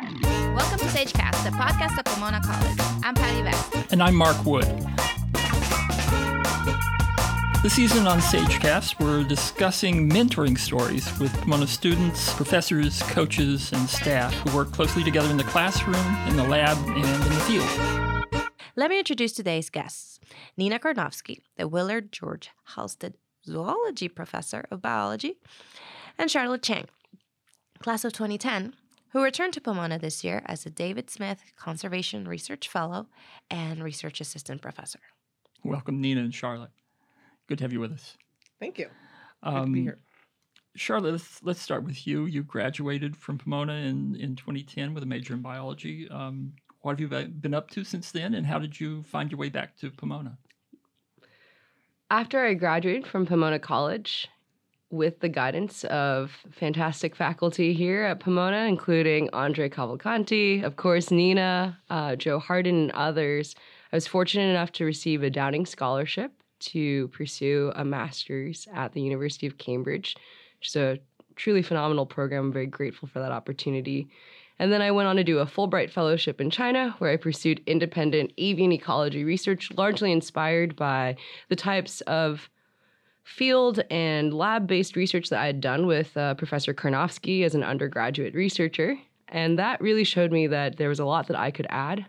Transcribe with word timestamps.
Welcome 0.00 0.78
to 0.78 0.86
SageCast, 0.86 1.44
the 1.44 1.50
podcast 1.50 1.98
of 1.98 2.06
Pomona 2.06 2.40
College. 2.42 2.78
I'm 3.04 3.14
Patty 3.14 3.42
Vest. 3.42 3.92
And 3.92 4.02
I'm 4.02 4.14
Mark 4.14 4.46
Wood. 4.46 4.64
This 7.62 7.74
season 7.74 8.06
on 8.06 8.20
SageCast, 8.20 8.98
we're 8.98 9.24
discussing 9.24 10.08
mentoring 10.08 10.58
stories 10.58 11.06
with 11.18 11.30
Pomona 11.42 11.66
students, 11.66 12.32
professors, 12.32 13.02
coaches, 13.02 13.72
and 13.74 13.86
staff 13.90 14.32
who 14.32 14.56
work 14.56 14.72
closely 14.72 15.04
together 15.04 15.28
in 15.28 15.36
the 15.36 15.44
classroom, 15.44 15.96
in 16.28 16.36
the 16.36 16.44
lab, 16.44 16.78
and 16.88 17.04
in 17.04 17.04
the 17.04 17.40
field. 17.46 18.42
Let 18.76 18.88
me 18.88 19.00
introduce 19.00 19.32
today's 19.32 19.68
guests 19.68 20.18
Nina 20.56 20.78
Karnovsky, 20.78 21.40
the 21.58 21.68
Willard 21.68 22.10
George 22.10 22.48
Halstead 22.74 23.16
Zoology 23.44 24.08
Professor 24.08 24.64
of 24.70 24.80
Biology, 24.80 25.36
and 26.16 26.30
Charlotte 26.30 26.62
Chang, 26.62 26.86
class 27.80 28.02
of 28.06 28.14
2010, 28.14 28.72
who 29.12 29.22
returned 29.22 29.52
to 29.54 29.60
Pomona 29.60 29.98
this 29.98 30.22
year 30.24 30.42
as 30.46 30.64
a 30.66 30.70
David 30.70 31.10
Smith 31.10 31.42
Conservation 31.56 32.26
Research 32.26 32.68
Fellow 32.68 33.06
and 33.50 33.82
Research 33.82 34.20
Assistant 34.20 34.62
Professor. 34.62 35.00
Welcome, 35.64 36.00
Nina 36.00 36.20
and 36.20 36.34
Charlotte. 36.34 36.70
Good 37.48 37.58
to 37.58 37.64
have 37.64 37.72
you 37.72 37.80
with 37.80 37.92
us. 37.92 38.16
Thank 38.60 38.78
you. 38.78 38.86
Good 39.44 39.48
Um, 39.54 39.66
to 39.66 39.72
be 39.72 39.82
here. 39.82 39.98
Charlotte, 40.76 41.12
let's, 41.12 41.42
let's 41.42 41.60
start 41.60 41.82
with 41.82 42.06
you. 42.06 42.26
You 42.26 42.44
graduated 42.44 43.16
from 43.16 43.38
Pomona 43.38 43.72
in, 43.74 44.14
in 44.14 44.36
2010 44.36 44.94
with 44.94 45.02
a 45.02 45.06
major 45.06 45.34
in 45.34 45.42
biology. 45.42 46.08
Um, 46.08 46.52
what 46.82 46.92
have 46.92 47.00
you 47.00 47.08
been 47.08 47.52
up 47.54 47.68
to 47.70 47.84
since 47.84 48.12
then, 48.12 48.34
and 48.34 48.46
how 48.46 48.58
did 48.58 48.80
you 48.80 49.02
find 49.02 49.30
your 49.30 49.38
way 49.38 49.48
back 49.48 49.76
to 49.78 49.90
Pomona? 49.90 50.38
After 52.10 52.44
I 52.44 52.54
graduated 52.54 53.06
from 53.06 53.26
Pomona 53.26 53.58
College, 53.58 54.28
with 54.90 55.20
the 55.20 55.28
guidance 55.28 55.84
of 55.84 56.32
fantastic 56.50 57.14
faculty 57.14 57.72
here 57.72 58.02
at 58.02 58.20
Pomona, 58.20 58.66
including 58.66 59.30
Andre 59.32 59.68
Cavalcanti, 59.68 60.64
of 60.64 60.76
course, 60.76 61.10
Nina, 61.10 61.78
uh, 61.90 62.16
Joe 62.16 62.38
Harden, 62.38 62.74
and 62.74 62.90
others, 62.92 63.54
I 63.92 63.96
was 63.96 64.06
fortunate 64.06 64.50
enough 64.50 64.72
to 64.72 64.84
receive 64.84 65.22
a 65.22 65.30
Downing 65.30 65.66
Scholarship 65.66 66.32
to 66.60 67.08
pursue 67.08 67.72
a 67.74 67.84
master's 67.84 68.68
at 68.74 68.92
the 68.92 69.00
University 69.00 69.46
of 69.46 69.58
Cambridge, 69.58 70.16
which 70.58 70.68
is 70.68 70.76
a 70.76 70.98
truly 71.36 71.62
phenomenal 71.62 72.06
program. 72.06 72.46
I'm 72.46 72.52
very 72.52 72.66
grateful 72.66 73.08
for 73.08 73.20
that 73.20 73.32
opportunity. 73.32 74.08
And 74.58 74.70
then 74.70 74.82
I 74.82 74.90
went 74.90 75.08
on 75.08 75.16
to 75.16 75.24
do 75.24 75.38
a 75.38 75.46
Fulbright 75.46 75.90
Fellowship 75.90 76.40
in 76.40 76.50
China, 76.50 76.94
where 76.98 77.10
I 77.10 77.16
pursued 77.16 77.62
independent 77.66 78.32
avian 78.36 78.72
ecology 78.72 79.24
research, 79.24 79.70
largely 79.76 80.12
inspired 80.12 80.76
by 80.76 81.16
the 81.48 81.56
types 81.56 82.02
of 82.02 82.50
field 83.22 83.80
and 83.90 84.34
lab 84.34 84.66
based 84.66 84.96
research 84.96 85.28
that 85.28 85.40
I 85.40 85.46
had 85.46 85.60
done 85.60 85.86
with 85.86 86.16
uh, 86.16 86.34
Professor 86.34 86.74
Karnovsky 86.74 87.44
as 87.44 87.54
an 87.54 87.62
undergraduate 87.62 88.34
researcher. 88.34 88.96
And 89.28 89.58
that 89.58 89.80
really 89.80 90.04
showed 90.04 90.32
me 90.32 90.46
that 90.48 90.76
there 90.76 90.88
was 90.88 90.98
a 90.98 91.04
lot 91.04 91.28
that 91.28 91.38
I 91.38 91.50
could 91.50 91.66
add 91.70 92.06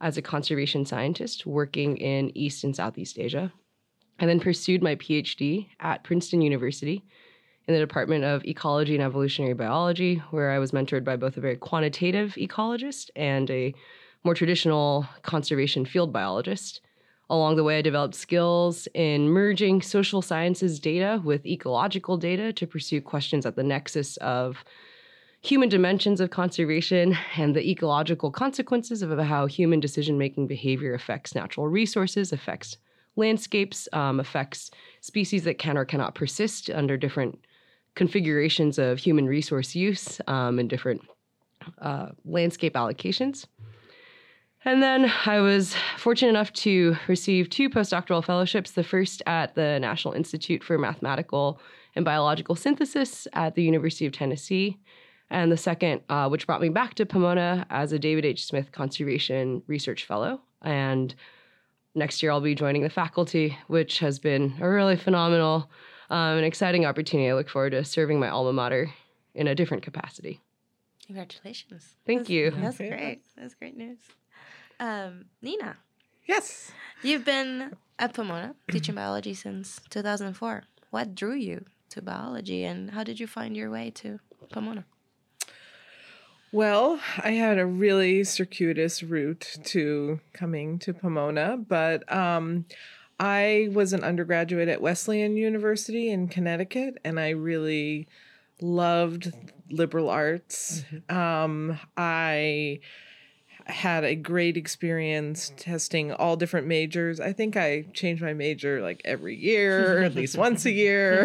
as 0.00 0.16
a 0.16 0.22
conservation 0.22 0.84
scientist 0.84 1.46
working 1.46 1.96
in 1.96 2.36
East 2.36 2.64
and 2.64 2.76
Southeast 2.76 3.18
Asia. 3.18 3.52
I 4.20 4.26
then 4.26 4.40
pursued 4.40 4.82
my 4.82 4.96
PhD 4.96 5.68
at 5.80 6.04
Princeton 6.04 6.42
University 6.42 7.04
in 7.66 7.74
the 7.74 7.80
Department 7.80 8.24
of 8.24 8.44
Ecology 8.44 8.94
and 8.94 9.02
Evolutionary 9.04 9.54
Biology, 9.54 10.16
where 10.30 10.50
I 10.50 10.58
was 10.58 10.72
mentored 10.72 11.04
by 11.04 11.16
both 11.16 11.36
a 11.36 11.40
very 11.40 11.56
quantitative 11.56 12.34
ecologist 12.34 13.10
and 13.14 13.50
a 13.50 13.74
more 14.24 14.34
traditional 14.34 15.06
conservation 15.22 15.84
field 15.84 16.12
biologist. 16.12 16.80
Along 17.30 17.56
the 17.56 17.64
way, 17.64 17.78
I 17.78 17.82
developed 17.82 18.14
skills 18.14 18.88
in 18.94 19.28
merging 19.28 19.82
social 19.82 20.22
sciences 20.22 20.80
data 20.80 21.20
with 21.22 21.44
ecological 21.44 22.16
data 22.16 22.52
to 22.54 22.66
pursue 22.66 23.02
questions 23.02 23.44
at 23.44 23.54
the 23.54 23.62
nexus 23.62 24.16
of 24.18 24.64
human 25.42 25.68
dimensions 25.68 26.20
of 26.20 26.30
conservation 26.30 27.16
and 27.36 27.54
the 27.54 27.68
ecological 27.70 28.30
consequences 28.30 29.02
of 29.02 29.16
how 29.18 29.46
human 29.46 29.78
decision 29.78 30.16
making 30.16 30.46
behavior 30.46 30.94
affects 30.94 31.34
natural 31.34 31.68
resources, 31.68 32.32
affects 32.32 32.78
landscapes, 33.16 33.88
um, 33.92 34.20
affects 34.20 34.70
species 35.00 35.44
that 35.44 35.58
can 35.58 35.76
or 35.76 35.84
cannot 35.84 36.14
persist 36.14 36.70
under 36.70 36.96
different 36.96 37.38
configurations 37.94 38.78
of 38.78 38.98
human 38.98 39.26
resource 39.26 39.74
use 39.74 40.20
um, 40.28 40.58
and 40.58 40.70
different 40.70 41.02
uh, 41.80 42.08
landscape 42.24 42.74
allocations. 42.74 43.46
And 44.68 44.82
then 44.82 45.10
I 45.24 45.40
was 45.40 45.74
fortunate 45.96 46.28
enough 46.28 46.52
to 46.52 46.94
receive 47.08 47.48
two 47.48 47.70
postdoctoral 47.70 48.22
fellowships 48.22 48.72
the 48.72 48.84
first 48.84 49.22
at 49.24 49.54
the 49.54 49.78
National 49.80 50.12
Institute 50.12 50.62
for 50.62 50.76
Mathematical 50.76 51.58
and 51.96 52.04
Biological 52.04 52.54
Synthesis 52.54 53.26
at 53.32 53.54
the 53.54 53.62
University 53.62 54.04
of 54.04 54.12
Tennessee, 54.12 54.76
and 55.30 55.50
the 55.50 55.56
second, 55.56 56.02
uh, 56.10 56.28
which 56.28 56.46
brought 56.46 56.60
me 56.60 56.68
back 56.68 56.92
to 56.96 57.06
Pomona 57.06 57.66
as 57.70 57.92
a 57.92 57.98
David 57.98 58.26
H. 58.26 58.44
Smith 58.44 58.70
Conservation 58.70 59.62
Research 59.68 60.04
Fellow. 60.04 60.42
And 60.60 61.14
next 61.94 62.22
year 62.22 62.30
I'll 62.30 62.42
be 62.42 62.54
joining 62.54 62.82
the 62.82 62.90
faculty, 62.90 63.56
which 63.68 64.00
has 64.00 64.18
been 64.18 64.52
a 64.60 64.68
really 64.68 64.96
phenomenal 64.96 65.70
um, 66.10 66.36
and 66.36 66.44
exciting 66.44 66.84
opportunity. 66.84 67.30
I 67.30 67.34
look 67.34 67.48
forward 67.48 67.70
to 67.70 67.84
serving 67.84 68.20
my 68.20 68.28
alma 68.28 68.52
mater 68.52 68.92
in 69.34 69.46
a 69.46 69.54
different 69.54 69.82
capacity. 69.82 70.42
Congratulations. 71.06 71.94
Thank 72.04 72.28
That's- 72.28 72.30
you. 72.30 72.50
That's 72.50 72.76
great. 72.76 73.22
That's 73.34 73.54
great 73.54 73.74
news. 73.74 73.96
Um, 74.80 75.26
Nina, 75.42 75.76
Yes. 76.26 76.72
you've 77.02 77.24
been 77.24 77.76
at 77.98 78.12
Pomona 78.12 78.54
teaching 78.70 78.94
biology 78.94 79.34
since 79.34 79.80
2004. 79.90 80.64
What 80.90 81.14
drew 81.14 81.34
you 81.34 81.64
to 81.90 82.02
biology 82.02 82.64
and 82.64 82.90
how 82.92 83.02
did 83.02 83.18
you 83.18 83.26
find 83.26 83.56
your 83.56 83.70
way 83.70 83.90
to 83.96 84.20
Pomona? 84.52 84.84
Well, 86.50 86.98
I 87.22 87.32
had 87.32 87.58
a 87.58 87.66
really 87.66 88.24
circuitous 88.24 89.02
route 89.02 89.56
to 89.64 90.20
coming 90.32 90.78
to 90.78 90.94
Pomona, 90.94 91.58
but 91.58 92.10
um, 92.10 92.64
I 93.20 93.68
was 93.72 93.92
an 93.92 94.02
undergraduate 94.02 94.68
at 94.68 94.80
Wesleyan 94.80 95.36
University 95.36 96.08
in 96.08 96.28
Connecticut, 96.28 96.98
and 97.04 97.20
I 97.20 97.30
really 97.30 98.08
loved 98.62 99.30
liberal 99.70 100.08
arts. 100.08 100.84
Um, 101.10 101.78
I 101.98 102.80
had 103.68 104.02
a 104.02 104.14
great 104.14 104.56
experience 104.56 105.52
testing 105.56 106.12
all 106.12 106.36
different 106.36 106.66
majors. 106.66 107.20
I 107.20 107.32
think 107.32 107.56
I 107.56 107.82
changed 107.92 108.22
my 108.22 108.32
major 108.32 108.80
like 108.80 109.02
every 109.04 109.36
year, 109.40 110.02
at 110.02 110.14
least 110.14 110.36
once 110.36 110.64
a 110.64 110.72
year. 110.72 111.24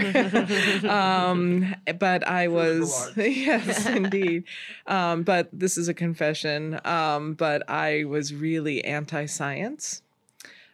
um, 0.89 1.73
but 1.99 2.27
I 2.27 2.47
was, 2.47 3.11
yes, 3.17 3.85
indeed. 3.85 4.43
Um, 4.87 5.23
but 5.23 5.49
this 5.53 5.77
is 5.77 5.87
a 5.87 5.93
confession. 5.93 6.79
Um, 6.85 7.33
but 7.33 7.69
I 7.69 8.03
was 8.03 8.33
really 8.33 8.83
anti 8.83 9.25
science. 9.25 10.01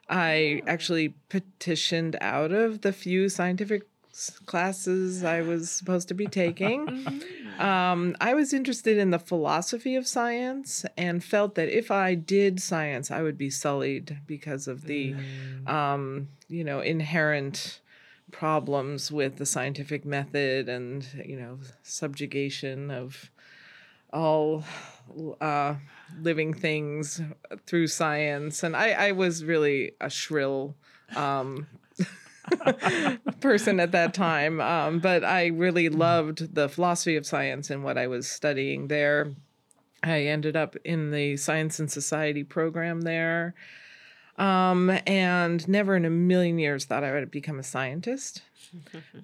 I 0.10 0.64
actually 0.66 1.10
petitioned 1.30 2.18
out 2.20 2.52
of 2.52 2.82
the 2.82 2.92
few 2.92 3.30
scientific 3.30 3.84
classes 4.46 5.24
I 5.24 5.42
was 5.42 5.70
supposed 5.70 6.08
to 6.10 6.14
be 6.14 6.26
taking. 6.26 7.22
Um, 7.60 8.16
I 8.22 8.34
was 8.34 8.54
interested 8.54 8.98
in 8.98 9.12
the 9.12 9.20
philosophy 9.20 9.96
of 9.98 10.08
science 10.08 10.86
and 10.98 11.22
felt 11.22 11.56
that 11.56 11.68
if 11.68 11.92
I 11.92 12.16
did 12.16 12.62
science, 12.62 13.12
I 13.12 13.22
would 13.22 13.38
be 13.38 13.50
sullied 13.50 14.20
because 14.26 14.68
of 14.68 14.86
the, 14.86 15.14
um, 15.68 16.30
you 16.48 16.64
know, 16.64 16.80
inherent 16.80 17.82
problems 18.32 19.12
with 19.12 19.36
the 19.38 19.46
scientific 19.46 20.06
method 20.06 20.70
and, 20.70 21.06
you 21.26 21.36
know, 21.38 21.60
subjugation 21.84 22.90
of 22.92 23.30
all 24.14 24.64
uh, 25.42 25.76
living 26.22 26.54
things 26.54 27.22
through 27.66 27.88
science. 27.88 28.64
And 28.64 28.76
I, 28.76 28.92
I 28.92 29.12
was 29.12 29.44
really 29.44 29.92
a 30.00 30.10
shrill 30.10 30.76
um, 31.16 31.68
person 33.40 33.80
at 33.80 33.92
that 33.92 34.14
time. 34.14 34.62
Um, 34.62 35.00
but 35.00 35.24
I 35.24 35.48
really 35.48 35.90
loved 35.90 36.56
the 36.56 36.70
philosophy 36.70 37.16
of 37.16 37.26
science 37.26 37.70
and 37.70 37.84
what 37.84 37.98
I 37.98 38.08
was 38.08 38.28
studying 38.28 38.88
there. 38.88 39.32
I 40.04 40.24
ended 40.24 40.56
up 40.56 40.76
in 40.86 41.12
the 41.12 41.38
Science 41.38 41.80
and 41.80 41.92
Society 41.92 42.44
program 42.44 43.02
there. 43.02 43.54
Um, 44.38 44.98
and 45.06 45.68
never 45.68 45.98
in 45.98 46.06
a 46.06 46.10
million 46.10 46.60
years 46.60 46.86
thought 46.86 47.04
I 47.04 47.12
would 47.12 47.30
become 47.30 47.60
a 47.60 47.64
scientist. 47.64 48.42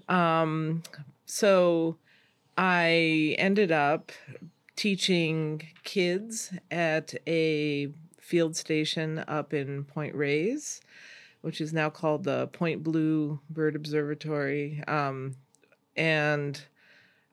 um, 0.10 0.84
so 1.26 1.96
I 2.58 3.36
ended 3.38 3.72
up 3.72 4.12
teaching 4.76 5.62
kids 5.84 6.52
at 6.70 7.14
a 7.26 7.94
field 8.20 8.58
station 8.58 9.24
up 9.28 9.54
in 9.54 9.86
Point 9.86 10.16
Reyes, 10.16 10.82
which 11.46 11.62
is 11.62 11.72
now 11.72 11.92
called 11.92 12.24
the 12.24 12.48
Point 12.48 12.82
Blue 12.82 13.40
Bird 13.52 13.76
Observatory. 13.76 14.82
Um, 14.88 15.36
and 15.96 16.60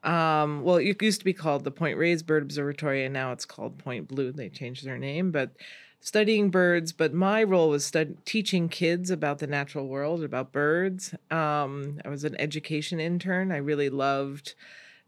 um, 0.05 0.63
well, 0.63 0.77
it 0.77 1.01
used 1.01 1.21
to 1.21 1.25
be 1.25 1.33
called 1.33 1.65
the 1.65 1.71
Point 1.71 1.97
Reyes 1.97 2.23
Bird 2.23 2.43
Observatory, 2.43 3.07
and 3.07 3.15
now 3.15 3.33
it's 3.33 3.47
called 3.47 3.79
Point 3.79 4.09
Blue. 4.09 4.31
They 4.31 4.51
changed 4.51 4.85
their 4.85 4.99
name, 4.99 5.31
but 5.31 5.53
studying 6.01 6.51
birds. 6.51 6.93
But 6.93 7.15
my 7.15 7.43
role 7.43 7.71
was 7.71 7.87
stud- 7.87 8.27
teaching 8.27 8.69
kids 8.69 9.11
about 9.11 9.39
the 9.39 9.47
natural 9.47 9.89
world, 9.89 10.23
about 10.23 10.53
birds. 10.53 11.15
Um, 11.31 11.99
I 12.05 12.11
was 12.11 12.25
an 12.25 12.39
education 12.39 13.01
intern. 13.01 13.51
I 13.51 13.57
really 13.57 13.89
loved 13.89 14.55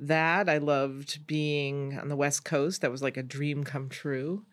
that. 0.00 0.48
I 0.48 0.56
loved 0.56 1.26
being 1.26 1.98
on 1.98 2.08
the 2.08 2.16
West 2.16 2.46
Coast. 2.46 2.80
That 2.80 2.90
was 2.90 3.02
like 3.02 3.18
a 3.18 3.22
dream 3.22 3.64
come 3.64 3.90
true. 3.90 4.46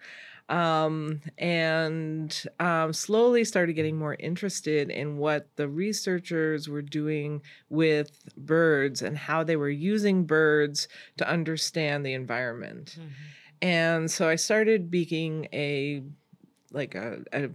Um, 0.51 1.21
and 1.37 2.43
um, 2.59 2.91
slowly 2.91 3.45
started 3.45 3.71
getting 3.73 3.97
more 3.97 4.17
interested 4.19 4.89
in 4.89 5.17
what 5.17 5.47
the 5.55 5.69
researchers 5.69 6.67
were 6.67 6.81
doing 6.81 7.41
with 7.69 8.11
birds 8.35 9.01
and 9.01 9.17
how 9.17 9.45
they 9.45 9.55
were 9.55 9.69
using 9.69 10.25
birds 10.25 10.89
to 11.15 11.29
understand 11.29 12.05
the 12.05 12.13
environment. 12.13 12.97
Mm-hmm. 12.99 13.07
And 13.61 14.11
so 14.11 14.27
I 14.27 14.35
started 14.35 14.91
being 14.91 15.47
a 15.53 16.03
like 16.73 16.95
a, 16.95 17.19
a 17.31 17.49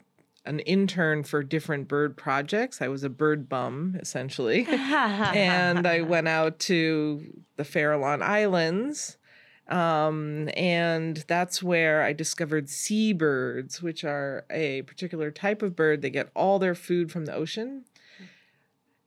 an 0.47 0.61
intern 0.61 1.25
for 1.25 1.43
different 1.43 1.89
bird 1.89 2.17
projects. 2.17 2.81
I 2.81 2.89
was 2.89 3.05
a 3.05 3.11
bird 3.11 3.49
bum 3.49 3.97
essentially. 4.01 4.67
and 4.69 5.87
I 5.87 6.01
went 6.01 6.29
out 6.29 6.59
to 6.61 7.43
the 7.57 7.65
Farallon 7.65 8.23
Islands. 8.23 9.19
Um, 9.69 10.49
and 10.57 11.25
that's 11.27 11.63
where 11.63 12.03
I 12.03 12.13
discovered 12.13 12.69
seabirds, 12.69 13.83
which 13.83 14.05
are 14.05 14.45
a 14.51 14.83
particular 14.83 15.31
type 15.31 15.63
of 15.63 15.75
bird. 15.75 16.03
They 16.03 16.11
get 16.11 16.31
all 16.37 16.59
their 16.59 16.75
food 16.75 17.11
from 17.11 17.25
the 17.25 17.35
ocean 17.35 17.85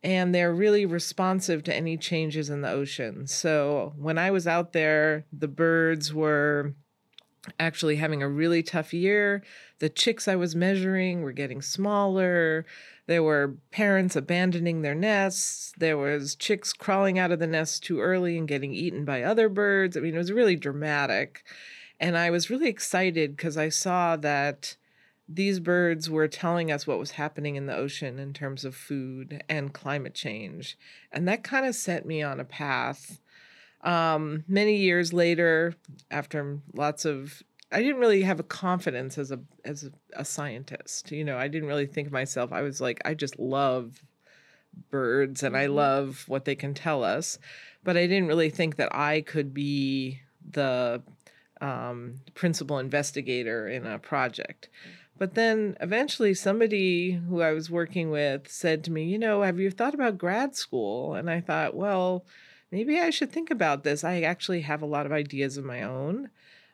and 0.03 0.33
they're 0.33 0.53
really 0.53 0.85
responsive 0.85 1.63
to 1.63 1.75
any 1.75 1.97
changes 1.97 2.49
in 2.49 2.61
the 2.61 2.69
ocean. 2.69 3.27
So 3.27 3.93
when 3.97 4.17
I 4.17 4.31
was 4.31 4.47
out 4.47 4.73
there, 4.73 5.25
the 5.33 5.47
birds 5.47 6.13
were 6.13 6.73
actually 7.59 7.97
having 7.97 8.21
a 8.21 8.29
really 8.29 8.63
tough 8.63 8.93
year. 8.93 9.43
The 9.79 9.89
chicks 9.89 10.27
I 10.27 10.35
was 10.35 10.55
measuring 10.55 11.21
were 11.21 11.31
getting 11.31 11.61
smaller. 11.61 12.65
There 13.09 13.23
were 13.23 13.55
parents 13.71 14.15
abandoning 14.15 14.83
their 14.83 14.93
nests. 14.93 15.73
There 15.79 15.97
was 15.97 16.35
chicks 16.35 16.73
crawling 16.73 17.17
out 17.17 17.31
of 17.31 17.39
the 17.39 17.47
nest 17.47 17.83
too 17.83 17.99
early 17.99 18.37
and 18.37 18.47
getting 18.47 18.71
eaten 18.71 19.03
by 19.03 19.23
other 19.23 19.49
birds. 19.49 19.97
I 19.97 20.01
mean, 20.01 20.13
it 20.13 20.19
was 20.19 20.31
really 20.31 20.55
dramatic. 20.55 21.43
And 21.99 22.15
I 22.15 22.29
was 22.29 22.51
really 22.51 22.69
excited 22.69 23.35
because 23.35 23.57
I 23.57 23.69
saw 23.69 24.15
that 24.17 24.77
these 25.27 25.59
birds 25.59 26.07
were 26.07 26.27
telling 26.27 26.71
us 26.71 26.85
what 26.85 26.99
was 26.99 27.11
happening 27.11 27.55
in 27.55 27.65
the 27.65 27.75
ocean 27.75 28.19
in 28.19 28.31
terms 28.31 28.63
of 28.63 28.75
food 28.75 29.43
and 29.49 29.73
climate 29.73 30.13
change. 30.13 30.77
And 31.11 31.27
that 31.27 31.43
kind 31.43 31.65
of 31.65 31.73
set 31.73 32.05
me 32.05 32.21
on 32.21 32.39
a 32.39 32.45
path 32.45 33.19
um, 33.81 34.43
many 34.47 34.75
years 34.75 35.13
later, 35.13 35.73
after 36.11 36.59
lots 36.73 37.05
of 37.05 37.41
I 37.71 37.81
didn't 37.81 37.99
really 37.99 38.23
have 38.23 38.39
a 38.39 38.43
confidence 38.43 39.17
as 39.17 39.31
a 39.31 39.39
as 39.63 39.83
a, 39.83 39.91
a, 40.13 40.25
scientist. 40.25 41.11
You 41.11 41.23
know, 41.23 41.37
I 41.37 41.47
didn't 41.47 41.67
really 41.67 41.85
think 41.85 42.07
of 42.07 42.13
myself. 42.13 42.51
I 42.51 42.61
was 42.61 42.81
like, 42.81 42.99
I 43.05 43.13
just 43.13 43.37
love 43.37 44.03
birds 44.89 45.43
and 45.43 45.55
I 45.55 45.65
mm-hmm. 45.65 45.75
love 45.75 46.23
what 46.27 46.45
they 46.45 46.55
can 46.55 46.73
tell 46.73 47.03
us, 47.03 47.37
but 47.83 47.97
I 47.97 48.07
didn't 48.07 48.27
really 48.27 48.49
think 48.49 48.77
that 48.77 48.93
I 48.93 49.21
could 49.21 49.53
be 49.53 50.21
the 50.49 51.01
um, 51.61 52.21
principal 52.33 52.79
investigator 52.79 53.67
in 53.67 53.85
a 53.85 53.99
project. 53.99 54.69
But 55.17 55.35
then 55.35 55.75
eventually, 55.81 56.33
somebody 56.33 57.11
who 57.11 57.41
I 57.41 57.51
was 57.51 57.69
working 57.69 58.09
with 58.09 58.49
said 58.49 58.83
to 58.85 58.91
me, 58.91 59.03
You 59.03 59.19
know, 59.19 59.41
have 59.41 59.59
you 59.59 59.69
thought 59.69 59.93
about 59.93 60.17
grad 60.17 60.55
school? 60.55 61.13
And 61.13 61.29
I 61.29 61.41
thought, 61.41 61.75
Well, 61.75 62.25
maybe 62.71 62.99
I 62.99 63.09
should 63.09 63.31
think 63.31 63.51
about 63.51 63.83
this. 63.83 64.03
I 64.03 64.21
actually 64.21 64.61
have 64.61 64.81
a 64.81 64.87
lot 64.87 65.05
of 65.05 65.11
ideas 65.11 65.57
of 65.57 65.65
my 65.65 65.83
own. 65.83 66.29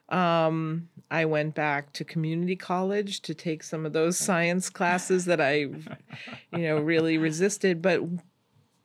Um, 0.09 0.89
I 1.09 1.25
went 1.25 1.55
back 1.55 1.93
to 1.93 2.03
community 2.03 2.55
college 2.55 3.21
to 3.21 3.33
take 3.33 3.63
some 3.63 3.85
of 3.85 3.93
those 3.93 4.17
science 4.17 4.69
classes 4.69 5.25
that 5.25 5.41
I, 5.41 5.53
you 5.55 5.77
know, 6.51 6.77
really 6.77 7.17
resisted. 7.17 7.81
But 7.81 8.01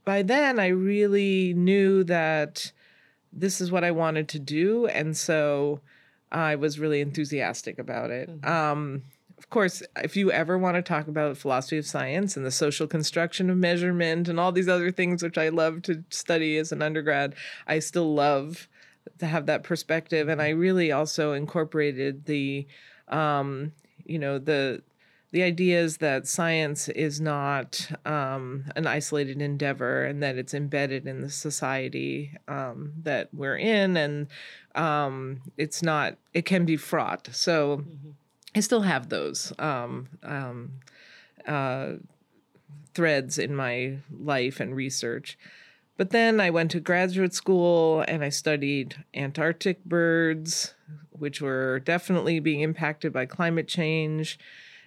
by 0.04 0.22
then, 0.22 0.58
I 0.58 0.68
really 0.68 1.54
knew 1.54 2.04
that 2.04 2.72
this 3.32 3.60
is 3.60 3.70
what 3.70 3.84
I 3.84 3.90
wanted 3.90 4.28
to 4.28 4.38
do. 4.38 4.86
And 4.86 5.16
so 5.16 5.80
I 6.32 6.56
was 6.56 6.78
really 6.78 7.00
enthusiastic 7.00 7.78
about 7.78 8.10
it. 8.10 8.28
Mm-hmm. 8.28 8.50
Um, 8.50 9.02
of 9.38 9.48
course, 9.48 9.82
if 9.96 10.16
you 10.16 10.30
ever 10.30 10.58
want 10.58 10.76
to 10.76 10.82
talk 10.82 11.08
about 11.08 11.38
philosophy 11.38 11.78
of 11.78 11.86
science 11.86 12.36
and 12.36 12.44
the 12.44 12.50
social 12.50 12.86
construction 12.86 13.48
of 13.48 13.56
measurement 13.56 14.28
and 14.28 14.38
all 14.38 14.52
these 14.52 14.68
other 14.68 14.90
things, 14.90 15.22
which 15.22 15.38
I 15.38 15.48
love 15.48 15.80
to 15.82 16.04
study 16.10 16.58
as 16.58 16.72
an 16.72 16.82
undergrad, 16.82 17.34
I 17.66 17.78
still 17.78 18.14
love 18.14 18.68
to 19.18 19.26
have 19.26 19.46
that 19.46 19.62
perspective. 19.62 20.28
And 20.28 20.40
I 20.40 20.50
really 20.50 20.92
also 20.92 21.32
incorporated 21.32 22.24
the, 22.26 22.66
um, 23.08 23.72
you 24.04 24.18
know, 24.18 24.38
the 24.38 24.82
the 25.32 25.44
idea 25.44 25.80
is 25.80 25.98
that 25.98 26.26
science 26.26 26.88
is 26.88 27.20
not 27.20 27.88
um, 28.04 28.64
an 28.74 28.88
isolated 28.88 29.40
endeavor 29.40 30.04
and 30.04 30.20
that 30.24 30.36
it's 30.36 30.54
embedded 30.54 31.06
in 31.06 31.20
the 31.20 31.30
society 31.30 32.36
um, 32.48 32.92
that 33.04 33.28
we're 33.32 33.56
in 33.56 33.96
and 33.96 34.26
um, 34.74 35.40
it's 35.56 35.84
not 35.84 36.16
it 36.34 36.44
can 36.44 36.64
be 36.64 36.76
fraught 36.76 37.28
so 37.30 37.76
mm-hmm. 37.76 38.10
I 38.54 38.60
still 38.60 38.82
have 38.82 39.08
those 39.08 39.52
um, 39.58 40.08
um, 40.22 40.72
uh, 41.46 41.92
threads 42.94 43.38
in 43.38 43.54
my 43.54 43.98
life 44.10 44.60
and 44.60 44.74
research. 44.74 45.38
But 46.00 46.08
then 46.08 46.40
I 46.40 46.48
went 46.48 46.70
to 46.70 46.80
graduate 46.80 47.34
school 47.34 48.02
and 48.08 48.24
I 48.24 48.30
studied 48.30 49.04
Antarctic 49.14 49.84
birds, 49.84 50.72
which 51.10 51.42
were 51.42 51.78
definitely 51.80 52.40
being 52.40 52.62
impacted 52.62 53.12
by 53.12 53.26
climate 53.26 53.68
change. 53.68 54.38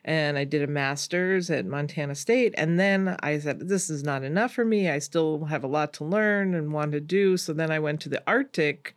And 0.03 0.39
I 0.39 0.43
did 0.43 0.63
a 0.63 0.67
master's 0.67 1.51
at 1.51 1.67
Montana 1.67 2.15
State. 2.15 2.55
And 2.57 2.79
then 2.79 3.15
I 3.19 3.37
said, 3.37 3.69
this 3.69 3.91
is 3.91 4.03
not 4.03 4.23
enough 4.23 4.53
for 4.53 4.65
me. 4.65 4.89
I 4.89 4.97
still 4.97 5.45
have 5.45 5.63
a 5.63 5.67
lot 5.67 5.93
to 5.93 6.03
learn 6.03 6.55
and 6.55 6.73
want 6.73 6.93
to 6.93 6.99
do. 6.99 7.37
So 7.37 7.53
then 7.53 7.69
I 7.69 7.77
went 7.77 8.01
to 8.01 8.09
the 8.09 8.23
Arctic 8.25 8.95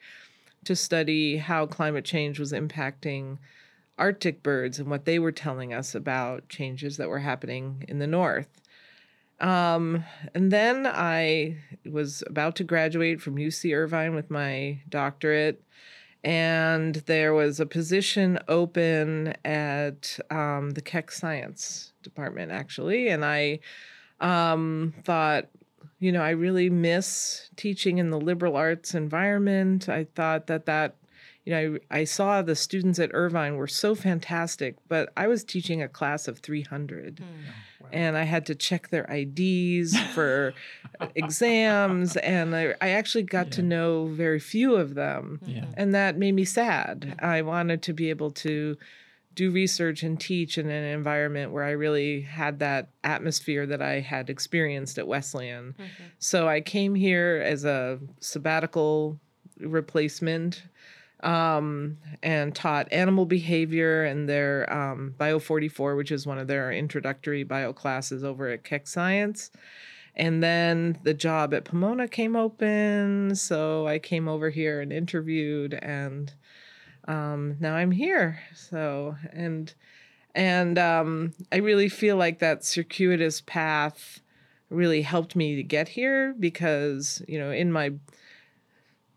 to 0.65 0.75
study 0.75 1.37
how 1.37 1.67
climate 1.67 2.07
change 2.07 2.39
was 2.39 2.51
impacting 2.51 3.37
Arctic 3.99 4.43
birds 4.43 4.79
and 4.79 4.89
what 4.89 5.05
they 5.05 5.19
were 5.19 5.33
telling 5.33 5.75
us 5.75 5.95
about 5.95 6.49
changes 6.49 6.97
that 6.97 7.11
were 7.11 7.19
happening 7.19 7.85
in 7.87 7.99
the 7.99 8.07
north. 8.07 8.49
Um, 9.41 10.05
and 10.35 10.51
then 10.51 10.87
I 10.87 11.59
was 11.85 12.23
about 12.27 12.57
to 12.57 12.65
graduate 12.65 13.21
from 13.21 13.37
UC 13.37 13.77
Irvine 13.77 14.15
with 14.15 14.31
my 14.31 14.81
doctorate, 14.89 15.63
and 16.25 16.97
there 17.07 17.35
was 17.35 17.61
a 17.61 17.67
position 17.67 18.39
open 18.49 19.35
at 19.45 20.19
um, 20.31 20.71
the 20.71 20.81
Keck 20.81 21.11
Science 21.13 21.93
Department, 22.03 22.51
actually. 22.51 23.09
And 23.09 23.25
I 23.25 23.61
um, 24.21 24.95
thought, 25.05 25.47
you 26.01 26.11
know, 26.13 26.23
I 26.23 26.31
really 26.31 26.71
miss 26.71 27.51
teaching 27.57 27.99
in 27.99 28.11
the 28.11 28.19
liberal 28.19 28.57
arts 28.57 28.95
environment. 28.95 29.89
I 29.89 30.05
thought 30.15 30.47
that 30.49 30.67
that 30.67 30.97
you 31.47 31.53
know, 31.53 31.79
I, 31.91 32.01
I, 32.01 32.05
saw 32.05 32.43
the 32.43 32.57
students 32.57 32.99
at 32.99 33.13
Irvine 33.15 33.57
were 33.57 33.69
so 33.69 33.95
fantastic, 33.95 34.77
but 34.89 35.13
I 35.17 35.29
was 35.29 35.45
teaching 35.45 35.81
a 35.81 35.89
class 35.89 36.27
of 36.27 36.41
300. 36.41 37.17
Mm. 37.17 37.21
wow. 37.81 37.89
And 37.93 38.19
I 38.19 38.25
had 38.25 38.47
to 38.47 38.57
check 38.57 38.89
their 38.89 39.05
IDs 39.05 39.97
for 40.13 40.55
exams. 41.15 42.17
And 42.17 42.55
I, 42.55 42.75
I 42.81 42.91
actually 42.91 43.23
got 43.23 43.47
yeah. 43.47 43.53
to 43.53 43.63
know 43.63 44.07
very 44.07 44.41
few 44.41 44.75
of 44.75 44.95
them. 44.95 45.41
Yeah. 45.47 45.67
And 45.75 45.95
that 45.95 46.19
made 46.19 46.33
me 46.33 46.45
sad. 46.45 47.15
I 47.21 47.43
wanted 47.43 47.81
to 47.83 47.93
be 47.93 48.11
able 48.11 48.33
to 48.33 48.77
do 49.37 49.53
research 49.53 50.03
and 50.03 50.19
teach 50.19 50.59
in 50.59 50.69
an 50.69 50.83
environment 50.83 51.53
where 51.53 51.63
I 51.63 51.73
really 51.73 52.23
had 52.23 52.59
that 52.59 52.89
atmosphere 53.05 53.67
that 53.67 53.83
I 53.83 54.01
had 54.01 54.31
experienced 54.31 54.99
at 54.99 55.07
Wesleyan. 55.07 55.77
Mm-hmm. 55.79 56.05
So 56.19 56.49
I 56.49 56.61
came 56.61 56.97
here 56.97 57.41
as 57.45 57.65
a 57.65 58.01
sabbatical 58.19 59.21
replacement 59.61 60.63
um, 61.21 61.99
and 62.23 62.55
taught 62.55 62.93
animal 62.93 63.25
behavior 63.25 64.05
and 64.05 64.29
their 64.29 64.71
um, 64.73 65.15
Bio 65.17 65.39
44, 65.39 65.97
which 65.97 66.13
is 66.13 66.27
one 66.27 66.39
of 66.39 66.47
their 66.47 66.73
introductory 66.73 67.43
bio 67.43 67.73
classes 67.73 68.23
over 68.23 68.49
at 68.49 68.65
Keck 68.65 68.87
Science. 68.87 69.51
And 70.15 70.43
then 70.43 70.99
the 71.03 71.15
job 71.15 71.53
at 71.53 71.65
Pomona 71.65 72.09
came 72.09 72.37
open. 72.37 73.35
So 73.35 73.87
I 73.87 73.99
came 73.99 74.29
over 74.29 74.51
here 74.51 74.81
and 74.81 74.93
interviewed, 74.93 75.75
and 75.75 76.33
um, 77.07 77.57
now 77.61 77.75
I'm 77.75 77.91
here. 77.91 78.41
So, 78.55 79.17
and, 79.33 79.73
and 80.35 80.79
um, 80.79 81.35
I 81.53 81.57
really 81.57 81.89
feel 81.89 82.17
like 82.17 82.39
that 82.39 82.65
circuitous 82.65 83.43
path 83.43 84.21
really 84.71 85.03
helped 85.03 85.37
me 85.37 85.57
to 85.57 85.63
get 85.63 85.89
here 85.89 86.35
because, 86.39 87.23
you 87.29 87.39
know, 87.39 87.51
in 87.51 87.71
my 87.71 87.93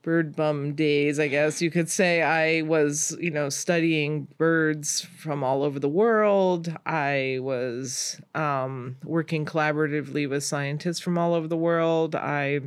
bird 0.01 0.35
bum 0.35 0.73
days, 0.73 1.19
I 1.19 1.27
guess 1.27 1.61
you 1.61 1.69
could 1.69 1.89
say. 1.89 2.21
I 2.21 2.61
was, 2.61 3.17
you 3.19 3.31
know, 3.31 3.49
studying 3.49 4.27
birds 4.37 5.01
from 5.01 5.43
all 5.43 5.63
over 5.63 5.79
the 5.79 5.89
world. 5.89 6.73
I 6.85 7.39
was 7.41 8.19
um, 8.33 8.97
working 9.03 9.45
collaboratively 9.45 10.29
with 10.29 10.43
scientists 10.43 10.99
from 10.99 11.17
all 11.17 11.33
over 11.33 11.47
the 11.47 11.57
world. 11.57 12.15
I 12.15 12.61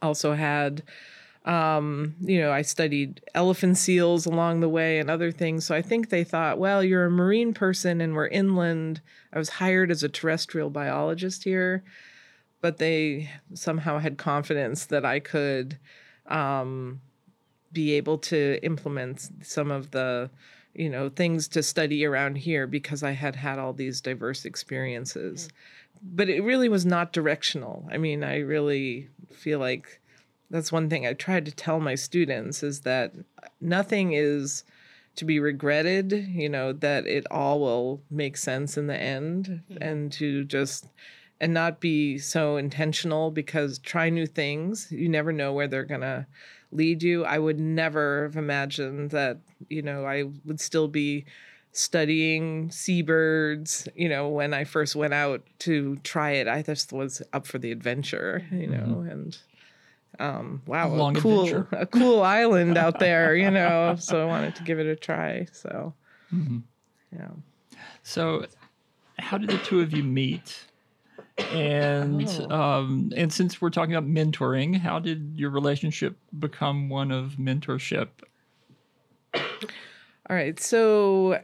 also 0.00 0.32
had, 0.32 0.82
um, 1.44 2.14
you 2.20 2.40
know, 2.40 2.50
I 2.50 2.62
studied 2.62 3.20
elephant 3.34 3.76
seals 3.76 4.24
along 4.24 4.60
the 4.60 4.68
way 4.68 4.98
and 4.98 5.10
other 5.10 5.32
things. 5.32 5.66
So 5.66 5.74
I 5.74 5.82
think 5.82 6.08
they 6.08 6.24
thought, 6.24 6.58
well, 6.58 6.82
you're 6.82 7.06
a 7.06 7.10
marine 7.10 7.52
person 7.52 8.00
and 8.00 8.14
we're 8.14 8.28
inland. 8.28 9.02
I 9.34 9.38
was 9.38 9.50
hired 9.50 9.90
as 9.90 10.02
a 10.02 10.08
terrestrial 10.08 10.70
biologist 10.70 11.44
here, 11.44 11.84
but 12.62 12.78
they 12.78 13.28
somehow 13.52 13.98
had 13.98 14.16
confidence 14.16 14.86
that 14.86 15.04
I 15.04 15.20
could 15.20 15.78
um, 16.32 17.00
be 17.72 17.92
able 17.92 18.18
to 18.18 18.58
implement 18.62 19.28
some 19.42 19.70
of 19.70 19.90
the 19.92 20.30
you 20.74 20.88
know 20.88 21.10
things 21.10 21.48
to 21.48 21.62
study 21.62 22.04
around 22.04 22.36
here 22.36 22.66
because 22.66 23.02
I 23.02 23.12
had 23.12 23.36
had 23.36 23.58
all 23.58 23.72
these 23.72 24.00
diverse 24.00 24.44
experiences. 24.44 25.48
But 26.02 26.28
it 26.28 26.42
really 26.42 26.68
was 26.68 26.84
not 26.84 27.12
directional. 27.12 27.88
I 27.92 27.98
mean, 27.98 28.24
I 28.24 28.38
really 28.38 29.08
feel 29.30 29.60
like 29.60 30.00
that's 30.50 30.72
one 30.72 30.90
thing 30.90 31.06
I 31.06 31.12
tried 31.12 31.44
to 31.46 31.52
tell 31.52 31.78
my 31.78 31.94
students 31.94 32.62
is 32.62 32.80
that 32.80 33.14
nothing 33.60 34.12
is 34.12 34.64
to 35.16 35.24
be 35.24 35.38
regretted, 35.38 36.12
you 36.12 36.48
know, 36.48 36.72
that 36.72 37.06
it 37.06 37.26
all 37.30 37.60
will 37.60 38.02
make 38.10 38.36
sense 38.36 38.76
in 38.76 38.86
the 38.86 38.96
end 38.96 39.62
and 39.80 40.10
to 40.12 40.44
just 40.44 40.88
and 41.42 41.52
not 41.52 41.80
be 41.80 42.18
so 42.18 42.56
intentional 42.56 43.32
because 43.32 43.80
try 43.80 44.08
new 44.08 44.26
things. 44.26 44.86
You 44.92 45.08
never 45.08 45.32
know 45.32 45.52
where 45.52 45.66
they're 45.66 45.82
going 45.82 46.02
to 46.02 46.24
lead 46.70 47.02
you. 47.02 47.24
I 47.24 47.40
would 47.40 47.58
never 47.58 48.22
have 48.22 48.36
imagined 48.36 49.10
that, 49.10 49.38
you 49.68 49.82
know, 49.82 50.06
I 50.06 50.30
would 50.44 50.60
still 50.60 50.86
be 50.86 51.24
studying 51.72 52.70
seabirds, 52.70 53.88
you 53.96 54.08
know, 54.08 54.28
when 54.28 54.54
I 54.54 54.62
first 54.62 54.94
went 54.94 55.14
out 55.14 55.42
to 55.60 55.96
try 56.04 56.30
it. 56.30 56.46
I 56.46 56.62
just 56.62 56.92
was 56.92 57.20
up 57.32 57.48
for 57.48 57.58
the 57.58 57.72
adventure, 57.72 58.46
you 58.52 58.68
know, 58.68 58.78
mm-hmm. 58.78 59.08
and 59.10 59.38
um 60.20 60.62
wow, 60.66 60.92
a, 60.92 61.10
a 61.10 61.14
cool 61.14 61.40
adventure. 61.40 61.68
a 61.72 61.86
cool 61.86 62.22
island 62.40 62.78
out 62.78 63.00
there, 63.00 63.34
you 63.34 63.50
know. 63.50 63.96
So 63.98 64.22
I 64.22 64.26
wanted 64.26 64.54
to 64.56 64.62
give 64.62 64.78
it 64.78 64.86
a 64.86 64.94
try. 64.94 65.48
So 65.50 65.92
mm-hmm. 66.32 66.58
yeah. 67.12 67.30
So 68.04 68.46
how 69.18 69.38
did 69.38 69.50
the 69.50 69.58
two 69.58 69.80
of 69.80 69.92
you 69.92 70.04
meet? 70.04 70.66
And 71.52 72.46
oh. 72.50 72.54
um, 72.54 73.12
and 73.16 73.32
since 73.32 73.60
we're 73.60 73.70
talking 73.70 73.94
about 73.94 74.08
mentoring, 74.08 74.78
how 74.78 74.98
did 74.98 75.34
your 75.36 75.50
relationship 75.50 76.16
become 76.38 76.88
one 76.88 77.10
of 77.10 77.32
mentorship? 77.38 78.08
All 79.34 80.36
right, 80.36 80.58
so 80.60 81.40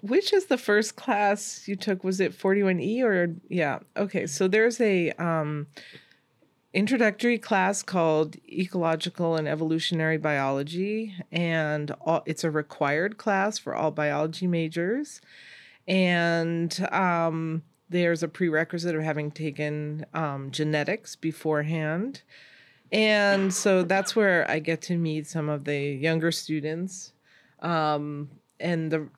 which 0.00 0.32
is 0.32 0.46
the 0.46 0.58
first 0.58 0.96
class 0.96 1.68
you 1.68 1.76
took? 1.76 2.02
Was 2.02 2.20
it 2.20 2.36
41E 2.36 3.02
or 3.02 3.34
yeah? 3.48 3.78
Okay, 3.96 4.26
so 4.26 4.48
there's 4.48 4.80
a 4.80 5.12
um, 5.12 5.68
introductory 6.72 7.38
class 7.38 7.82
called 7.82 8.36
Ecological 8.48 9.36
and 9.36 9.46
Evolutionary 9.46 10.18
Biology, 10.18 11.14
and 11.30 11.92
all, 12.00 12.22
it's 12.26 12.44
a 12.44 12.50
required 12.50 13.16
class 13.16 13.58
for 13.58 13.74
all 13.74 13.90
biology 13.90 14.46
majors, 14.46 15.20
and 15.86 16.86
um, 16.90 17.62
there's 17.88 18.22
a 18.22 18.28
prerequisite 18.28 18.94
of 18.94 19.02
having 19.02 19.30
taken 19.30 20.04
um, 20.14 20.50
genetics 20.50 21.16
beforehand. 21.16 22.22
And 22.92 23.52
so 23.52 23.82
that's 23.82 24.14
where 24.14 24.48
I 24.50 24.58
get 24.58 24.82
to 24.82 24.96
meet 24.96 25.26
some 25.26 25.48
of 25.48 25.64
the 25.64 25.78
younger 25.78 26.32
students. 26.32 27.12
Um, 27.60 28.30
and 28.60 28.90
the 28.90 29.08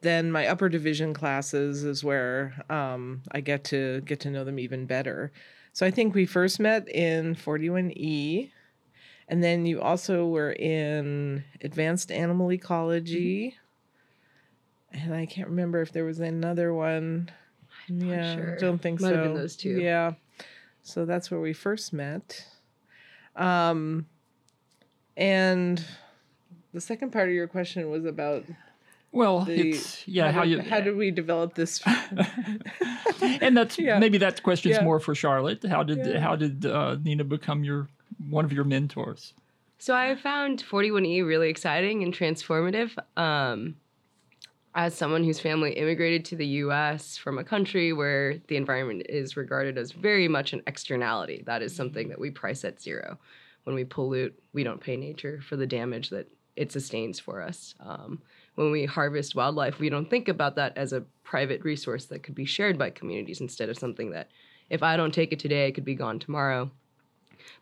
then 0.00 0.30
my 0.30 0.46
upper 0.46 0.68
division 0.68 1.12
classes 1.12 1.84
is 1.84 2.04
where 2.04 2.64
um, 2.70 3.22
I 3.32 3.40
get 3.40 3.64
to 3.64 4.00
get 4.02 4.20
to 4.20 4.30
know 4.30 4.44
them 4.44 4.58
even 4.58 4.86
better. 4.86 5.32
So 5.72 5.86
I 5.86 5.90
think 5.90 6.14
we 6.14 6.26
first 6.26 6.60
met 6.60 6.88
in 6.88 7.34
41E, 7.34 8.50
and 9.28 9.42
then 9.42 9.66
you 9.66 9.80
also 9.80 10.26
were 10.26 10.52
in 10.52 11.44
advanced 11.62 12.12
animal 12.12 12.52
ecology, 12.52 13.56
and 14.92 15.14
I 15.14 15.26
can't 15.26 15.48
remember 15.48 15.82
if 15.82 15.92
there 15.92 16.04
was 16.04 16.20
another 16.20 16.72
one 16.72 17.30
yeah, 17.88 18.34
sure. 18.34 18.56
don't 18.56 18.78
think 18.78 19.00
Might 19.00 19.08
so. 19.08 19.14
Have 19.16 19.24
been 19.24 19.34
those 19.34 19.56
two. 19.56 19.80
Yeah. 19.80 20.12
So 20.82 21.04
that's 21.04 21.30
where 21.30 21.40
we 21.40 21.52
first 21.52 21.92
met. 21.92 22.46
Um, 23.36 24.06
and 25.16 25.84
the 26.72 26.80
second 26.80 27.12
part 27.12 27.28
of 27.28 27.34
your 27.34 27.46
question 27.46 27.90
was 27.90 28.04
about 28.04 28.44
well, 29.10 29.40
the, 29.40 29.70
it's 29.70 30.06
yeah. 30.06 30.30
How, 30.30 30.40
how 30.40 30.44
did, 30.44 30.50
you 30.50 30.60
how 30.60 30.80
did 30.80 30.96
we 30.96 31.10
develop 31.10 31.54
this? 31.54 31.82
and 33.22 33.56
that's 33.56 33.78
yeah. 33.78 33.98
maybe 33.98 34.18
that 34.18 34.42
question's 34.42 34.76
yeah. 34.76 34.84
more 34.84 35.00
for 35.00 35.14
Charlotte. 35.14 35.64
How 35.64 35.82
did 35.82 36.06
yeah. 36.06 36.20
how 36.20 36.36
did 36.36 36.66
uh, 36.66 36.96
Nina 37.02 37.24
become 37.24 37.64
your 37.64 37.88
one 38.28 38.44
of 38.44 38.52
your 38.52 38.64
mentors? 38.64 39.32
So 39.78 39.94
I 39.94 40.16
found 40.16 40.64
41E 40.64 41.24
really 41.24 41.48
exciting 41.48 42.02
and 42.02 42.12
transformative. 42.12 42.90
Um, 43.16 43.76
as 44.74 44.94
someone 44.94 45.24
whose 45.24 45.40
family 45.40 45.72
immigrated 45.72 46.24
to 46.26 46.36
the 46.36 46.46
US 46.46 47.16
from 47.16 47.38
a 47.38 47.44
country 47.44 47.92
where 47.92 48.38
the 48.48 48.56
environment 48.56 49.06
is 49.08 49.36
regarded 49.36 49.78
as 49.78 49.92
very 49.92 50.28
much 50.28 50.52
an 50.52 50.62
externality, 50.66 51.42
that 51.46 51.62
is 51.62 51.74
something 51.74 52.08
that 52.08 52.20
we 52.20 52.30
price 52.30 52.64
at 52.64 52.80
zero. 52.80 53.18
When 53.64 53.74
we 53.74 53.84
pollute, 53.84 54.38
we 54.52 54.64
don't 54.64 54.80
pay 54.80 54.96
nature 54.96 55.40
for 55.40 55.56
the 55.56 55.66
damage 55.66 56.10
that 56.10 56.30
it 56.56 56.72
sustains 56.72 57.20
for 57.20 57.40
us. 57.40 57.74
Um, 57.80 58.20
when 58.56 58.70
we 58.72 58.84
harvest 58.84 59.34
wildlife, 59.34 59.78
we 59.78 59.88
don't 59.88 60.10
think 60.10 60.28
about 60.28 60.56
that 60.56 60.76
as 60.76 60.92
a 60.92 61.04
private 61.22 61.62
resource 61.64 62.06
that 62.06 62.22
could 62.22 62.34
be 62.34 62.44
shared 62.44 62.76
by 62.76 62.90
communities 62.90 63.40
instead 63.40 63.68
of 63.68 63.78
something 63.78 64.10
that, 64.10 64.28
if 64.68 64.82
I 64.82 64.96
don't 64.96 65.14
take 65.14 65.32
it 65.32 65.38
today, 65.38 65.68
it 65.68 65.72
could 65.72 65.84
be 65.84 65.94
gone 65.94 66.18
tomorrow. 66.18 66.70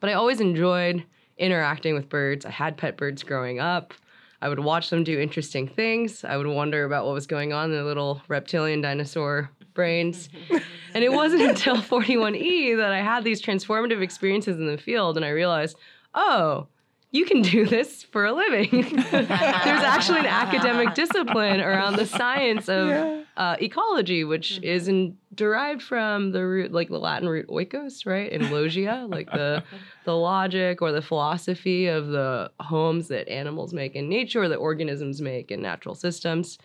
But 0.01 0.11
I 0.11 0.15
always 0.15 0.41
enjoyed 0.41 1.05
interacting 1.39 1.95
with 1.95 2.09
birds. 2.09 2.47
I 2.47 2.51
had 2.51 2.77
pet 2.77 2.97
birds 2.97 3.23
growing 3.23 3.61
up. 3.61 3.93
I 4.41 4.49
would 4.49 4.59
watch 4.61 4.91
them 4.91 5.05
do 5.05 5.19
interesting 5.19 5.67
things. 5.67 6.25
I 6.25 6.37
would 6.37 6.47
wonder 6.47 6.85
about 6.85 7.07
what 7.07 7.15
was 7.15 7.27
going 7.27 7.53
on 7.53 7.67
in 7.67 7.71
their 7.73 7.85
little 7.85 8.23
reptilian 8.29 8.81
dinosaur 8.81 9.51
brains. 9.75 10.29
and 10.95 11.05
it 11.05 11.13
wasn't 11.13 11.43
until 11.43 11.77
41E 11.77 12.77
that 12.77 12.93
I 12.93 13.01
had 13.01 13.25
these 13.25 13.41
transformative 13.43 14.03
experiences 14.03 14.59
in 14.59 14.67
the 14.67 14.79
field 14.79 15.17
and 15.17 15.25
I 15.25 15.31
realized, 15.31 15.77
oh, 16.15 16.67
you 17.13 17.25
can 17.25 17.43
do 17.43 17.67
this 17.67 18.03
for 18.03 18.27
a 18.27 18.33
living. 18.33 18.69
There's 19.11 19.31
actually 19.31 20.21
an 20.21 20.27
academic 20.27 20.95
discipline 20.95 21.61
around 21.61 21.97
the 21.97 22.07
science 22.07 22.69
of 22.69 22.89
yeah. 22.89 23.23
Uh, 23.37 23.57
ecology, 23.61 24.25
which 24.25 24.55
mm-hmm. 24.55 24.65
is 24.65 24.89
in, 24.89 25.17
derived 25.35 25.83
from 25.83 26.33
the 26.33 26.45
root, 26.45 26.73
like 26.73 26.89
the 26.89 26.99
Latin 26.99 27.29
root 27.29 27.49
oikos, 27.49 28.07
right? 28.07 28.33
And 28.33 28.51
logia, 28.51 29.07
like 29.09 29.31
the 29.31 29.63
the 30.05 30.17
logic 30.17 30.83
or 30.83 30.93
the 30.93 31.03
philosophy 31.03 31.87
of 31.87 32.09
the 32.09 32.51
homes 32.61 33.09
that 33.09 33.29
animals 33.29 33.73
make 33.73 33.95
in 33.95 34.09
nature 34.09 34.43
or 34.43 34.49
that 34.49 34.57
organisms 34.57 35.21
make 35.21 35.51
in 35.51 35.61
natural 35.61 35.95
systems. 35.95 36.59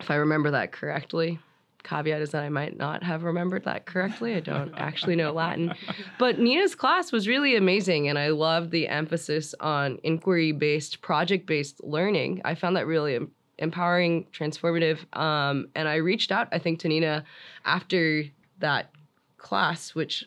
If 0.00 0.10
I 0.10 0.16
remember 0.16 0.50
that 0.50 0.72
correctly 0.72 1.38
caveat 1.86 2.20
is 2.20 2.30
that 2.30 2.42
I 2.42 2.48
might 2.48 2.76
not 2.76 3.02
have 3.02 3.22
remembered 3.22 3.64
that 3.64 3.86
correctly. 3.86 4.34
I 4.34 4.40
don't 4.40 4.74
actually 4.76 5.16
know 5.16 5.32
Latin. 5.32 5.72
But 6.18 6.38
Nina's 6.38 6.74
class 6.74 7.12
was 7.12 7.28
really 7.28 7.56
amazing, 7.56 8.08
and 8.08 8.18
I 8.18 8.28
loved 8.28 8.70
the 8.70 8.88
emphasis 8.88 9.54
on 9.60 9.98
inquiry 10.02 10.52
based, 10.52 11.00
project 11.00 11.46
based 11.46 11.82
learning. 11.82 12.42
I 12.44 12.54
found 12.54 12.76
that 12.76 12.86
really 12.86 13.18
empowering, 13.58 14.26
transformative. 14.32 14.98
Um, 15.16 15.68
and 15.74 15.88
I 15.88 15.96
reached 15.96 16.32
out, 16.32 16.48
I 16.52 16.58
think, 16.58 16.80
to 16.80 16.88
Nina 16.88 17.24
after 17.64 18.24
that 18.58 18.90
class, 19.38 19.94
which 19.94 20.24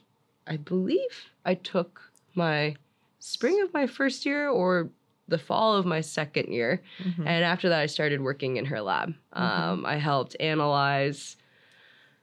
I 0.48 0.58
believe 0.58 1.30
I 1.46 1.56
took 1.56 2.02
my 2.36 2.76
spring 3.20 3.62
of 3.62 3.74
my 3.74 3.86
first 3.86 4.26
year 4.26 4.50
or 4.50 4.90
the 5.28 5.38
fall 5.38 5.76
of 5.76 5.86
my 5.86 6.02
second 6.02 6.52
year. 6.52 6.82
Mm-hmm. 7.04 7.28
And 7.28 7.44
after 7.44 7.70
that, 7.70 7.80
I 7.80 7.86
started 7.86 8.22
working 8.22 8.58
in 8.58 8.66
her 8.66 8.82
lab. 8.82 9.10
Mm-hmm. 9.10 9.44
Um, 9.44 9.86
I 9.86 9.98
helped 9.98 10.36
analyze 10.40 11.38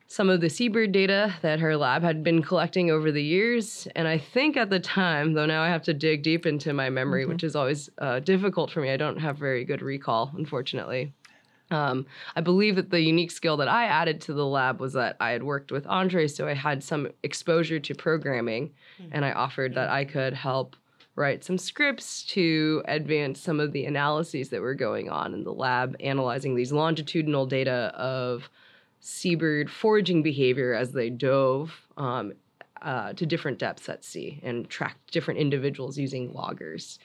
some 0.09 0.31
of 0.31 0.41
the 0.41 0.49
seabird 0.49 0.93
data 0.93 1.35
that 1.43 1.59
her 1.61 1.77
lab 1.77 2.03
had 2.03 2.23
been 2.23 2.43
collecting 2.43 2.91
over 2.91 3.11
the 3.11 3.23
years. 3.23 3.89
And 3.97 4.07
I 4.07 4.19
think 4.19 4.57
at 4.57 4.71
the 4.71 4.81
time, 4.81 5.33
though 5.33 5.47
now 5.47 5.63
I 5.63 5.69
have 5.69 5.83
to 5.85 5.95
dig 5.95 6.23
deep 6.23 6.47
into 6.47 6.73
my 6.73 6.91
memory, 6.91 7.23
mm-hmm. 7.23 7.33
which 7.33 7.45
is 7.45 7.57
always 7.57 7.91
uh, 7.99 8.21
difficult 8.21 8.71
for 8.71 8.81
me, 8.81 8.91
I 8.91 8.97
don't 8.97 9.19
have 9.19 9.37
very 9.37 9.65
good 9.65 9.83
recall, 9.83 10.33
unfortunately. 10.37 11.13
Um, 11.71 12.07
I 12.37 12.41
believe 12.41 12.77
that 12.77 12.91
the 12.91 13.01
unique 13.01 13.33
skill 13.33 13.57
that 13.57 13.69
I 13.69 13.87
added 13.87 14.21
to 14.23 14.33
the 14.33 14.47
lab 14.47 14.81
was 14.81 14.93
that 14.93 15.17
I 15.19 15.31
had 15.31 15.43
worked 15.43 15.73
with 15.73 15.87
Andre, 15.89 16.29
so 16.29 16.47
I 16.47 16.55
had 16.55 16.85
some 16.85 17.09
exposure 17.25 17.81
to 17.81 17.95
programming, 17.95 18.69
mm-hmm. 19.01 19.11
and 19.13 19.25
I 19.25 19.33
offered 19.33 19.75
that 19.75 19.89
I 19.89 20.05
could 20.05 20.35
help 20.35 20.77
write 21.17 21.43
some 21.43 21.59
scripts 21.59 22.23
to 22.25 22.83
advance 22.87 23.41
some 23.41 23.59
of 23.59 23.73
the 23.73 23.87
analyses 23.87 24.51
that 24.51 24.61
were 24.61 24.75
going 24.75 25.09
on 25.09 25.35
in 25.35 25.43
the 25.43 25.53
lab, 25.53 25.97
analyzing 25.99 26.55
these 26.55 26.73
longitudinal 26.73 27.47
data 27.47 27.91
of 27.97 28.49
seabird 29.07 29.71
foraging 29.71 30.21
behavior 30.21 30.75
as 30.75 30.91
they 30.91 31.09
dove 31.09 31.73
um, 31.97 32.33
uh, 32.83 33.13
to 33.13 33.25
different 33.25 33.59
depths 33.59 33.89
at 33.89 34.05
sea 34.05 34.41
and 34.43 34.69
tracked 34.69 35.13
different 35.13 35.39
individuals 35.39 35.97
using 35.97 36.33
loggers. 36.33 36.99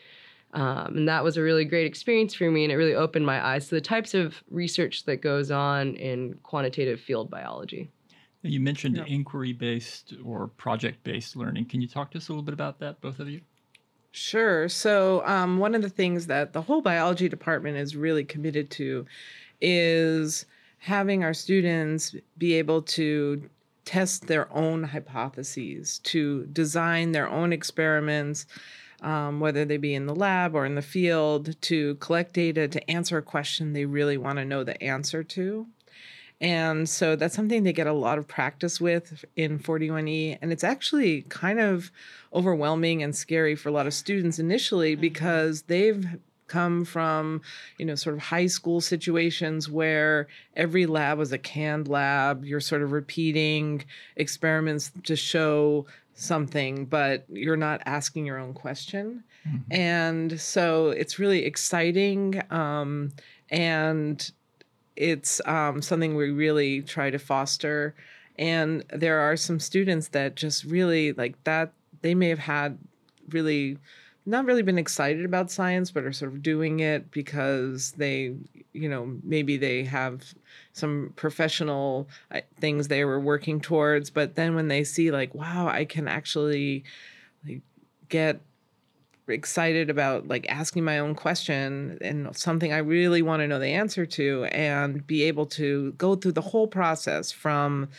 Um, 0.54 0.98
and 0.98 1.08
that 1.08 1.24
was 1.24 1.38
a 1.38 1.44
really 1.44 1.64
great 1.64 1.86
experience 1.86 2.34
for 2.34 2.50
me, 2.50 2.64
and 2.64 2.74
it 2.74 2.76
really 2.76 2.96
opened 2.96 3.26
my 3.26 3.46
eyes 3.46 3.70
to 3.70 3.76
the 3.76 3.82
types 3.82 4.14
of 4.14 4.44
research 4.50 5.06
that 5.06 5.18
goes 5.18 5.52
on 5.52 5.96
in 5.96 6.34
quantitative 6.44 7.00
field 7.00 7.30
biology. 7.30 7.90
You 8.42 8.60
mentioned 8.60 8.98
yeah. 8.98 9.06
inquiry 9.06 9.54
based 9.54 10.16
or 10.26 10.48
project 10.48 11.04
based 11.04 11.36
learning. 11.36 11.66
Can 11.66 11.82
you 11.82 11.88
talk 11.88 12.12
to 12.12 12.18
us 12.18 12.28
a 12.28 12.32
little 12.32 12.44
bit 12.44 12.54
about 12.54 12.80
that, 12.80 13.00
both 13.00 13.20
of 13.20 13.30
you? 13.30 13.42
Sure. 14.12 14.68
So, 14.68 15.26
um, 15.26 15.60
one 15.60 15.76
of 15.76 15.84
the 15.84 15.90
things 15.90 16.28
that 16.28 16.52
the 16.52 16.64
whole 16.64 16.82
biology 16.82 17.30
department 17.30 17.78
is 17.78 17.96
really 17.96 18.26
committed 18.26 18.72
to 18.72 19.06
is 19.62 20.46
having 20.82 21.24
our 21.24 21.34
students 21.34 22.16
be 22.40 22.56
able 22.56 22.82
to 22.82 23.48
test 23.86 24.26
their 24.26 24.52
own 24.52 24.84
hypotheses, 24.84 26.00
to 26.00 26.46
design 26.48 27.12
their 27.12 27.30
own 27.30 27.54
experiments, 27.54 28.48
um, 29.04 29.40
whether 29.40 29.64
they 29.64 29.78
be 29.78 29.94
in 29.94 30.08
the 30.08 30.16
lab 30.16 30.56
or 30.56 30.66
in 30.66 30.74
the 30.74 30.82
field, 30.82 31.56
to 31.62 31.94
collect 31.96 32.34
data 32.34 32.68
to 32.68 32.90
answer 32.90 33.20
a 33.20 33.22
question 33.22 33.74
they 33.74 33.86
really 33.86 34.18
want 34.18 34.40
to 34.40 34.46
know 34.46 34.64
the 34.64 34.82
answer 34.84 35.24
to. 35.24 35.68
And 36.40 36.90
so 36.90 37.16
that's 37.16 37.36
something 37.36 37.62
they 37.62 37.74
get 37.74 37.86
a 37.86 37.94
lot 37.94 38.18
of 38.18 38.28
practice 38.28 38.82
with 38.82 39.24
in 39.36 39.60
41E. 39.60 40.40
And 40.42 40.52
it's 40.52 40.64
actually 40.64 41.22
kind 41.30 41.60
of 41.60 41.92
overwhelming 42.34 43.04
and 43.04 43.16
scary 43.16 43.56
for 43.56 43.70
a 43.70 43.72
lot 43.72 43.86
of 43.86 43.94
students 43.94 44.40
initially 44.40 44.96
because 44.96 45.64
they've 45.64 46.08
come 46.52 46.84
from, 46.84 47.42
you 47.78 47.86
know, 47.86 47.96
sort 47.96 48.14
of 48.16 48.22
high 48.22 48.48
school 48.48 48.82
situations 48.82 49.70
where 49.70 50.28
every 50.58 50.86
lab 50.86 51.18
was 51.18 51.32
a 51.32 51.38
canned 51.38 51.88
lab. 51.88 52.44
You're 52.44 52.60
sort 52.60 52.82
of 52.82 52.92
repeating 52.92 53.86
experiments 54.18 54.92
to 55.04 55.16
show 55.16 55.86
something, 56.14 56.86
but 56.86 57.26
you're 57.30 57.56
not 57.56 57.82
asking 57.86 58.26
your 58.26 58.38
own 58.38 58.54
question. 58.54 59.24
Mm-hmm. 59.48 59.74
And 59.74 60.42
so 60.42 60.90
it's 60.90 61.18
really 61.20 61.46
exciting. 61.46 62.42
Um, 62.52 63.14
and 63.50 64.30
it's 64.98 65.40
um, 65.46 65.82
something 65.82 66.16
we 66.16 66.32
really 66.32 66.82
try 66.82 67.10
to 67.12 67.18
foster. 67.18 67.96
And 68.38 68.84
there 68.90 69.20
are 69.20 69.38
some 69.38 69.60
students 69.60 70.10
that 70.10 70.36
just 70.36 70.66
really 70.66 71.14
like 71.14 71.42
that, 71.46 71.72
they 72.02 72.14
may 72.14 72.28
have 72.28 72.40
had 72.40 72.78
really 73.30 73.78
not 74.26 74.46
really 74.46 74.62
been 74.62 74.78
excited 74.78 75.26
about 75.26 75.50
science, 75.50 75.92
but 75.92 76.04
are 76.04 76.14
sort 76.14 76.34
of 76.34 76.44
doing 76.44 76.80
it 76.80 77.10
because 77.12 77.94
they, 77.94 78.36
you 78.74 78.88
know, 78.88 79.18
maybe 79.24 79.58
they 79.58 79.84
have 79.84 80.24
some 80.74 81.14
professional 81.16 82.08
uh, 82.32 82.42
things 82.60 82.88
they 82.88 83.04
were 83.04 83.20
working 83.20 83.60
towards. 83.60 84.10
But 84.10 84.36
then 84.36 84.54
when 84.56 84.68
they 84.68 84.84
see, 84.84 85.12
like, 85.12 85.34
wow, 85.34 85.68
I 85.68 85.86
can 85.86 86.08
actually 86.08 86.84
like, 87.48 87.62
get 88.10 88.42
excited 89.28 89.90
about 89.90 90.28
like 90.28 90.46
asking 90.50 90.84
my 90.84 91.00
own 91.00 91.16
question 91.16 91.98
and 92.02 92.36
something 92.36 92.74
I 92.74 92.80
really 92.80 93.22
want 93.22 93.42
to 93.42 93.48
know 93.48 93.60
the 93.60 93.68
answer 93.68 94.06
to 94.06 94.46
and 94.46 95.06
be 95.06 95.24
able 95.24 95.46
to 95.48 95.94
go 95.94 96.16
through 96.16 96.34
the 96.34 96.42
whole 96.42 96.68
process 96.68 97.32
from 97.32 97.90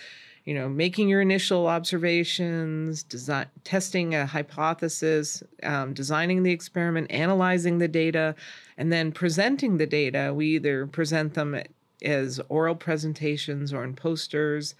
you 0.44 0.54
know 0.54 0.68
making 0.68 1.08
your 1.08 1.20
initial 1.20 1.66
observations 1.66 3.02
design 3.02 3.46
testing 3.64 4.14
a 4.14 4.26
hypothesis 4.26 5.42
um, 5.62 5.94
designing 5.94 6.42
the 6.42 6.50
experiment 6.50 7.10
analyzing 7.10 7.78
the 7.78 7.88
data 7.88 8.34
and 8.76 8.92
then 8.92 9.12
presenting 9.12 9.78
the 9.78 9.86
data. 9.86 10.32
We 10.34 10.56
either 10.56 10.86
present 10.86 11.34
them 11.34 11.60
as 12.02 12.40
oral 12.48 12.74
presentations 12.74 13.72
or 13.72 13.84
in 13.84 13.94
posters. 13.94 14.74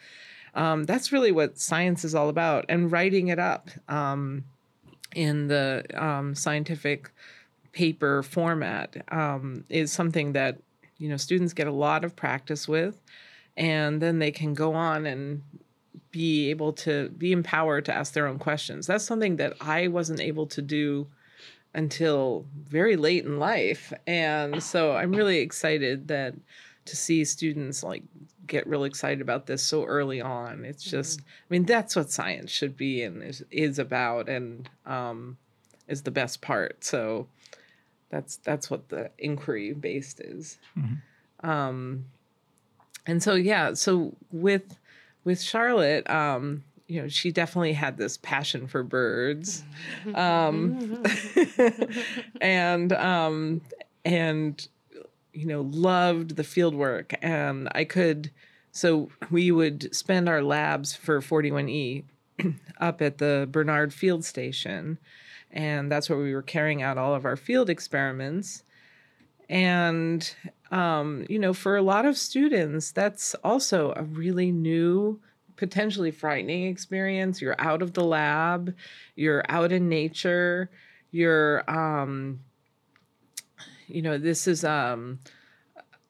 Um, 0.55 0.85
that's 0.85 1.13
really 1.13 1.33
what 1.33 1.59
science 1.59 2.05
is 2.05 2.15
all 2.15 2.29
about 2.29 2.65
and 2.69 2.93
writing 2.93 3.29
it 3.29 3.39
up 3.39 3.71
um, 3.89 4.45
in 5.15 5.49
the 5.49 5.85
um, 5.95 6.35
scientific 6.35 7.11
paper 7.73 8.23
format 8.23 8.97
um, 9.11 9.65
is 9.69 9.93
something 9.93 10.33
that 10.33 10.59
you 10.99 11.09
know 11.09 11.17
students 11.17 11.53
get 11.53 11.67
a 11.67 11.73
lot 11.73 12.05
of 12.05 12.15
practice 12.15 12.69
with 12.69 13.01
and 13.57 14.01
then 14.01 14.19
they 14.19 14.31
can 14.31 14.55
go 14.55 14.75
on 14.75 15.07
and 15.07 15.43
be 16.11 16.51
able 16.51 16.73
to 16.73 17.09
be 17.11 17.33
empowered 17.33 17.85
to 17.85 17.95
ask 17.95 18.13
their 18.13 18.27
own 18.27 18.39
questions 18.39 18.87
that's 18.87 19.05
something 19.05 19.37
that 19.37 19.55
i 19.61 19.89
wasn't 19.89 20.21
able 20.21 20.47
to 20.47 20.61
do 20.61 21.07
until 21.75 22.45
very 22.69 22.97
late 22.97 23.25
in 23.25 23.39
life 23.39 23.93
and 24.07 24.63
so 24.63 24.93
i'm 24.93 25.13
really 25.13 25.39
excited 25.39 26.09
that 26.09 26.35
to 26.85 26.97
see 26.97 27.25
students 27.25 27.83
like 27.83 28.03
get 28.47 28.67
really 28.67 28.89
excited 28.89 29.21
about 29.21 29.47
this 29.47 29.63
so 29.63 29.85
early 29.85 30.21
on. 30.21 30.65
It's 30.65 30.83
just, 30.83 31.21
mm-hmm. 31.21 31.29
I 31.29 31.49
mean, 31.51 31.65
that's 31.65 31.97
what 31.97 32.11
science 32.11 32.51
should 32.51 32.77
be 32.77 33.03
and 33.03 33.23
is, 33.23 33.43
is 33.51 33.79
about, 33.79 34.29
and 34.29 34.69
um, 34.85 35.39
is 35.89 36.03
the 36.03 36.11
best 36.11 36.41
part. 36.41 36.85
So 36.85 37.29
that's 38.11 38.37
that's 38.37 38.71
what 38.71 38.89
the 38.91 39.11
inquiry 39.19 39.73
based 39.73 40.21
is. 40.21 40.59
Mm-hmm. 40.79 41.49
Um, 41.49 42.05
and 43.07 43.23
so 43.23 43.35
yeah, 43.35 43.75
so 43.75 44.17
with 44.31 44.79
with 45.25 45.41
Charlotte, 45.41 46.09
um, 46.11 46.65
you 46.89 47.01
know, 47.01 47.09
she 47.09 47.31
definitely 47.31 47.73
had 47.73 47.97
this 47.97 48.17
passion 48.19 48.67
for 48.67 48.83
birds, 48.83 49.65
um, 50.15 51.03
and 52.41 52.93
um, 52.93 53.61
and 54.05 54.69
you 55.33 55.47
know, 55.47 55.63
loved 55.63 56.37
the 56.37 56.45
field 56.45 56.75
work. 56.75 57.15
And 57.23 57.69
I 57.75 57.85
could, 57.85 58.31
so 58.71 59.11
we 59.31 59.51
would 59.51 59.95
spend 59.95 60.29
our 60.29 60.43
labs 60.43 60.95
for 60.95 61.21
41E 61.21 62.05
up 62.81 63.03
at 63.03 63.19
the 63.19 63.49
Bernard 63.51 63.93
Field 63.95 64.25
Station. 64.25 64.99
And 65.51 65.91
that's 65.91 66.09
where 66.09 66.19
we 66.19 66.35
were 66.35 66.43
carrying 66.43 66.83
out 66.83 66.99
all 66.99 67.15
of 67.15 67.25
our 67.25 67.37
field 67.37 67.69
experiments. 67.69 68.63
And, 69.49 70.35
um, 70.73 71.25
you 71.29 71.39
know, 71.39 71.53
for 71.53 71.77
a 71.77 71.83
lot 71.83 72.05
of 72.05 72.17
students, 72.17 72.91
that's 72.91 73.35
also 73.45 73.93
a 73.95 74.03
really 74.03 74.51
new, 74.51 75.21
potentially 75.57 76.11
frightening 76.11 76.67
experience. 76.67 77.41
You're 77.41 77.61
out 77.61 77.83
of 77.83 77.93
the 77.93 78.05
lab, 78.05 78.75
you're 79.15 79.45
out 79.49 79.71
in 79.71 79.89
nature, 79.89 80.71
you're, 81.13 81.63
um, 81.71 82.41
you 83.89 84.01
know 84.01 84.17
this 84.17 84.47
is 84.47 84.65
um 84.65 85.19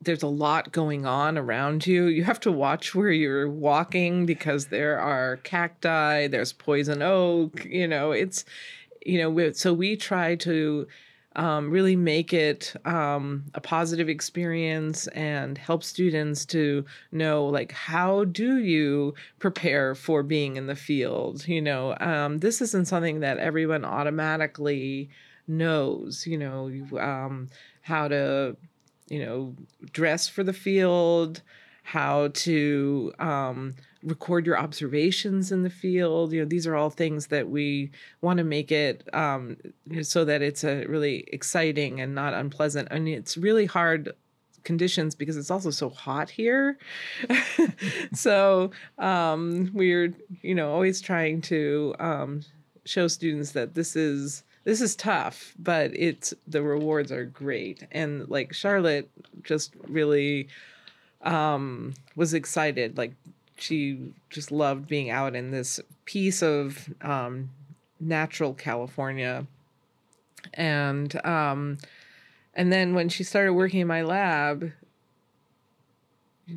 there's 0.01 0.23
a 0.23 0.29
lot 0.29 0.73
going 0.73 1.07
on 1.07 1.39
around 1.39 1.87
you. 1.87 2.07
You 2.07 2.25
have 2.25 2.41
to 2.41 2.53
watch 2.53 2.95
where 2.95 3.13
you're 3.13 3.49
walking 3.49 4.27
because 4.27 4.67
there 4.67 4.99
are 4.99 5.37
cacti, 5.39 6.27
there's 6.27 6.53
poison 6.53 7.03
oak, 7.03 7.65
you 7.65 7.87
know, 7.87 8.11
it's, 8.11 8.45
you 9.07 9.19
know, 9.19 9.53
so 9.53 9.73
we 9.73 9.97
try 9.97 10.35
to 10.37 10.89
um, 11.37 11.71
really 11.71 11.97
make 11.97 12.33
it 12.33 12.75
um, 12.85 13.45
a 13.55 13.61
positive 13.61 14.09
experience 14.09 15.07
and 15.09 15.57
help 15.57 15.83
students 15.83 16.45
to 16.47 16.85
know, 17.11 17.47
like, 17.47 17.73
how 17.73 18.25
do 18.25 18.59
you 18.59 19.15
prepare 19.39 19.95
for 19.95 20.23
being 20.23 20.57
in 20.57 20.67
the 20.67 20.77
field? 20.77 21.47
You 21.49 21.63
know, 21.63 21.97
um, 22.01 22.39
this 22.39 22.61
isn't 22.61 22.89
something 22.89 23.21
that 23.21 23.39
everyone 23.39 23.85
automatically 23.85 25.09
knows, 25.49 26.27
you 26.27 26.39
know, 26.39 26.71
um, 27.01 27.49
how 27.83 28.09
to, 28.09 28.57
you 29.09 29.25
know, 29.25 29.55
dress 29.93 30.29
for 30.29 30.45
the 30.45 30.53
field, 30.53 31.43
how 31.83 32.29
to 32.29 33.13
um, 33.19 33.75
record 34.03 34.47
your 34.47 34.59
observations 34.59 35.53
in 35.53 35.63
the 35.63 35.71
field. 35.71 36.33
You 36.33 36.41
know, 36.41 36.49
these 36.49 36.67
are 36.67 36.75
all 36.75 36.91
things 36.91 37.29
that 37.29 37.49
we 37.49 37.91
want 38.21 38.39
to 38.39 38.45
make 38.45 38.73
it 38.73 39.09
um, 39.15 39.57
so 40.03 40.25
that 40.25 40.43
it's 40.43 40.65
a 40.65 40.85
really 40.87 41.25
exciting 41.33 42.01
and 42.01 42.15
not 42.15 42.35
unpleasant. 42.35 42.89
I 42.91 42.99
mean, 42.99 43.17
it's 43.17 43.37
really 43.37 43.67
hard 43.67 44.13
conditions 44.65 45.15
because 45.15 45.37
it's 45.37 45.51
also 45.51 45.71
so 45.71 45.91
hot 45.91 46.31
here. 46.31 46.79
so 48.13 48.71
um, 48.99 49.71
we're, 49.73 50.15
you 50.43 50.55
know, 50.55 50.73
always 50.73 51.01
trying 51.01 51.41
to 51.43 51.95
um, 51.99 52.43
show 52.85 53.09
students 53.09 53.53
that 53.53 53.75
this 53.75 53.97
is 53.97 54.43
this 54.65 54.81
is 54.81 54.95
tough, 54.95 55.55
but 55.59 55.91
it's 55.95 56.33
the 56.47 56.63
rewards 56.63 57.11
are 57.11 57.25
great. 57.25 57.85
And 57.91 58.29
like 58.29 58.53
Charlotte 58.53 59.11
just 59.43 59.75
really 59.89 60.49
um 61.23 61.95
was 62.17 62.35
excited. 62.35 62.97
Like 62.97 63.13
she 63.63 64.13
just 64.31 64.51
loved 64.53 64.89
being 64.89 65.11
out 65.11 65.35
in 65.35 65.51
this 65.51 65.81
piece 66.05 66.43
of 66.43 66.89
um 67.01 67.51
natural 68.01 68.55
California. 68.55 69.47
And 70.55 71.25
um 71.25 71.79
and 72.55 72.73
then 72.73 72.95
when 72.95 73.09
she 73.09 73.25
started 73.25 73.55
working 73.55 73.81
in 73.81 73.87
my 73.87 74.03
lab, 74.03 74.73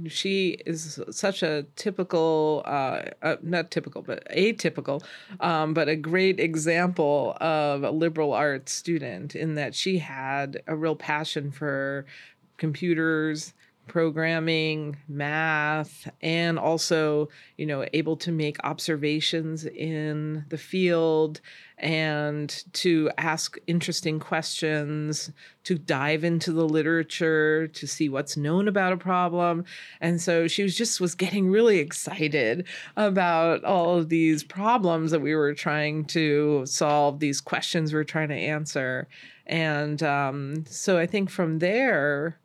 she 0.08 0.58
is 0.66 1.00
such 1.12 1.44
a 1.44 1.66
typical 1.76 2.64
uh, 2.66 3.04
uh, 3.22 3.36
not 3.42 3.72
typical 3.72 4.02
but 4.02 4.28
atypical 4.30 5.04
um, 5.40 5.74
but 5.74 5.88
a 5.88 5.96
great 5.96 6.40
example 6.40 7.38
of 7.40 7.84
a 7.84 7.92
liberal 7.92 8.34
arts 8.34 8.72
student 8.72 9.36
in 9.36 9.56
that 9.56 9.76
she 9.76 10.00
had 10.00 10.62
a 10.68 10.76
real 10.76 10.96
passion 10.96 11.52
for 11.52 12.06
computers 12.58 13.54
programming, 13.88 14.98
math, 15.08 16.10
and 16.22 16.58
also, 16.58 17.30
you 17.58 17.66
know, 17.66 17.86
able 17.94 18.18
to 18.18 18.32
make 18.32 18.58
observations 18.64 19.66
in 19.66 20.46
the 20.50 20.58
field 20.58 21.42
and 21.78 22.64
to 22.74 23.12
ask 23.18 23.58
interesting 23.68 24.20
questions, 24.20 25.32
to 25.64 25.78
dive 25.78 26.24
into 26.24 26.52
the 26.52 26.68
literature, 26.68 27.68
to 27.68 27.86
see 27.86 28.08
what's 28.08 28.38
known 28.38 28.68
about 28.68 28.94
a 28.94 28.98
problem. 28.98 29.66
And 30.00 30.22
so 30.22 30.48
she 30.48 30.64
was 30.64 30.76
just 30.76 31.02
was 31.02 31.16
getting 31.16 31.50
really 31.50 31.80
excited 31.80 32.66
about 32.96 33.64
all 33.64 33.98
of 33.98 34.10
these 34.10 34.44
problems 34.44 35.12
that 35.12 35.22
we 35.22 35.36
were 35.36 35.54
trying 35.54 36.06
to 36.06 36.66
solve, 36.66 37.20
these 37.20 37.42
questions 37.42 37.94
we 37.94 38.00
are 38.00 38.06
trying 38.06 38.30
to 38.30 38.36
answer. 38.36 39.08
And 39.46 40.02
um, 40.02 40.66
so 40.68 40.98
I 40.98 41.06
think 41.06 41.30
from 41.30 41.60
there, 41.60 42.40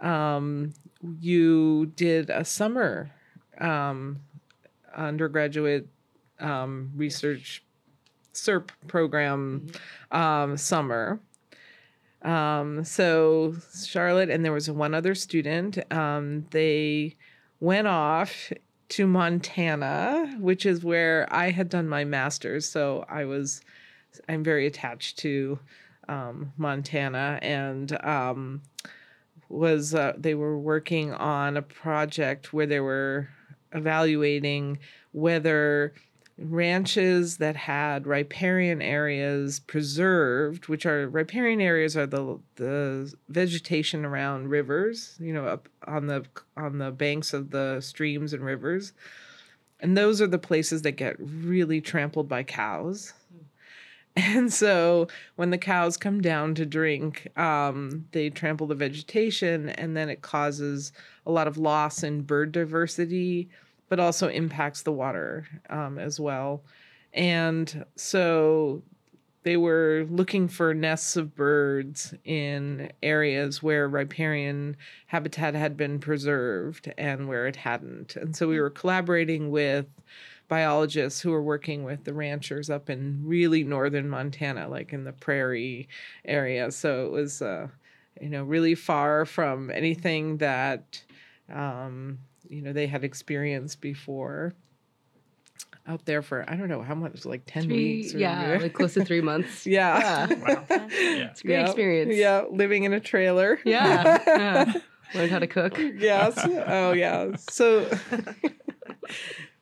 um, 0.00 0.72
you 1.20 1.86
did 1.96 2.30
a 2.30 2.44
summer 2.44 3.10
um, 3.60 4.20
undergraduate 4.94 5.88
um, 6.40 6.90
research 6.94 7.62
SURP 8.32 8.70
program 8.86 9.66
um, 10.10 10.56
summer. 10.56 11.20
Um, 12.22 12.84
so 12.84 13.54
Charlotte 13.84 14.30
and 14.30 14.44
there 14.44 14.52
was 14.52 14.70
one 14.70 14.94
other 14.94 15.14
student. 15.14 15.78
Um, 15.92 16.46
they 16.50 17.16
went 17.60 17.86
off 17.86 18.52
to 18.90 19.06
Montana, 19.06 20.36
which 20.40 20.66
is 20.66 20.82
where 20.82 21.26
I 21.30 21.50
had 21.50 21.68
done 21.68 21.88
my 21.88 22.04
master's. 22.04 22.68
So 22.68 23.04
I 23.08 23.24
was, 23.24 23.60
I'm 24.28 24.42
very 24.42 24.66
attached 24.66 25.18
to 25.18 25.58
um, 26.08 26.52
Montana 26.56 27.38
and 27.42 27.92
um, 28.04 28.62
was 29.48 29.94
uh, 29.94 30.12
they 30.16 30.34
were 30.34 30.58
working 30.58 31.12
on 31.12 31.56
a 31.56 31.62
project 31.62 32.52
where 32.52 32.66
they 32.66 32.80
were 32.80 33.28
evaluating 33.72 34.78
whether 35.12 35.92
ranches 36.38 37.38
that 37.38 37.56
had 37.56 38.06
riparian 38.06 38.80
areas 38.80 39.60
preserved, 39.60 40.68
which 40.68 40.86
are 40.86 41.08
riparian 41.08 41.60
areas 41.60 41.96
are 41.96 42.06
the 42.06 42.38
the 42.56 43.12
vegetation 43.28 44.04
around 44.04 44.48
rivers, 44.48 45.16
you 45.18 45.32
know, 45.32 45.46
up 45.46 45.68
on 45.86 46.06
the 46.06 46.24
on 46.56 46.78
the 46.78 46.90
banks 46.90 47.32
of 47.32 47.50
the 47.50 47.80
streams 47.80 48.32
and 48.32 48.44
rivers. 48.44 48.92
And 49.80 49.96
those 49.96 50.20
are 50.20 50.26
the 50.26 50.38
places 50.38 50.82
that 50.82 50.92
get 50.92 51.16
really 51.18 51.80
trampled 51.80 52.28
by 52.28 52.42
cows. 52.42 53.12
And 54.18 54.52
so 54.52 55.06
when 55.36 55.50
the 55.50 55.58
cows 55.58 55.96
come 55.96 56.20
down 56.20 56.56
to 56.56 56.66
drink, 56.66 57.28
um, 57.38 58.06
they 58.10 58.30
trample 58.30 58.66
the 58.66 58.74
vegetation, 58.74 59.68
and 59.68 59.96
then 59.96 60.08
it 60.08 60.22
causes 60.22 60.92
a 61.24 61.30
lot 61.30 61.46
of 61.46 61.56
loss 61.56 62.02
in 62.02 62.22
bird 62.22 62.50
diversity, 62.50 63.48
but 63.88 64.00
also 64.00 64.28
impacts 64.28 64.82
the 64.82 64.90
water 64.90 65.46
um, 65.70 66.00
as 66.00 66.18
well. 66.18 66.64
And 67.14 67.84
so 67.94 68.82
they 69.44 69.56
were 69.56 70.04
looking 70.10 70.48
for 70.48 70.74
nests 70.74 71.16
of 71.16 71.36
birds 71.36 72.12
in 72.24 72.90
areas 73.04 73.62
where 73.62 73.88
riparian 73.88 74.76
habitat 75.06 75.54
had 75.54 75.76
been 75.76 76.00
preserved 76.00 76.92
and 76.98 77.28
where 77.28 77.46
it 77.46 77.54
hadn't. 77.54 78.16
And 78.16 78.34
so 78.34 78.48
we 78.48 78.60
were 78.60 78.68
collaborating 78.68 79.52
with 79.52 79.86
biologists 80.48 81.20
who 81.20 81.30
were 81.30 81.42
working 81.42 81.84
with 81.84 82.04
the 82.04 82.12
ranchers 82.14 82.70
up 82.70 82.90
in 82.90 83.20
really 83.24 83.64
northern 83.64 84.08
Montana, 84.08 84.68
like 84.68 84.92
in 84.92 85.04
the 85.04 85.12
prairie 85.12 85.88
area. 86.24 86.70
So 86.72 87.06
it 87.06 87.12
was, 87.12 87.42
uh, 87.42 87.68
you 88.20 88.30
know, 88.30 88.42
really 88.44 88.74
far 88.74 89.24
from 89.24 89.70
anything 89.70 90.38
that, 90.38 91.02
um, 91.52 92.18
you 92.48 92.62
know, 92.62 92.72
they 92.72 92.86
had 92.86 93.04
experienced 93.04 93.80
before. 93.80 94.54
Out 95.86 96.04
there 96.04 96.20
for 96.20 96.44
I 96.48 96.54
don't 96.54 96.68
know 96.68 96.82
how 96.82 96.94
much, 96.94 97.24
like 97.24 97.42
ten 97.46 97.62
Three, 97.64 98.02
weeks. 98.02 98.14
Or 98.14 98.18
yeah, 98.18 98.58
like 98.60 98.74
close 98.74 98.92
to 98.94 99.04
three 99.06 99.22
months. 99.22 99.66
yeah, 99.66 100.26
Wow. 100.34 100.64
Yeah. 100.68 100.86
It's 101.30 101.40
a 101.40 101.44
great 101.44 101.54
yeah. 101.54 101.64
experience. 101.64 102.14
Yeah, 102.14 102.44
living 102.50 102.84
in 102.84 102.92
a 102.92 103.00
trailer. 103.00 103.58
Yeah. 103.64 104.18
yeah. 104.26 104.72
Learned 105.14 105.30
how 105.30 105.38
to 105.38 105.46
cook. 105.46 105.78
yes. 105.78 106.38
Oh, 106.66 106.92
yeah. 106.92 107.34
So, 107.48 107.88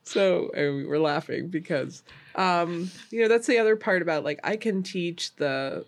so 0.06 0.50
and 0.54 0.76
we 0.76 0.84
were 0.84 0.98
laughing 0.98 1.48
because, 1.48 2.02
um, 2.36 2.90
you 3.10 3.22
know, 3.22 3.28
that's 3.28 3.46
the 3.46 3.58
other 3.58 3.76
part 3.76 4.02
about 4.02 4.24
like 4.24 4.40
I 4.44 4.56
can 4.56 4.82
teach 4.82 5.34
the, 5.36 5.84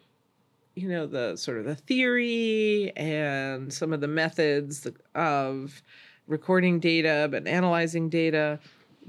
you 0.74 0.88
know, 0.88 1.06
the 1.06 1.36
sort 1.36 1.58
of 1.58 1.64
the 1.64 1.76
theory 1.76 2.92
and 2.96 3.72
some 3.72 3.92
of 3.92 4.00
the 4.00 4.08
methods 4.08 4.86
of 5.14 5.82
recording 6.26 6.80
data, 6.80 7.28
but 7.30 7.46
analyzing 7.46 8.08
data, 8.08 8.58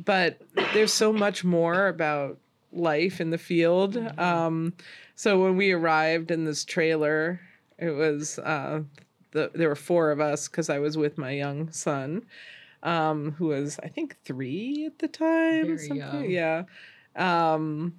but 0.06 0.41
there's 0.74 0.93
so 0.93 1.12
much 1.12 1.43
more 1.43 1.88
about 1.88 2.38
life 2.72 3.19
in 3.19 3.32
the 3.32 3.38
field. 3.38 3.98
Um, 4.17 4.74
so 5.15 5.43
when 5.43 5.58
we 5.58 5.72
arrived 5.72 6.32
in 6.32 6.45
this 6.45 6.63
trailer, 6.63 7.41
it 7.78 7.89
was 7.89 8.39
uh, 8.39 8.82
the 9.32 9.52
there 9.54 9.69
were 9.69 9.76
four 9.76 10.12
of 10.12 10.19
us 10.19 10.48
because 10.48 10.69
I 10.69 10.80
was 10.80 10.98
with 10.98 11.17
my 11.17 11.32
young 11.32 11.72
son, 11.72 12.26
um, 12.84 13.32
who 13.34 13.48
was 13.48 13.80
I 13.84 13.88
think 13.89 14.15
three 14.24 14.86
at 14.88 15.00
the 15.00 15.08
time. 15.08 15.65
Very 15.65 15.78
something- 15.78 15.98
young. 15.98 16.30
Yeah, 16.30 16.63
um, 17.15 17.96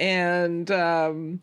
and 0.00 0.70
um, 0.70 1.40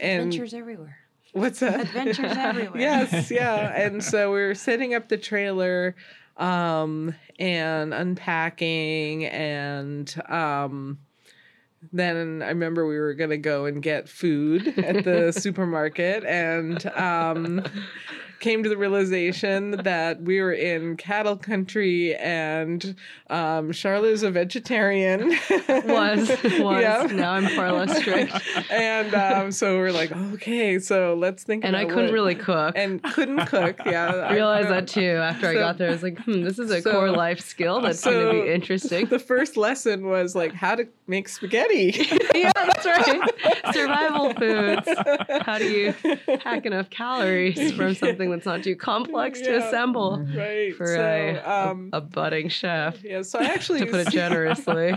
and 0.00 0.22
Adventures 0.22 0.54
everywhere. 0.54 0.98
what's 1.32 1.60
that? 1.60 1.80
Adventures 1.80 2.32
everywhere. 2.36 2.80
yes, 2.80 3.30
yeah. 3.30 3.72
And 3.74 4.02
so 4.02 4.32
we 4.32 4.40
were 4.40 4.54
setting 4.54 4.94
up 4.94 5.08
the 5.08 5.18
trailer 5.18 5.94
um 6.36 7.14
and 7.38 7.92
unpacking 7.92 9.26
and 9.26 10.14
um 10.28 10.98
then 11.92 12.40
I 12.42 12.48
remember 12.48 12.86
we 12.86 12.98
were 12.98 13.12
gonna 13.14 13.36
go 13.36 13.66
and 13.66 13.82
get 13.82 14.08
food 14.08 14.66
at 14.78 15.04
the 15.04 15.32
supermarket 15.38 16.24
and 16.24 16.84
um 16.94 17.62
came 18.40 18.62
to 18.62 18.68
the 18.68 18.76
realization 18.76 19.70
that 19.84 20.20
we 20.22 20.40
were 20.40 20.52
in 20.52 20.96
cattle 20.96 21.36
country 21.36 22.16
and 22.16 22.96
um 23.28 23.70
Charlotte 23.72 24.10
is 24.12 24.22
a 24.22 24.30
vegetarian. 24.30 25.28
Was 25.68 26.28
was 26.28 26.80
Yeah. 26.82 27.06
now 27.12 27.32
I'm 27.32 27.46
far 27.54 27.72
less 27.72 27.96
strict, 28.00 28.32
and 28.70 29.14
um 29.14 29.52
so 29.52 29.76
we're 29.78 29.92
like, 29.92 30.10
okay, 30.34 30.78
so 30.78 31.14
let's 31.14 31.44
think 31.44 31.64
and 31.64 31.76
I 31.76 31.84
couldn't 31.84 32.06
what- 32.06 32.12
really 32.12 32.34
cook. 32.34 32.74
and 32.76 33.02
couldn't 33.02 33.46
cook. 33.46 33.76
Yeah, 33.86 34.06
I 34.08 34.32
realized 34.34 34.68
that 34.68 34.88
too 34.88 35.16
after 35.22 35.48
I 35.48 35.54
got 35.54 35.78
there. 35.78 35.88
I 35.88 35.92
was 35.92 36.02
like, 36.02 36.18
hmm, 36.18 36.42
this 36.42 36.58
is 36.58 36.70
a 36.70 36.80
so- 36.82 36.92
core 36.92 37.10
life 37.10 37.40
skill 37.40 37.80
that's 37.80 38.04
going 38.04 38.34
to 38.36 38.42
be 38.44 38.50
interesting. 38.50 39.06
The 39.06 39.18
first 39.18 39.56
lesson 39.56 40.06
was 40.06 40.34
like 40.34 40.52
how 40.52 40.74
to 40.76 40.88
make 41.06 41.28
spaghetti. 41.28 41.94
yeah, 42.34 42.52
that's 42.54 42.86
right. 42.86 43.74
Survival 43.74 44.32
foods. 44.34 44.88
How 45.42 45.58
do 45.58 45.64
you 45.70 45.92
pack 46.38 46.66
enough 46.66 46.88
calories 46.90 47.72
from 47.72 47.94
something 47.94 48.29
that's 48.30 48.46
not 48.46 48.62
too 48.62 48.76
complex 48.76 49.40
to 49.40 49.56
assemble 49.58 50.18
right. 50.34 50.74
for 50.74 50.86
so, 50.86 51.00
a, 51.00 51.38
um, 51.40 51.90
a, 51.92 52.00
budding 52.00 52.48
chef? 52.48 53.02
yeah, 53.02 53.22
so 53.22 53.38
I 53.38 53.44
actually 53.44 53.80
To 53.80 53.86
put 53.86 54.06
it 54.06 54.10
generously. 54.12 54.94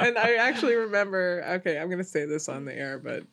and 0.00 0.18
I 0.18 0.34
actually 0.34 0.74
remember. 0.74 1.44
Okay, 1.46 1.78
I'm 1.78 1.90
gonna 1.90 2.04
say 2.04 2.26
this 2.26 2.48
on 2.48 2.64
the 2.64 2.76
air, 2.76 2.98
but 2.98 3.24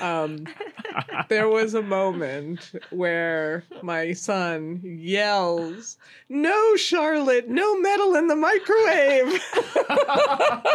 um, 0.00 0.46
there 1.28 1.48
was 1.48 1.74
a 1.74 1.82
moment 1.82 2.72
where 2.90 3.64
my 3.82 4.12
son 4.12 4.80
yells, 4.82 5.96
"No, 6.28 6.76
Charlotte! 6.76 7.48
No 7.48 7.78
metal 7.80 8.14
in 8.16 8.26
the 8.28 8.36
microwave!" 8.36 9.40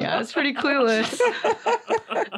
Yeah, 0.00 0.20
it's 0.20 0.32
pretty 0.32 0.52
clueless. 0.52 1.18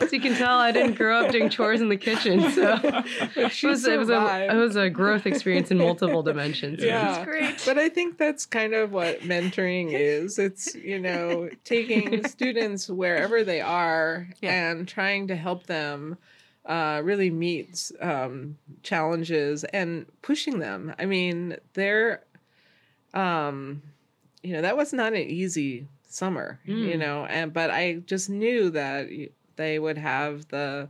As 0.00 0.12
you 0.12 0.20
can 0.20 0.34
tell, 0.34 0.58
I 0.58 0.70
didn't 0.72 0.94
grow 0.96 1.20
up 1.24 1.32
doing 1.32 1.48
chores 1.48 1.80
in 1.80 1.88
the 1.88 1.96
kitchen, 1.96 2.50
so 2.52 2.78
it 3.36 3.62
was, 3.62 3.84
it 3.86 3.98
was 3.98 4.10
a 4.10 4.48
it 4.52 4.54
was 4.56 4.76
a 4.76 4.88
growth 4.90 5.26
experience 5.26 5.70
in 5.70 5.78
multiple 5.78 6.22
dimensions. 6.22 6.82
Yeah. 6.82 7.24
great. 7.24 7.60
But 7.64 7.78
I 7.78 7.88
think 7.88 8.18
that's 8.18 8.46
kind 8.46 8.74
of 8.74 8.92
what 8.92 9.20
mentoring 9.20 9.92
is. 9.92 10.38
It's, 10.38 10.74
you 10.76 11.00
know, 11.00 11.48
taking 11.64 12.26
students 12.28 12.88
wherever 12.88 13.42
they 13.42 13.60
are 13.62 14.28
Yeah. 14.40 14.70
and 14.70 14.86
trying 14.86 15.26
to 15.28 15.36
help 15.36 15.55
them 15.64 16.16
uh, 16.64 17.00
really 17.04 17.30
meet 17.30 17.90
um, 18.00 18.58
challenges 18.82 19.64
and 19.64 20.06
pushing 20.22 20.58
them. 20.58 20.94
I 20.98 21.06
mean, 21.06 21.56
they're, 21.74 22.22
um, 23.14 23.82
you 24.42 24.52
know, 24.52 24.62
that 24.62 24.76
was 24.76 24.92
not 24.92 25.12
an 25.12 25.20
easy 25.22 25.86
summer, 26.08 26.58
you 26.64 26.96
Mm. 26.96 26.98
know, 26.98 27.26
and 27.26 27.52
but 27.52 27.70
I 27.70 28.02
just 28.06 28.28
knew 28.30 28.70
that 28.70 29.08
they 29.56 29.78
would 29.78 29.98
have 29.98 30.48
the, 30.48 30.88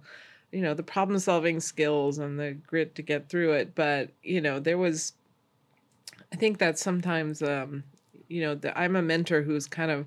you 0.52 0.60
know, 0.62 0.74
the 0.74 0.82
problem 0.82 1.18
solving 1.18 1.60
skills 1.60 2.18
and 2.18 2.38
the 2.38 2.52
grit 2.52 2.94
to 2.96 3.02
get 3.02 3.28
through 3.28 3.52
it. 3.52 3.74
But, 3.74 4.10
you 4.22 4.40
know, 4.40 4.58
there 4.60 4.78
was 4.78 5.12
I 6.32 6.36
think 6.36 6.58
that 6.58 6.78
sometimes, 6.78 7.42
um, 7.42 7.84
you 8.28 8.40
know, 8.42 8.54
the, 8.54 8.76
I'm 8.78 8.96
a 8.96 9.02
mentor 9.02 9.42
who's 9.42 9.66
kind 9.66 9.90
of 9.90 10.06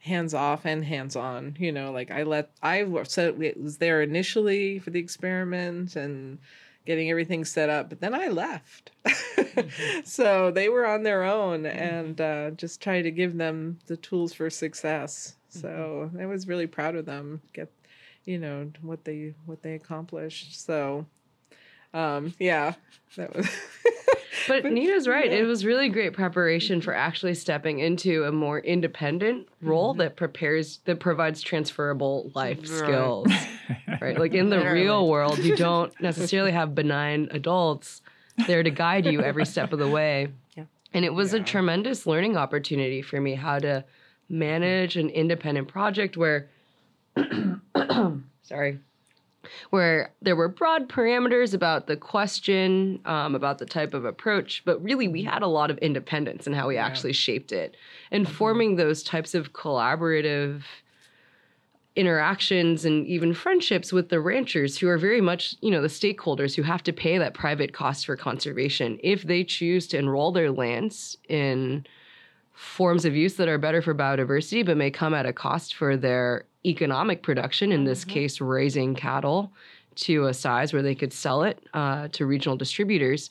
hands 0.00 0.34
off 0.34 0.64
and 0.64 0.84
hands 0.84 1.16
on. 1.16 1.56
You 1.58 1.72
know, 1.72 1.92
like 1.92 2.10
I 2.10 2.22
let 2.22 2.50
I 2.62 2.84
was 2.84 3.78
there 3.78 4.02
initially 4.02 4.78
for 4.78 4.90
the 4.90 5.00
experiment 5.00 5.96
and 5.96 6.38
getting 6.86 7.10
everything 7.10 7.44
set 7.44 7.68
up, 7.68 7.90
but 7.90 8.00
then 8.00 8.14
I 8.14 8.28
left. 8.28 8.92
so 10.04 10.50
they 10.50 10.70
were 10.70 10.86
on 10.86 11.02
their 11.02 11.22
own 11.22 11.66
and 11.66 12.18
uh, 12.18 12.50
just 12.52 12.80
try 12.80 13.02
to 13.02 13.10
give 13.10 13.36
them 13.36 13.78
the 13.86 13.96
tools 13.98 14.32
for 14.32 14.48
success. 14.48 15.36
So 15.50 16.10
I 16.18 16.24
was 16.26 16.48
really 16.48 16.66
proud 16.66 16.94
of 16.94 17.04
them. 17.04 17.42
Get 17.52 17.70
you 18.24 18.38
know 18.38 18.70
what 18.82 19.04
they 19.04 19.34
what 19.46 19.62
they 19.62 19.74
accomplished. 19.74 20.64
So 20.64 21.06
um, 21.92 22.34
yeah, 22.38 22.74
that 23.16 23.34
was. 23.34 23.48
But, 24.48 24.64
Nina's 24.72 25.06
right. 25.06 25.30
yeah. 25.30 25.38
It 25.38 25.42
was 25.44 25.64
really 25.64 25.88
great 25.88 26.12
preparation 26.14 26.80
for 26.80 26.94
actually 26.94 27.34
stepping 27.34 27.78
into 27.80 28.24
a 28.24 28.32
more 28.32 28.58
independent 28.60 29.46
role 29.62 29.92
Mm-hmm. 29.92 30.00
that 30.00 30.16
prepares 30.16 30.80
that 30.86 30.98
provides 31.00 31.42
transferable 31.42 32.30
life 32.34 32.58
Right. 32.60 32.68
skills. 32.68 33.28
Right? 34.00 34.18
Like 34.18 34.32
in 34.34 34.48
the 34.48 34.56
Literally. 34.56 34.80
real 34.82 35.08
world, 35.08 35.38
you 35.38 35.54
don't 35.68 35.92
necessarily 36.00 36.52
have 36.52 36.74
benign 36.74 37.28
adults 37.32 38.00
there 38.46 38.62
to 38.62 38.70
guide 38.70 39.04
you 39.06 39.20
every 39.20 39.44
step 39.44 39.72
of 39.72 39.78
the 39.78 39.88
way. 39.88 40.28
Yeah. 40.56 40.64
And 40.94 41.04
it 41.04 41.12
was 41.12 41.34
a 41.34 41.40
tremendous 41.40 42.06
learning 42.06 42.36
opportunity 42.36 43.02
for 43.02 43.20
me 43.20 43.34
how 43.34 43.58
to 43.58 43.84
manage 44.28 44.96
an 44.96 45.10
independent 45.10 45.68
project 45.68 46.16
where 46.16 46.48
sorry, 48.42 48.78
where 49.70 50.12
there 50.22 50.36
were 50.36 50.48
broad 50.48 50.88
parameters 50.88 51.54
about 51.54 51.86
the 51.86 51.96
question, 51.96 53.00
um, 53.04 53.34
about 53.34 53.58
the 53.58 53.66
type 53.66 53.94
of 53.94 54.04
approach, 54.04 54.62
but 54.64 54.82
really 54.82 55.08
we 55.08 55.22
had 55.22 55.42
a 55.42 55.46
lot 55.46 55.70
of 55.70 55.78
independence 55.78 56.46
in 56.46 56.52
how 56.52 56.68
we 56.68 56.74
Yeah. 56.74 56.86
actually 56.86 57.12
shaped 57.12 57.52
it. 57.52 57.76
And 58.10 58.28
forming 58.28 58.76
those 58.76 59.02
types 59.02 59.34
of 59.34 59.52
collaborative 59.52 60.62
interactions 61.96 62.84
and 62.84 63.06
even 63.08 63.34
friendships 63.34 63.92
with 63.92 64.08
the 64.08 64.20
ranchers 64.20 64.78
who 64.78 64.88
are 64.88 64.98
very 64.98 65.20
much, 65.20 65.56
you 65.60 65.70
know, 65.70 65.82
the 65.82 65.88
stakeholders 65.88 66.54
who 66.54 66.62
have 66.62 66.82
to 66.84 66.92
pay 66.92 67.18
that 67.18 67.34
private 67.34 67.72
cost 67.72 68.06
for 68.06 68.16
conservation 68.16 68.98
if 69.02 69.24
they 69.24 69.42
choose 69.42 69.88
to 69.88 69.98
enroll 69.98 70.30
their 70.30 70.52
lands 70.52 71.16
in 71.28 71.84
forms 72.54 73.04
of 73.04 73.16
use 73.16 73.34
that 73.34 73.48
are 73.48 73.58
better 73.58 73.82
for 73.82 73.94
biodiversity 73.94 74.64
but 74.64 74.76
may 74.76 74.90
come 74.90 75.12
at 75.14 75.26
a 75.26 75.32
cost 75.32 75.74
for 75.74 75.96
their 75.96 76.44
economic 76.64 77.22
production 77.22 77.72
in 77.72 77.84
this 77.84 78.04
case 78.04 78.40
raising 78.40 78.94
cattle 78.94 79.52
to 79.94 80.26
a 80.26 80.34
size 80.34 80.72
where 80.72 80.82
they 80.82 80.94
could 80.94 81.12
sell 81.12 81.42
it 81.42 81.60
uh, 81.74 82.08
to 82.08 82.26
regional 82.26 82.56
distributors 82.56 83.30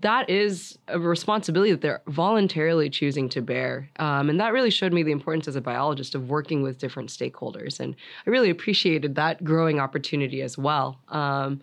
that 0.00 0.28
is 0.30 0.78
a 0.88 0.98
responsibility 0.98 1.70
that 1.72 1.82
they're 1.82 2.02
voluntarily 2.06 2.88
choosing 2.88 3.28
to 3.28 3.42
bear. 3.42 3.90
Um, 3.98 4.30
and 4.30 4.40
that 4.40 4.52
really 4.52 4.70
showed 4.70 4.92
me 4.92 5.02
the 5.02 5.12
importance 5.12 5.46
as 5.48 5.56
a 5.56 5.60
biologist 5.60 6.14
of 6.14 6.30
working 6.30 6.62
with 6.62 6.78
different 6.78 7.10
stakeholders. 7.10 7.78
And 7.78 7.94
I 8.26 8.30
really 8.30 8.50
appreciated 8.50 9.14
that 9.16 9.44
growing 9.44 9.78
opportunity 9.78 10.40
as 10.40 10.56
well, 10.56 10.98
um, 11.08 11.60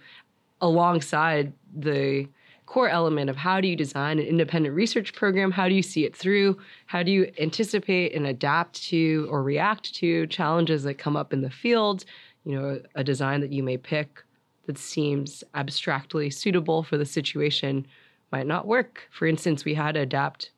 alongside 0.62 1.54
the 1.76 2.28
core 2.70 2.88
element 2.88 3.32
of 3.32 3.36
how 3.36 3.60
do 3.60 3.68
you 3.68 3.76
design 3.76 4.20
an 4.20 4.26
independent 4.28 4.76
research 4.76 5.12
program? 5.16 5.50
How 5.50 5.68
do 5.68 5.74
you 5.74 5.82
see 5.82 6.06
it 6.06 6.16
through? 6.16 6.56
How 6.86 7.02
do 7.02 7.12
you 7.12 7.32
anticipate 7.40 8.14
and 8.14 8.28
adapt 8.28 8.84
to 8.90 9.28
or 9.32 9.42
react 9.42 9.96
to 9.96 10.28
challenges 10.28 10.84
that 10.84 11.00
come 11.00 11.18
up 11.18 11.34
in 11.34 11.42
the 11.42 11.50
field? 11.50 12.06
You 12.46 12.56
know, 12.56 12.82
a 12.94 13.04
design 13.04 13.42
that 13.42 13.52
you 13.52 13.64
may 13.64 13.78
pick 13.78 14.24
that 14.68 14.78
seems 14.78 15.44
abstractly 15.56 16.30
suitable 16.30 16.84
for 16.84 16.96
the 16.96 17.08
situation 17.08 17.88
might 18.32 18.46
not 18.46 18.68
work. 18.68 19.02
For 19.10 19.26
instance, 19.26 19.66
we 19.66 19.74
had 19.74 19.96
to 19.96 20.02
adapt 20.02 20.52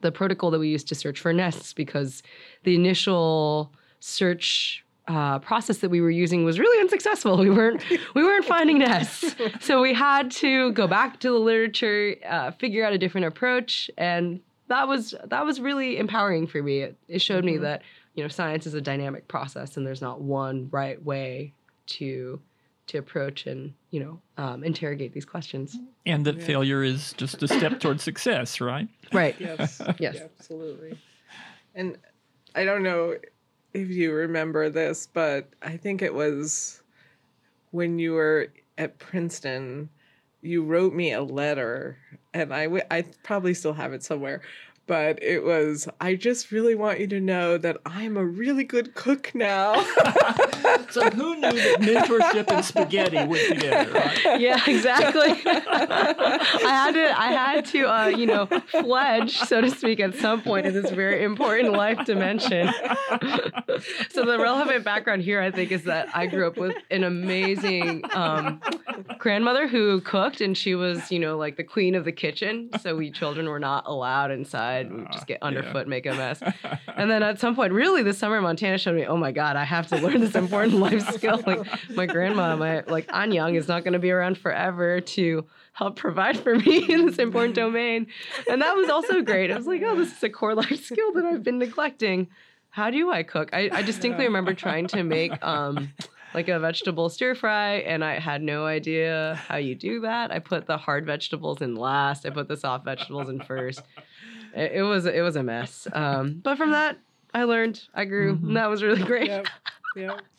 the 0.00 0.10
protocol 0.10 0.50
that 0.50 0.58
we 0.58 0.68
used 0.68 0.88
to 0.88 0.96
search 0.96 1.20
for 1.20 1.32
nests 1.32 1.72
because 1.72 2.24
the 2.64 2.74
initial 2.74 3.70
search 4.00 4.84
uh, 5.10 5.38
process 5.40 5.78
that 5.78 5.88
we 5.88 6.00
were 6.00 6.10
using 6.10 6.44
was 6.44 6.58
really 6.58 6.80
unsuccessful. 6.80 7.36
We 7.38 7.50
weren't 7.50 7.82
we 8.14 8.22
weren't 8.22 8.44
finding 8.44 8.78
nests, 8.78 9.34
so 9.60 9.80
we 9.80 9.92
had 9.92 10.30
to 10.32 10.72
go 10.72 10.86
back 10.86 11.18
to 11.20 11.30
the 11.30 11.38
literature, 11.38 12.14
uh, 12.28 12.52
figure 12.52 12.84
out 12.84 12.92
a 12.92 12.98
different 12.98 13.26
approach, 13.26 13.90
and 13.98 14.40
that 14.68 14.86
was 14.86 15.14
that 15.24 15.44
was 15.44 15.60
really 15.60 15.98
empowering 15.98 16.46
for 16.46 16.62
me. 16.62 16.80
It, 16.82 16.96
it 17.08 17.20
showed 17.20 17.44
me 17.44 17.56
that 17.58 17.82
you 18.14 18.22
know 18.22 18.28
science 18.28 18.66
is 18.66 18.74
a 18.74 18.80
dynamic 18.80 19.26
process, 19.26 19.76
and 19.76 19.84
there's 19.84 20.00
not 20.00 20.20
one 20.20 20.68
right 20.70 21.02
way 21.04 21.52
to 21.86 22.40
to 22.86 22.98
approach 22.98 23.46
and 23.46 23.74
you 23.90 24.00
know 24.00 24.20
um, 24.36 24.62
interrogate 24.62 25.12
these 25.12 25.24
questions. 25.24 25.76
And 26.06 26.24
that 26.24 26.40
failure 26.40 26.84
is 26.84 27.14
just 27.14 27.42
a 27.42 27.48
step 27.48 27.80
towards 27.80 28.04
success, 28.04 28.60
right? 28.60 28.88
Right. 29.12 29.34
Yes. 29.40 29.80
Yes. 29.98 30.14
yeah, 30.14 30.22
absolutely. 30.38 30.96
And 31.74 31.98
I 32.54 32.64
don't 32.64 32.82
know 32.82 33.16
if 33.72 33.88
you 33.90 34.12
remember 34.12 34.68
this, 34.70 35.06
but 35.06 35.48
I 35.62 35.76
think 35.76 36.02
it 36.02 36.14
was 36.14 36.82
when 37.70 37.98
you 37.98 38.14
were 38.14 38.48
at 38.78 38.98
Princeton, 38.98 39.90
you 40.42 40.64
wrote 40.64 40.94
me 40.94 41.12
a 41.12 41.22
letter, 41.22 41.98
and 42.34 42.52
I 42.54 42.64
w- 42.64 42.84
I 42.90 43.02
probably 43.22 43.54
still 43.54 43.74
have 43.74 43.92
it 43.92 44.02
somewhere. 44.02 44.42
But 44.90 45.22
it 45.22 45.44
was, 45.44 45.88
I 46.00 46.16
just 46.16 46.50
really 46.50 46.74
want 46.74 46.98
you 46.98 47.06
to 47.06 47.20
know 47.20 47.56
that 47.58 47.76
I'm 47.86 48.16
a 48.16 48.24
really 48.24 48.64
good 48.64 48.96
cook 48.96 49.32
now. 49.36 49.86
So 50.90 51.08
who 51.08 51.36
knew 51.36 51.52
that 51.52 51.80
mentorship 51.80 52.50
and 52.50 52.64
spaghetti 52.64 53.16
went 53.24 53.48
together, 53.48 53.92
right? 53.92 54.40
yeah, 54.40 54.60
exactly. 54.66 55.30
I 55.46 56.40
had 56.62 56.92
to, 56.92 57.20
I 57.20 57.32
had 57.32 57.64
to, 57.66 57.84
uh, 57.84 58.06
you 58.08 58.26
know, 58.26 58.46
pledge, 58.46 59.38
so 59.38 59.60
to 59.60 59.70
speak, 59.70 60.00
at 60.00 60.14
some 60.16 60.42
point 60.42 60.66
in 60.66 60.74
this 60.74 60.90
very 60.90 61.22
important 61.22 61.72
life 61.72 62.04
dimension. 62.04 62.68
so 64.10 64.24
the 64.24 64.38
relevant 64.40 64.84
background 64.84 65.22
here, 65.22 65.40
I 65.40 65.50
think, 65.50 65.70
is 65.70 65.84
that 65.84 66.08
I 66.14 66.26
grew 66.26 66.46
up 66.46 66.56
with 66.56 66.76
an 66.90 67.04
amazing 67.04 68.02
um, 68.12 68.60
grandmother 69.18 69.68
who 69.68 70.00
cooked, 70.00 70.40
and 70.40 70.56
she 70.56 70.74
was, 70.74 71.10
you 71.10 71.20
know, 71.20 71.36
like 71.36 71.56
the 71.56 71.64
queen 71.64 71.94
of 71.94 72.04
the 72.04 72.12
kitchen. 72.12 72.70
So 72.80 72.96
we 72.96 73.10
children 73.10 73.48
were 73.48 73.60
not 73.60 73.84
allowed 73.86 74.30
inside. 74.30 74.79
We 74.88 74.96
would 75.02 75.12
just 75.12 75.26
get 75.26 75.42
underfoot, 75.42 75.88
make 75.88 76.06
a 76.06 76.14
mess. 76.14 76.42
And 76.96 77.10
then 77.10 77.22
at 77.22 77.40
some 77.40 77.56
point, 77.56 77.72
really, 77.72 78.02
this 78.02 78.18
summer, 78.18 78.42
Montana 78.42 78.76
showed 78.76 78.94
me, 78.94 79.06
oh 79.06 79.16
my 79.16 79.32
God, 79.32 79.56
I 79.56 79.64
have 79.64 79.86
to 79.86 79.96
learn 79.96 80.20
this 80.20 80.34
important 80.34 80.74
life 80.74 81.08
skill. 81.14 81.42
Like 81.46 81.66
my 81.90 82.04
grandma, 82.04 82.56
my 82.56 82.82
like 82.82 83.06
Anyang 83.06 83.56
is 83.56 83.68
not 83.68 83.84
going 83.84 83.94
to 83.94 83.98
be 83.98 84.10
around 84.10 84.36
forever 84.36 85.00
to 85.00 85.46
help 85.72 85.96
provide 85.96 86.38
for 86.38 86.56
me 86.56 86.84
in 86.92 87.06
this 87.06 87.18
important 87.18 87.54
domain. 87.54 88.06
And 88.50 88.60
that 88.60 88.76
was 88.76 88.90
also 88.90 89.22
great. 89.22 89.50
I 89.50 89.56
was 89.56 89.66
like, 89.66 89.82
oh, 89.84 89.96
this 89.96 90.14
is 90.14 90.22
a 90.22 90.28
core 90.28 90.54
life 90.54 90.84
skill 90.84 91.12
that 91.14 91.24
I've 91.24 91.42
been 91.42 91.58
neglecting. 91.58 92.28
How 92.70 92.90
do 92.90 93.10
I 93.10 93.22
cook? 93.22 93.50
I, 93.52 93.70
I 93.72 93.82
distinctly 93.82 94.26
remember 94.26 94.54
trying 94.54 94.86
to 94.88 95.02
make 95.02 95.44
um, 95.44 95.92
like 96.34 96.48
a 96.48 96.58
vegetable 96.60 97.08
stir 97.08 97.34
fry, 97.34 97.76
and 97.76 98.04
I 98.04 98.18
had 98.18 98.42
no 98.42 98.64
idea 98.66 99.40
how 99.48 99.56
you 99.56 99.74
do 99.74 100.00
that. 100.02 100.30
I 100.30 100.38
put 100.38 100.66
the 100.66 100.76
hard 100.76 101.04
vegetables 101.04 101.60
in 101.60 101.74
last. 101.74 102.24
I 102.26 102.30
put 102.30 102.46
the 102.46 102.56
soft 102.56 102.84
vegetables 102.84 103.28
in 103.28 103.40
first. 103.40 103.82
It, 104.54 104.72
it 104.72 104.82
was 104.82 105.06
it 105.06 105.22
was 105.22 105.36
a 105.36 105.42
mess. 105.42 105.86
Um, 105.92 106.40
but 106.42 106.56
from 106.58 106.70
that, 106.72 106.98
I 107.34 107.44
learned. 107.44 107.82
I 107.94 108.04
grew, 108.04 108.30
and 108.42 108.56
that 108.56 108.68
was 108.68 108.82
really 108.82 109.02
great. 109.02 109.28
yep. 109.28 109.46
Yep. 109.96 110.20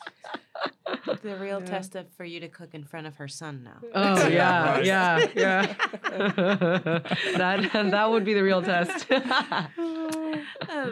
The 1.24 1.36
real 1.38 1.60
Yeah. 1.60 1.65
test 1.65 1.95
of 1.95 2.06
for 2.17 2.24
you 2.26 2.39
to 2.41 2.47
cook 2.47 2.74
in 2.74 2.84
front 2.84 3.08
of 3.08 3.15
her 3.15 3.28
son 3.28 3.63
now. 3.63 3.80
Oh 3.95 4.28
yeah, 4.28 4.80
yeah, 4.82 5.28
yeah. 5.36 5.74
that 7.38 7.69
that 7.91 8.10
would 8.12 8.24
be 8.26 8.34
the 8.34 8.43
real 8.43 8.62
test. 8.62 9.08
Uh, 9.12 9.67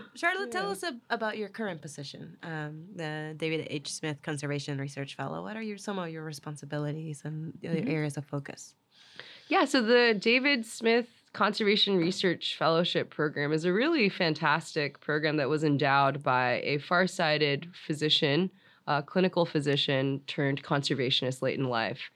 Charlotte, 0.16 0.52
tell 0.52 0.72
us 0.72 0.84
ab- 0.84 1.00
about 1.10 1.38
your 1.38 1.50
current 1.50 1.82
position, 1.82 2.38
um, 2.44 2.86
the 2.96 3.34
David 3.38 3.68
H. 3.70 3.92
Smith 3.92 4.22
Conservation 4.24 4.80
Research 4.80 5.16
Fellow. 5.16 5.44
What 5.44 5.56
are 5.56 5.62
your, 5.62 5.78
some 5.78 6.00
of 6.00 6.10
your 6.10 6.24
responsibilities 6.24 7.22
and 7.24 7.54
Mm-hmm. 7.62 7.90
areas 7.90 8.18
of 8.18 8.26
focus? 8.26 8.76
Yeah, 9.48 9.66
so 9.66 9.82
the 9.82 10.16
David 10.20 10.66
Smith 10.66 11.08
Conservation 11.34 11.98
Research 11.98 12.56
Fellowship 12.58 13.12
Program 13.12 13.54
is 13.54 13.63
a 13.63 13.72
really 13.72 14.10
fantastic 14.10 15.00
program 15.00 15.38
that 15.38 15.48
was 15.48 15.63
endowed 15.63 16.24
by 16.24 16.60
a 16.63 16.80
far-sighted 16.80 17.70
physician, 17.86 18.50
a 18.88 19.04
clinical 19.04 19.46
physician 19.46 20.22
turned 20.26 20.63
conservationist 20.63 21.42
late 21.44 21.60
in 21.60 21.70
life. 21.70 22.10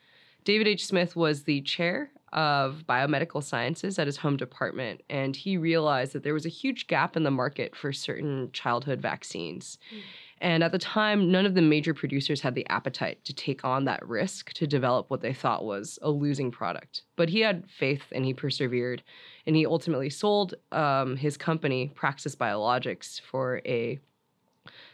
David 0.43 0.67
H. 0.67 0.85
Smith 0.85 1.15
was 1.15 1.43
the 1.43 1.61
chair 1.61 2.09
of 2.33 2.83
biomedical 2.89 3.43
sciences 3.43 3.99
at 3.99 4.07
his 4.07 4.17
home 4.17 4.35
department, 4.35 5.01
and 5.11 5.35
he 5.35 5.55
realized 5.57 6.13
that 6.13 6.23
there 6.23 6.33
was 6.33 6.47
a 6.47 6.49
huge 6.49 6.87
gap 6.87 7.15
in 7.15 7.21
the 7.21 7.29
market 7.29 7.75
for 7.75 7.93
certain 7.93 8.49
childhood 8.51 8.99
vaccines. 8.99 9.77
Hmm. 9.91 9.99
And 10.43 10.61
at 10.61 10.73
the 10.73 10.77
time, 10.77 11.31
none 11.31 11.45
of 11.45 11.55
the 11.55 11.61
major 11.61 11.93
producers 11.93 12.41
had 12.41 12.53
the 12.53 12.67
appetite 12.67 13.23
to 13.23 13.33
take 13.33 13.63
on 13.63 13.85
that 13.85 14.05
risk 14.05 14.51
to 14.53 14.67
develop 14.67 15.09
what 15.09 15.21
they 15.21 15.33
thought 15.33 15.63
was 15.63 15.97
a 16.01 16.11
losing 16.11 16.51
product. 16.51 17.03
But 17.15 17.29
he 17.29 17.39
had 17.39 17.63
faith 17.69 18.03
and 18.11 18.25
he 18.25 18.33
persevered. 18.33 19.03
And 19.47 19.55
he 19.55 19.65
ultimately 19.65 20.09
sold 20.09 20.55
um, 20.73 21.15
his 21.15 21.37
company, 21.37 21.93
Praxis 21.95 22.35
Biologics, 22.35 23.21
for 23.21 23.61
a 23.65 23.99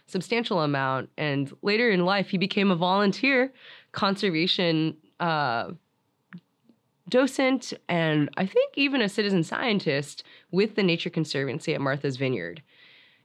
substantial 0.06 0.60
amount. 0.60 1.10
And 1.18 1.52
later 1.62 1.90
in 1.90 2.04
life, 2.04 2.28
he 2.28 2.38
became 2.38 2.70
a 2.70 2.76
volunteer 2.76 3.52
conservation 3.90 4.96
uh, 5.18 5.72
docent 7.08 7.72
and 7.88 8.30
I 8.36 8.46
think 8.46 8.72
even 8.76 9.02
a 9.02 9.08
citizen 9.08 9.42
scientist 9.42 10.22
with 10.52 10.76
the 10.76 10.84
Nature 10.84 11.10
Conservancy 11.10 11.74
at 11.74 11.80
Martha's 11.80 12.16
Vineyard. 12.16 12.62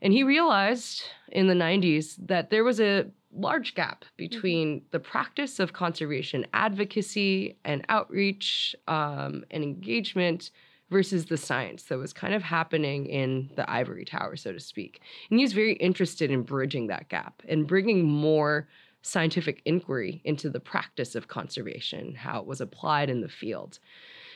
And 0.05 0.13
he 0.13 0.21
realized 0.21 1.01
in 1.31 1.47
the 1.47 1.55
90s 1.55 2.15
that 2.27 2.51
there 2.51 2.63
was 2.63 2.79
a 2.79 3.07
large 3.33 3.73
gap 3.73 4.05
between 4.17 4.83
the 4.91 4.99
practice 4.99 5.59
of 5.59 5.73
conservation 5.73 6.45
advocacy 6.53 7.57
and 7.65 7.83
outreach 7.89 8.75
um, 8.87 9.43
and 9.49 9.63
engagement 9.63 10.51
versus 10.91 11.25
the 11.25 11.37
science 11.37 11.85
that 11.85 11.97
was 11.97 12.13
kind 12.13 12.35
of 12.35 12.43
happening 12.43 13.07
in 13.07 13.49
the 13.55 13.67
ivory 13.67 14.05
tower, 14.05 14.35
so 14.35 14.53
to 14.53 14.59
speak. 14.59 15.01
And 15.31 15.39
he 15.39 15.43
was 15.43 15.53
very 15.53 15.73
interested 15.73 16.29
in 16.29 16.43
bridging 16.43 16.85
that 16.85 17.09
gap 17.09 17.41
and 17.49 17.65
bringing 17.65 18.05
more 18.05 18.67
scientific 19.01 19.63
inquiry 19.65 20.21
into 20.23 20.51
the 20.51 20.59
practice 20.59 21.15
of 21.15 21.29
conservation, 21.29 22.13
how 22.13 22.39
it 22.39 22.45
was 22.45 22.61
applied 22.61 23.09
in 23.09 23.21
the 23.21 23.27
field. 23.27 23.79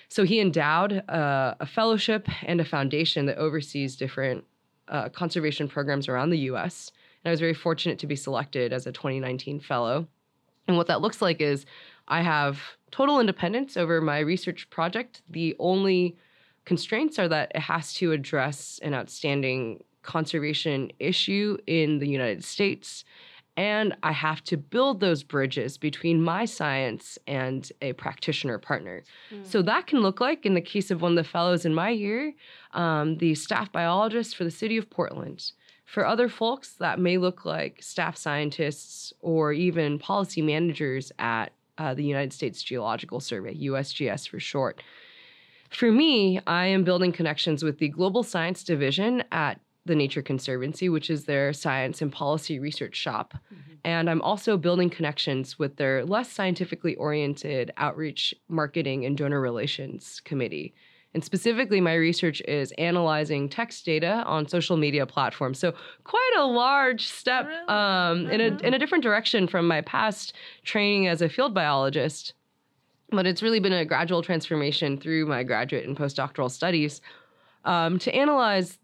So 0.08 0.24
he 0.24 0.40
endowed 0.40 1.08
uh, 1.08 1.54
a 1.60 1.68
fellowship 1.68 2.28
and 2.42 2.60
a 2.60 2.66
foundation 2.66 3.28
that 3.28 3.38
oversees 3.38 3.96
different 3.96 4.46
uh, 4.90 5.10
conservation 5.10 5.68
programs 5.68 6.08
around 6.08 6.30
the 6.30 6.40
US. 6.40 6.92
And 7.24 7.30
I 7.30 7.32
was 7.32 7.40
very 7.40 7.54
fortunate 7.54 8.00
to 8.00 8.08
be 8.08 8.16
selected 8.16 8.74
as 8.74 8.88
a 8.88 8.92
2019 8.92 9.60
fellow. 9.60 10.08
And 10.68 10.78
what 10.78 10.88
that 10.88 11.02
looks 11.02 11.22
like 11.22 11.42
is 11.42 11.66
I 12.08 12.22
have 12.22 12.60
total 12.92 13.20
independence 13.20 13.78
over 13.78 14.02
my 14.02 14.20
research 14.20 14.70
project. 14.70 15.22
The 15.30 15.56
only 15.60 16.18
constraints 16.66 17.20
are 17.20 17.28
that 17.28 17.52
it 17.56 17.62
has 17.62 17.94
to 17.96 18.12
address 18.12 18.80
an 18.84 18.94
outstanding 18.94 19.84
conservation 20.02 20.92
issue 21.00 21.58
in 21.68 22.00
the 22.00 22.08
United 22.08 22.44
States 22.44 23.04
And 23.60 23.94
I 24.04 24.14
have 24.14 24.42
to 24.46 24.56
build 24.56 25.02
those 25.02 25.22
bridges 25.22 25.78
between 25.78 26.24
my 26.24 26.46
science 26.46 27.20
and 27.28 27.70
a 27.82 27.92
practitioner 27.92 28.58
partner. 28.58 29.04
Mm. 29.30 29.46
So 29.46 29.62
that 29.64 29.86
can 29.86 30.00
look 30.00 30.22
like, 30.22 30.46
in 30.46 30.54
the 30.54 30.62
case 30.62 30.92
of 30.92 31.02
one 31.02 31.12
of 31.12 31.18
the 31.18 31.30
fellows 31.30 31.66
in 31.66 31.74
my 31.74 31.90
year, 31.90 32.34
um, 32.74 33.18
the 33.18 33.36
staff 33.36 33.70
biologist 33.70 34.38
for 34.38 34.46
the 34.46 34.50
city 34.50 34.78
of 34.78 34.90
Portland. 34.90 35.52
For 35.84 36.08
other 36.08 36.30
folks, 36.30 36.76
that 36.76 37.00
may 37.00 37.18
look 37.18 37.44
like 37.44 37.84
staff 37.84 38.16
scientists 38.16 39.12
or 39.20 39.52
even 39.52 40.00
policy 40.00 40.42
managers 40.42 41.12
at 41.20 41.52
uh, 41.78 41.94
the 41.94 42.06
United 42.06 42.32
States 42.32 42.64
Geological 42.64 43.20
Survey, 43.20 43.56
USGS 43.56 44.30
for 44.30 44.40
short. 44.40 44.82
For 45.70 45.92
me, 45.92 46.40
I 46.48 46.68
am 46.68 46.86
building 46.86 47.12
connections 47.12 47.62
with 47.62 47.80
the 47.80 47.90
Global 47.90 48.24
Science 48.24 48.64
Division 48.64 49.22
at 49.34 49.60
the 49.86 49.96
Nature 49.96 50.22
Conservancy, 50.22 50.90
which 50.90 51.10
is 51.10 51.26
their 51.26 51.54
science 51.54 52.02
and 52.02 52.12
policy 52.12 52.60
research 52.60 52.96
shop. 52.96 53.34
Mm-hmm. 53.34 53.74
And 53.86 54.10
I'm 54.10 54.22
also 54.22 54.58
building 54.58 54.90
connections 54.90 55.58
with 55.58 55.78
their 55.78 56.06
less 56.06 56.32
scientifically 56.32 56.96
oriented 56.96 57.72
outreach, 57.78 58.34
marketing, 58.50 59.06
and 59.06 59.18
donor 59.18 59.40
relations 59.40 60.22
committee. 60.26 60.74
And 61.14 61.24
specifically, 61.24 61.82
my 61.82 61.96
research 61.96 62.40
is 62.48 62.72
analyzing 62.74 63.50
text 63.50 63.84
data 63.84 64.24
on 64.28 64.48
social 64.48 64.78
media 64.78 65.08
platforms. 65.08 65.58
So, 65.58 65.74
quite 66.04 66.34
a 66.38 66.46
large 66.46 67.08
step 67.08 67.48
really? 67.48 67.68
um, 67.68 68.28
in, 68.28 68.42
a, 68.42 68.68
in 68.68 68.74
a 68.76 68.80
different 68.80 69.04
direction 69.04 69.48
from 69.48 69.68
my 69.68 69.82
past 69.82 70.34
training 70.64 71.08
as 71.08 71.24
a 71.24 71.30
field 71.30 71.56
biologist. 71.56 72.34
But 73.10 73.26
it's 73.26 73.42
really 73.42 73.60
been 73.60 73.74
a 73.74 73.86
gradual 73.86 74.22
transformation 74.22 75.00
through 75.00 75.26
my 75.26 75.42
graduate 75.42 75.88
and 75.88 75.98
postdoctoral 75.98 76.52
studies 76.52 77.02
um, 77.66 77.98
to 78.00 78.14
analyze 78.14 78.78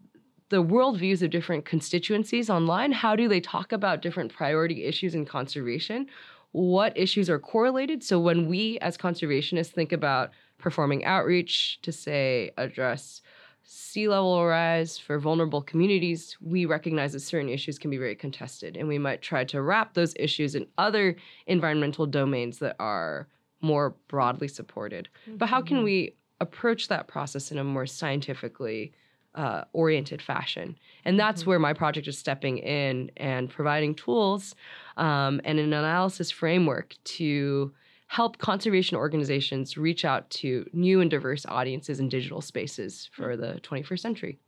the 0.48 0.62
worldviews 0.62 1.22
of 1.22 1.30
different 1.30 1.64
constituencies 1.64 2.48
online. 2.48 2.92
How 2.92 3.16
do 3.16 3.28
they 3.28 3.40
talk 3.40 3.72
about 3.72 4.02
different 4.02 4.32
priority 4.32 4.84
issues 4.84 5.14
in 5.14 5.24
conservation? 5.24 6.06
What 6.52 6.96
issues 6.96 7.28
are 7.28 7.38
correlated? 7.38 8.02
So 8.02 8.18
when 8.20 8.48
we 8.48 8.78
as 8.80 8.96
conservationists 8.96 9.68
think 9.72 9.92
about 9.92 10.30
performing 10.58 11.04
outreach 11.04 11.80
to 11.82 11.92
say 11.92 12.50
address 12.56 13.22
sea 13.68 14.08
level 14.08 14.46
rise 14.46 14.96
for 14.96 15.18
vulnerable 15.18 15.60
communities, 15.60 16.36
we 16.40 16.64
recognize 16.64 17.12
that 17.12 17.20
certain 17.20 17.48
issues 17.48 17.78
can 17.78 17.90
be 17.90 17.98
very 17.98 18.14
contested, 18.14 18.76
and 18.76 18.86
we 18.86 18.98
might 18.98 19.22
try 19.22 19.44
to 19.44 19.60
wrap 19.60 19.94
those 19.94 20.14
issues 20.16 20.54
in 20.54 20.66
other 20.78 21.16
environmental 21.48 22.06
domains 22.06 22.58
that 22.60 22.76
are 22.78 23.26
more 23.60 23.96
broadly 24.06 24.46
supported. 24.46 25.08
Mm-hmm. 25.26 25.38
But 25.38 25.48
how 25.48 25.62
can 25.62 25.78
mm-hmm. 25.78 25.84
we 25.84 26.14
approach 26.40 26.88
that 26.88 27.08
process 27.08 27.50
in 27.50 27.58
a 27.58 27.64
more 27.64 27.86
scientifically 27.86 28.92
uh, 29.36 29.64
oriented 29.72 30.20
fashion. 30.20 30.76
And 31.04 31.20
that's 31.20 31.42
mm-hmm. 31.42 31.50
where 31.50 31.58
my 31.58 31.72
project 31.72 32.08
is 32.08 32.18
stepping 32.18 32.58
in 32.58 33.10
and 33.16 33.48
providing 33.48 33.94
tools 33.94 34.54
um, 34.96 35.40
and 35.44 35.58
an 35.58 35.72
analysis 35.72 36.30
framework 36.30 36.94
to 37.04 37.72
help 38.08 38.38
conservation 38.38 38.96
organizations 38.96 39.76
reach 39.76 40.04
out 40.04 40.28
to 40.30 40.66
new 40.72 41.00
and 41.00 41.10
diverse 41.10 41.44
audiences 41.46 42.00
in 42.00 42.08
digital 42.08 42.40
spaces 42.40 43.10
for 43.12 43.36
the 43.36 43.60
21st 43.62 43.98
century. 43.98 44.38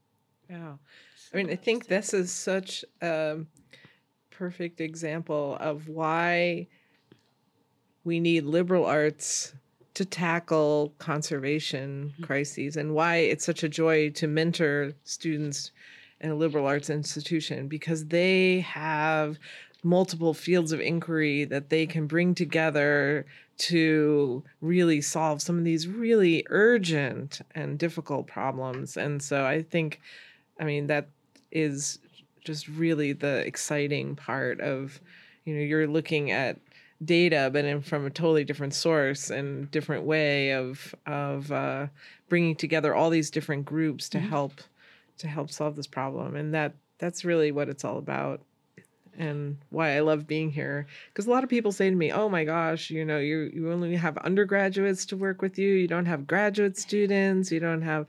Yeah. 0.49 0.75
I 1.33 1.37
mean, 1.37 1.51
I 1.51 1.57
think 1.57 1.87
this 1.87 2.15
is 2.15 2.33
such 2.33 2.85
a 3.03 3.39
perfect 4.31 4.81
example 4.81 5.59
of 5.61 5.89
why 5.89 6.69
we 8.05 8.21
need 8.21 8.45
liberal 8.45 8.87
arts 8.87 9.53
to 9.99 10.05
tackle 10.05 10.95
conservation 10.99 12.13
mm-hmm. 12.13 12.23
crises 12.23 12.77
and 12.77 12.95
why 12.95 13.17
it's 13.17 13.45
such 13.45 13.65
a 13.65 13.69
joy 13.69 14.09
to 14.11 14.29
mentor 14.29 14.93
students 15.03 15.73
in 16.21 16.31
a 16.31 16.37
liberal 16.37 16.67
arts 16.67 16.89
institution 16.89 17.67
because 17.67 18.07
they 18.07 18.61
have 18.61 19.41
multiple 19.83 20.35
fields 20.35 20.71
of 20.71 20.81
inquiry 20.81 21.45
that 21.45 21.69
they 21.69 21.85
can 21.85 22.07
bring 22.07 22.33
together 22.33 23.27
to 23.57 24.45
really 24.61 25.01
solve 25.01 25.43
some 25.43 25.59
of 25.59 25.65
these 25.65 25.89
really 25.89 26.47
urgent 26.49 27.41
and 27.57 27.77
difficult 27.77 28.29
problems. 28.29 28.97
And 28.97 29.21
so 29.21 29.45
I 29.45 29.63
think, 29.63 30.01
I 30.61 30.65
mean, 30.65 30.87
that 30.87 31.09
is 31.51 31.99
just 32.45 32.69
really 32.69 33.13
the 33.13 33.45
exciting 33.45 34.15
part 34.15 34.61
of, 34.61 35.01
you 35.45 35.55
know, 35.57 35.61
you're 35.61 35.89
looking 35.89 36.31
at 36.31 36.57
data, 37.05 37.51
but 37.53 37.65
in 37.65 37.81
from 37.81 38.07
a 38.07 38.11
totally 38.11 38.45
different 38.45 38.75
source 38.75 39.31
and 39.31 39.71
different 39.71 40.05
way 40.05 40.53
of 40.53 40.95
of 41.07 41.51
uh, 41.53 41.87
bringing 42.29 42.57
together 42.57 42.95
all 42.95 43.11
these 43.11 43.31
different 43.31 43.65
groups 43.65 44.09
to 44.11 44.19
mm-hmm. 44.19 44.29
help 44.29 44.61
to 45.19 45.29
help 45.29 45.51
solve 45.51 45.77
this 45.77 45.87
problem, 45.87 46.37
and 46.37 46.55
that 46.55 46.75
that's 46.99 47.25
really 47.25 47.53
what 47.53 47.69
it's 47.69 47.85
all 47.85 47.99
about 47.99 48.41
and 49.17 49.57
why 49.71 49.97
I 49.97 50.01
love 50.01 50.29
being 50.29 50.51
here. 50.51 50.87
Because 51.09 51.27
a 51.27 51.31
lot 51.31 51.43
of 51.43 51.51
people 51.51 51.73
say 51.73 51.91
to 51.91 51.97
me, 51.97 52.13
"Oh 52.13 52.29
my 52.29 52.45
gosh, 52.45 52.91
you 52.91 53.05
know, 53.05 53.19
you 53.19 53.51
you 53.53 53.73
only 53.73 53.95
have 53.97 54.17
undergraduates 54.19 55.07
to 55.07 55.17
work 55.17 55.41
with 55.43 55.59
you. 55.59 55.73
You 55.75 55.89
don't 55.89 56.07
have 56.07 56.27
graduate 56.27 56.77
students. 56.77 57.53
You 57.53 57.61
don't 57.61 57.83
have," 57.83 58.07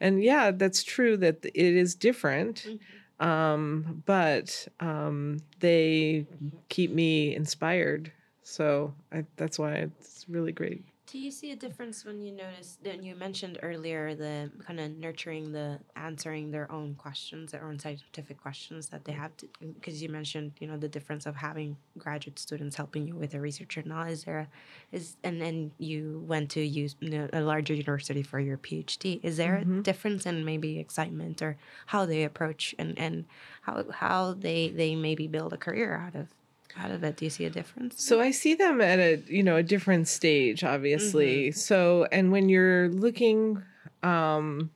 and 0.00 0.22
yeah, 0.22 0.52
that's 0.52 0.84
true 0.84 1.16
that 1.18 1.44
it 1.44 1.54
is 1.54 1.94
different. 1.94 2.66
Mm-hmm. 2.68 2.76
Um, 3.20 4.04
but 4.06 4.68
um, 4.78 5.38
they 5.58 6.24
keep 6.68 6.92
me 6.92 7.34
inspired 7.34 8.12
so 8.48 8.94
I, 9.12 9.24
that's 9.36 9.58
why 9.58 9.72
it's 9.74 10.24
really 10.28 10.52
great. 10.52 10.82
Do 11.06 11.18
you 11.18 11.30
see 11.30 11.52
a 11.52 11.56
difference 11.56 12.04
when 12.04 12.20
you 12.20 12.32
notice 12.32 12.78
that 12.82 13.02
you 13.02 13.14
mentioned 13.14 13.58
earlier 13.62 14.14
the 14.14 14.50
kind 14.66 14.78
of 14.78 14.96
nurturing 14.96 15.52
the 15.52 15.78
answering 15.96 16.50
their 16.50 16.70
own 16.70 16.94
questions, 16.96 17.52
their 17.52 17.64
own 17.64 17.78
scientific 17.78 18.40
questions 18.40 18.88
that 18.88 19.04
they 19.04 19.12
have? 19.12 19.32
Because 19.60 20.02
you 20.02 20.08
mentioned, 20.10 20.52
you 20.60 20.66
know, 20.66 20.76
the 20.76 20.88
difference 20.88 21.24
of 21.24 21.36
having 21.36 21.76
graduate 21.96 22.38
students 22.38 22.76
helping 22.76 23.06
you 23.06 23.14
with 23.14 23.32
a 23.32 23.40
research 23.40 23.68
journal. 23.68 24.06
Is 24.06 24.24
there, 24.24 24.38
a, 24.38 24.48
is 24.92 25.16
and 25.24 25.40
then 25.40 25.72
you 25.78 26.24
went 26.26 26.50
to 26.50 26.60
use 26.60 26.94
you 27.00 27.10
know, 27.10 27.28
a 27.32 27.40
larger 27.40 27.74
university 27.74 28.22
for 28.22 28.38
your 28.38 28.58
PhD. 28.58 29.20
Is 29.22 29.38
there 29.38 29.56
mm-hmm. 29.56 29.80
a 29.80 29.82
difference 29.82 30.26
in 30.26 30.44
maybe 30.44 30.78
excitement 30.78 31.40
or 31.40 31.56
how 31.86 32.04
they 32.04 32.24
approach 32.24 32.74
and 32.78 32.98
and 32.98 33.24
how 33.62 33.84
how 33.92 34.34
they 34.34 34.68
they 34.68 34.94
maybe 34.94 35.26
build 35.26 35.54
a 35.54 35.58
career 35.58 35.94
out 35.96 36.14
of 36.14 36.28
out 36.76 36.90
of 36.90 37.02
it? 37.04 37.16
Do 37.16 37.24
you 37.24 37.30
see 37.30 37.44
a 37.44 37.50
difference? 37.50 38.02
So 38.02 38.20
I 38.20 38.30
see 38.30 38.54
them 38.54 38.80
at 38.80 38.98
a 38.98 39.22
you 39.26 39.42
know 39.42 39.56
a 39.56 39.62
different 39.62 40.08
stage, 40.08 40.64
obviously. 40.64 41.48
Mm-hmm. 41.48 41.58
So 41.58 42.06
and 42.12 42.32
when 42.32 42.48
you're 42.48 42.88
looking 42.88 43.62
um, 44.02 44.70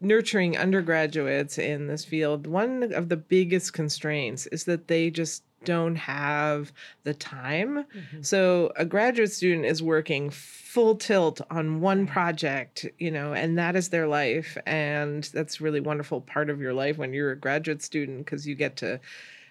nurturing 0.00 0.56
undergraduates 0.56 1.58
in 1.58 1.86
this 1.86 2.04
field, 2.04 2.46
one 2.46 2.92
of 2.92 3.08
the 3.08 3.16
biggest 3.16 3.72
constraints 3.72 4.46
is 4.46 4.64
that 4.64 4.88
they 4.88 5.10
just 5.10 5.42
don't 5.64 5.96
have 5.96 6.72
the 7.02 7.14
time. 7.14 7.84
Mm-hmm. 7.84 8.22
So 8.22 8.72
a 8.76 8.84
graduate 8.84 9.32
student 9.32 9.66
is 9.66 9.82
working 9.82 10.30
full 10.30 10.94
tilt 10.94 11.40
on 11.50 11.80
one 11.80 12.06
project, 12.06 12.86
you 12.98 13.10
know, 13.10 13.32
and 13.32 13.58
that 13.58 13.74
is 13.74 13.88
their 13.88 14.06
life 14.06 14.56
and 14.66 15.24
that's 15.24 15.60
really 15.60 15.80
wonderful 15.80 16.20
part 16.20 16.50
of 16.50 16.60
your 16.60 16.74
life 16.74 16.96
when 16.96 17.12
you're 17.12 17.32
a 17.32 17.36
graduate 17.36 17.82
student 17.82 18.24
because 18.24 18.46
you 18.46 18.54
get 18.54 18.76
to 18.76 19.00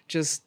just 0.08 0.42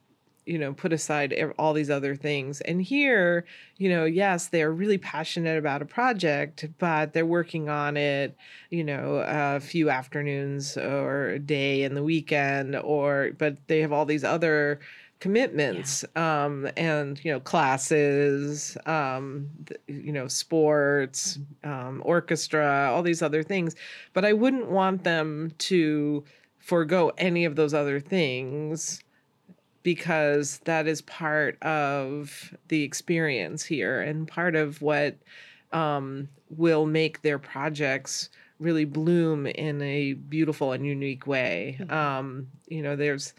you 0.51 0.57
know 0.57 0.73
put 0.73 0.91
aside 0.91 1.33
all 1.57 1.71
these 1.71 1.89
other 1.89 2.13
things 2.13 2.59
and 2.61 2.81
here 2.81 3.45
you 3.77 3.87
know 3.87 4.03
yes 4.03 4.47
they're 4.47 4.73
really 4.73 4.97
passionate 4.97 5.57
about 5.57 5.81
a 5.81 5.85
project 5.85 6.65
but 6.77 7.13
they're 7.13 7.25
working 7.25 7.69
on 7.69 7.95
it 7.95 8.35
you 8.69 8.83
know 8.83 9.23
a 9.25 9.61
few 9.61 9.89
afternoons 9.89 10.75
or 10.75 11.29
a 11.29 11.39
day 11.39 11.83
in 11.83 11.95
the 11.95 12.03
weekend 12.03 12.75
or 12.75 13.31
but 13.37 13.55
they 13.67 13.79
have 13.79 13.93
all 13.93 14.05
these 14.05 14.25
other 14.25 14.81
commitments 15.21 16.03
yeah. 16.17 16.45
um, 16.45 16.67
and 16.75 17.23
you 17.23 17.31
know 17.31 17.39
classes 17.39 18.77
um, 18.85 19.47
you 19.87 20.11
know 20.11 20.27
sports 20.27 21.39
um, 21.63 22.01
orchestra 22.03 22.91
all 22.91 23.01
these 23.01 23.21
other 23.21 23.41
things 23.41 23.73
but 24.11 24.25
i 24.25 24.33
wouldn't 24.33 24.69
want 24.69 25.05
them 25.05 25.49
to 25.59 26.25
forego 26.57 27.09
any 27.17 27.45
of 27.45 27.55
those 27.55 27.73
other 27.73 28.01
things 28.01 29.01
because 29.83 30.59
that 30.65 30.87
is 30.87 31.01
part 31.01 31.61
of 31.63 32.53
the 32.67 32.83
experience 32.83 33.63
here 33.63 34.01
and 34.01 34.27
part 34.27 34.55
of 34.55 34.81
what 34.81 35.17
um, 35.71 36.27
will 36.49 36.85
make 36.85 37.21
their 37.21 37.39
projects 37.39 38.29
really 38.59 38.85
bloom 38.85 39.47
in 39.47 39.81
a 39.81 40.13
beautiful 40.13 40.71
and 40.71 40.85
unique 40.85 41.25
way. 41.25 41.77
Mm-hmm. 41.79 41.93
Um, 41.93 42.47
you 42.67 42.81
know, 42.83 42.95
there's 42.95 43.33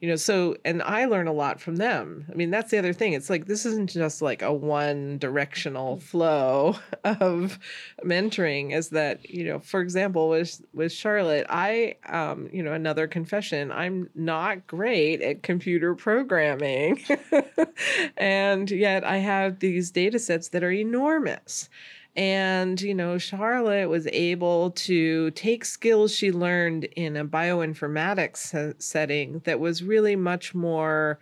you 0.00 0.08
know 0.08 0.16
so 0.16 0.56
and 0.64 0.82
i 0.82 1.04
learn 1.04 1.26
a 1.26 1.32
lot 1.32 1.60
from 1.60 1.76
them. 1.76 2.26
I 2.30 2.34
mean 2.34 2.50
that's 2.50 2.70
the 2.70 2.78
other 2.78 2.92
thing. 2.92 3.12
It's 3.12 3.30
like 3.30 3.46
this 3.46 3.64
isn't 3.66 3.90
just 3.90 4.22
like 4.22 4.42
a 4.42 4.52
one 4.52 5.18
directional 5.18 5.98
flow 6.00 6.76
of 7.04 7.58
mentoring 8.04 8.72
is 8.74 8.90
that 8.90 9.28
you 9.30 9.44
know 9.44 9.58
for 9.60 9.80
example 9.80 10.28
with 10.28 10.60
with 10.72 10.92
charlotte 10.92 11.46
i 11.48 11.96
um 12.08 12.48
you 12.52 12.62
know 12.62 12.72
another 12.72 13.06
confession 13.06 13.72
i'm 13.72 14.10
not 14.14 14.66
great 14.66 15.20
at 15.22 15.42
computer 15.42 15.94
programming. 15.94 17.00
And 18.16 18.70
yet 18.70 19.04
i 19.04 19.18
have 19.18 19.58
these 19.58 19.90
data 19.90 20.18
sets 20.18 20.48
that 20.48 20.62
are 20.64 20.70
enormous 20.72 21.68
and, 22.16 22.80
you 22.80 22.94
know, 22.94 23.18
Charlotte 23.18 23.88
was 23.88 24.06
able 24.08 24.70
to 24.72 25.30
take 25.32 25.64
skills 25.64 26.14
she 26.14 26.30
learned 26.30 26.84
in 26.96 27.16
a 27.16 27.24
bioinformatics 27.24 28.80
setting 28.80 29.40
that 29.44 29.58
was 29.58 29.82
really 29.82 30.14
much 30.14 30.54
more 30.54 31.18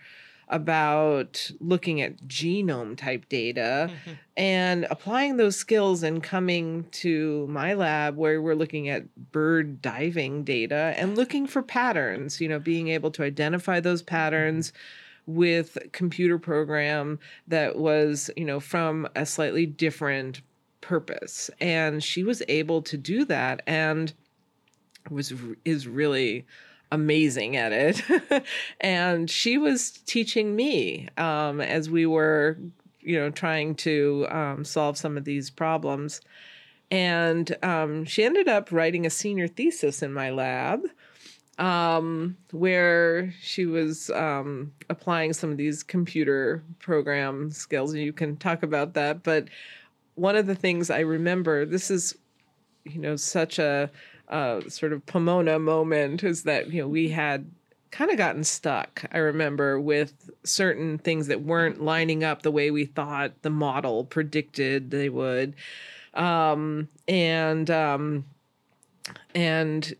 about 0.48 1.50
looking 1.60 2.02
at 2.02 2.18
genome 2.28 2.94
type 2.94 3.26
data 3.30 3.88
mm-hmm. 3.90 4.12
and 4.36 4.86
applying 4.90 5.38
those 5.38 5.56
skills 5.56 6.02
and 6.02 6.22
coming 6.22 6.84
to 6.90 7.46
my 7.46 7.72
lab 7.72 8.18
where 8.18 8.42
we're 8.42 8.54
looking 8.54 8.90
at 8.90 9.32
bird 9.32 9.80
diving 9.80 10.44
data 10.44 10.92
and 10.98 11.16
looking 11.16 11.46
for 11.46 11.62
patterns, 11.62 12.38
you 12.38 12.48
know, 12.48 12.58
being 12.58 12.88
able 12.88 13.10
to 13.10 13.22
identify 13.22 13.80
those 13.80 14.02
patterns 14.02 14.72
mm-hmm. 14.72 15.36
with 15.36 15.78
computer 15.92 16.38
program 16.38 17.18
that 17.48 17.78
was, 17.78 18.30
you 18.36 18.44
know, 18.44 18.60
from 18.60 19.08
a 19.16 19.24
slightly 19.24 19.64
different 19.64 20.42
purpose. 20.82 21.50
And 21.60 22.04
she 22.04 22.22
was 22.22 22.42
able 22.48 22.82
to 22.82 22.98
do 22.98 23.24
that 23.24 23.62
and 23.66 24.12
was 25.10 25.32
is 25.64 25.88
really 25.88 26.46
amazing 26.90 27.56
at 27.56 27.72
it. 27.72 28.44
and 28.80 29.30
she 29.30 29.56
was 29.56 29.92
teaching 29.92 30.54
me 30.54 31.08
um, 31.16 31.60
as 31.60 31.88
we 31.88 32.04
were, 32.04 32.58
you 33.00 33.18
know, 33.18 33.30
trying 33.30 33.74
to 33.76 34.26
um, 34.30 34.64
solve 34.64 34.98
some 34.98 35.16
of 35.16 35.24
these 35.24 35.48
problems. 35.48 36.20
And 36.90 37.56
um, 37.64 38.04
she 38.04 38.22
ended 38.22 38.48
up 38.48 38.70
writing 38.70 39.06
a 39.06 39.10
senior 39.10 39.48
thesis 39.48 40.02
in 40.02 40.12
my 40.12 40.30
lab 40.30 40.82
um, 41.58 42.36
where 42.50 43.32
she 43.40 43.66
was 43.66 44.10
um, 44.10 44.72
applying 44.90 45.32
some 45.32 45.50
of 45.50 45.56
these 45.56 45.82
computer 45.82 46.62
program 46.80 47.50
skills. 47.50 47.92
And 47.92 48.02
you 48.02 48.12
can 48.12 48.36
talk 48.36 48.62
about 48.62 48.94
that. 48.94 49.22
But 49.22 49.48
one 50.14 50.36
of 50.36 50.46
the 50.46 50.54
things 50.54 50.90
I 50.90 51.00
remember, 51.00 51.64
this 51.64 51.90
is, 51.90 52.16
you 52.84 52.98
know, 52.98 53.16
such 53.16 53.58
a 53.58 53.90
uh, 54.28 54.60
sort 54.68 54.92
of 54.92 55.04
Pomona 55.06 55.58
moment 55.58 56.24
is 56.24 56.44
that 56.44 56.72
you 56.72 56.80
know 56.80 56.88
we 56.88 57.10
had 57.10 57.50
kind 57.90 58.10
of 58.10 58.16
gotten 58.16 58.42
stuck. 58.42 59.04
I 59.12 59.18
remember 59.18 59.78
with 59.78 60.30
certain 60.42 60.98
things 60.98 61.26
that 61.26 61.42
weren't 61.42 61.82
lining 61.82 62.24
up 62.24 62.42
the 62.42 62.50
way 62.50 62.70
we 62.70 62.86
thought 62.86 63.42
the 63.42 63.50
model 63.50 64.04
predicted 64.04 64.90
they 64.90 65.10
would, 65.10 65.54
um, 66.14 66.88
and 67.06 67.70
um, 67.70 68.24
and 69.34 69.94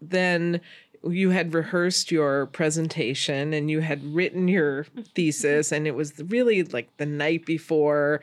then 0.00 0.60
you 1.04 1.30
had 1.30 1.52
rehearsed 1.52 2.10
your 2.10 2.46
presentation 2.46 3.52
and 3.52 3.70
you 3.70 3.80
had 3.80 4.02
written 4.14 4.46
your 4.46 4.84
thesis 5.14 5.72
and 5.72 5.86
it 5.86 5.96
was 5.96 6.12
really 6.28 6.62
like 6.62 6.96
the 6.96 7.06
night 7.06 7.44
before 7.44 8.20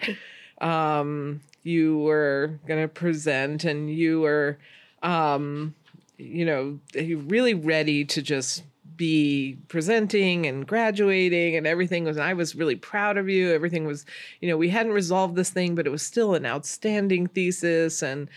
um, 0.62 1.42
you 1.64 2.00
were 2.00 2.60
going 2.68 2.82
to 2.82 2.88
present 2.88 3.64
and 3.64 3.90
you 3.90 4.22
were 4.22 4.58
um, 5.04 5.74
you 6.20 6.46
know, 6.46 6.80
really 6.94 7.54
ready 7.54 8.04
to 8.06 8.22
just 8.22 8.64
be 8.98 9.58
presenting 9.70 10.46
and 10.46 10.68
graduating 10.68 11.56
and 11.56 11.66
everything 11.66 12.04
was 12.04 12.18
I 12.18 12.34
was 12.34 12.56
really 12.56 12.76
proud 12.76 13.18
of 13.18 13.30
you. 13.30 13.54
Everything 13.54 13.86
was, 13.86 14.06
you 14.42 14.50
know, 14.50 14.58
we 14.58 14.68
hadn't 14.68 14.92
resolved 14.92 15.36
this 15.36 15.50
thing, 15.50 15.74
but 15.74 15.88
it 15.88 15.90
was 15.90 16.02
still 16.02 16.36
an 16.36 16.46
outstanding 16.46 17.28
thesis 17.28 18.02
and 18.02 18.30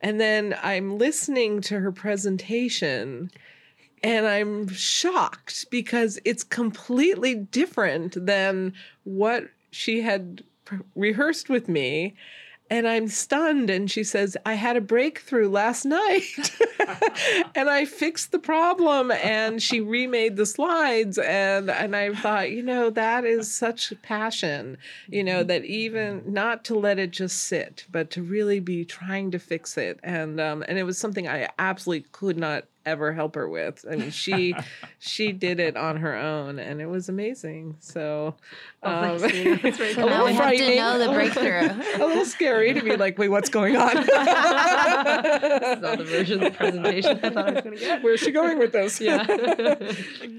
and 0.00 0.20
then 0.20 0.56
I'm 0.62 0.98
listening 0.98 1.60
to 1.62 1.80
her 1.80 1.92
presentation 1.92 3.30
and 4.02 4.26
I'm 4.26 4.68
shocked 4.68 5.66
because 5.70 6.18
it's 6.24 6.44
completely 6.44 7.34
different 7.34 8.26
than 8.26 8.74
what 9.04 9.48
she 9.70 10.02
had 10.02 10.42
rehearsed 10.94 11.48
with 11.48 11.68
me 11.68 12.14
and 12.70 12.86
I'm 12.86 13.08
stunned. 13.08 13.70
And 13.70 13.90
she 13.90 14.04
says, 14.04 14.36
I 14.44 14.54
had 14.54 14.76
a 14.76 14.80
breakthrough 14.80 15.48
last 15.48 15.84
night 15.84 16.52
and 17.54 17.68
I 17.68 17.84
fixed 17.84 18.32
the 18.32 18.38
problem. 18.38 19.10
And 19.10 19.62
she 19.62 19.80
remade 19.80 20.36
the 20.36 20.46
slides. 20.46 21.18
And, 21.18 21.70
and 21.70 21.96
I 21.96 22.14
thought, 22.14 22.50
you 22.50 22.62
know, 22.62 22.90
that 22.90 23.24
is 23.24 23.52
such 23.52 23.92
passion, 24.02 24.76
you 25.08 25.24
know, 25.24 25.42
that 25.44 25.64
even 25.64 26.22
not 26.26 26.64
to 26.66 26.78
let 26.78 26.98
it 26.98 27.10
just 27.10 27.44
sit, 27.44 27.86
but 27.90 28.10
to 28.10 28.22
really 28.22 28.60
be 28.60 28.84
trying 28.84 29.30
to 29.30 29.38
fix 29.38 29.76
it. 29.78 29.98
And, 30.02 30.40
um, 30.40 30.64
and 30.68 30.78
it 30.78 30.84
was 30.84 30.98
something 30.98 31.28
I 31.28 31.48
absolutely 31.58 32.06
could 32.12 32.36
not 32.36 32.64
ever 32.88 33.12
help 33.12 33.34
her 33.34 33.48
with. 33.48 33.84
I 33.90 33.96
mean, 33.96 34.10
she 34.10 34.54
she 34.98 35.32
did 35.32 35.60
it 35.60 35.76
on 35.76 35.96
her 35.98 36.14
own, 36.14 36.58
and 36.58 36.80
it 36.80 36.86
was 36.86 37.08
amazing. 37.08 37.76
So, 37.80 38.34
oh, 38.82 38.90
um, 38.90 39.04
a 39.04 39.12
little 39.14 39.28
we 40.24 40.32
have 40.34 40.56
to 40.56 40.76
know 40.76 40.98
the 40.98 41.08
breakthrough. 41.12 42.02
a 42.02 42.04
little 42.06 42.24
scary 42.24 42.74
to 42.74 42.82
be 42.82 42.96
like, 42.96 43.18
wait, 43.18 43.28
what's 43.28 43.48
going 43.48 43.76
on? 43.76 43.94
this 43.94 44.04
is 44.04 45.82
not 45.82 45.98
the 45.98 46.04
version 46.04 46.42
of 46.42 46.52
the 46.52 46.56
presentation 46.56 47.20
I 47.22 47.30
thought 47.30 47.48
I 47.48 47.52
was 47.52 47.62
going 47.62 47.76
to 47.76 47.80
get. 47.80 48.02
Where's 48.02 48.20
she 48.20 48.30
going 48.30 48.58
with 48.58 48.72
this? 48.72 49.00
Yeah. 49.00 49.24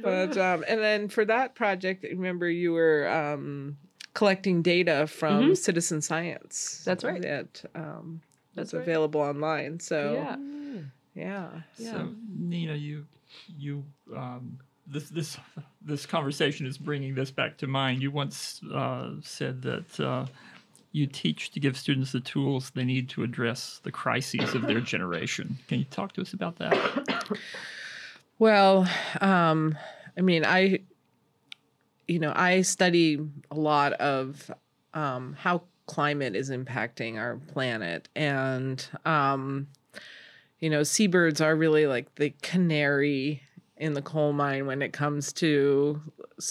but 0.04 0.38
um, 0.38 0.66
and 0.68 0.82
then 0.82 1.10
for 1.10 1.26
that 1.26 1.56
project, 1.56 2.04
remember 2.04 2.50
you 2.50 2.74
were 2.74 3.08
um, 3.10 3.78
collecting 4.14 4.62
data 4.62 5.08
from 5.08 5.44
mm-hmm. 5.44 5.54
citizen 5.54 6.02
science. 6.02 6.82
That's 6.86 7.04
right. 7.04 7.22
That 7.22 7.64
um, 7.76 8.22
that's 8.56 8.74
right. 8.74 8.82
available 8.82 9.22
online. 9.22 9.80
So 9.80 10.14
yeah. 10.14 10.36
Yeah. 11.16 11.50
Yeah. 11.78 11.92
So 11.92 12.10
Nina, 12.38 12.76
you 12.76 13.06
you 13.58 13.84
um, 14.16 14.60
this 14.88 15.10
this 15.10 15.38
this 15.82 16.06
conversation 16.06 16.66
is 16.66 16.78
bringing 16.78 17.16
this 17.16 17.32
back 17.32 17.58
to 17.60 17.68
mind. 17.68 18.02
You 18.02 18.12
once 18.12 18.62
uh, 18.74 19.12
said 19.22 19.62
that 19.64 20.00
uh, 20.00 20.26
you 20.92 21.08
teach 21.08 21.52
to 21.52 21.60
give 21.60 21.78
students 21.78 22.12
the 22.12 22.20
tools 22.20 22.72
they 22.72 22.84
need 22.84 23.10
to 23.10 23.24
address 23.24 23.80
the 23.84 23.92
crises 23.92 24.56
of 24.56 24.64
their 24.64 24.82
generation. 24.82 25.58
Can 25.68 25.80
you 25.80 25.86
talk 25.86 26.14
to 26.14 26.22
us 26.22 26.34
about 26.34 26.58
that? 26.58 27.38
Well, 28.40 28.88
um, 29.20 29.78
I 30.18 30.22
mean, 30.22 30.46
I 30.46 30.80
you 32.08 32.20
know 32.20 32.32
I 32.36 32.62
study 32.62 33.20
a 33.52 33.56
lot 33.56 33.94
of 33.94 34.50
um, 34.94 35.36
how 35.38 35.64
climate 35.86 36.36
is 36.36 36.50
impacting 36.50 37.18
our 37.18 37.38
planet 37.52 38.08
and 38.16 38.88
um, 39.06 39.68
you 40.60 40.70
know, 40.70 40.84
seabirds 40.84 41.42
are 41.42 41.56
really 41.56 41.88
like 41.88 42.16
the 42.16 42.34
canary 42.42 43.44
in 43.78 43.94
the 43.94 44.02
coal 44.02 44.34
mine 44.34 44.66
when 44.66 44.82
it 44.82 44.92
comes 44.92 45.32
to 45.32 46.02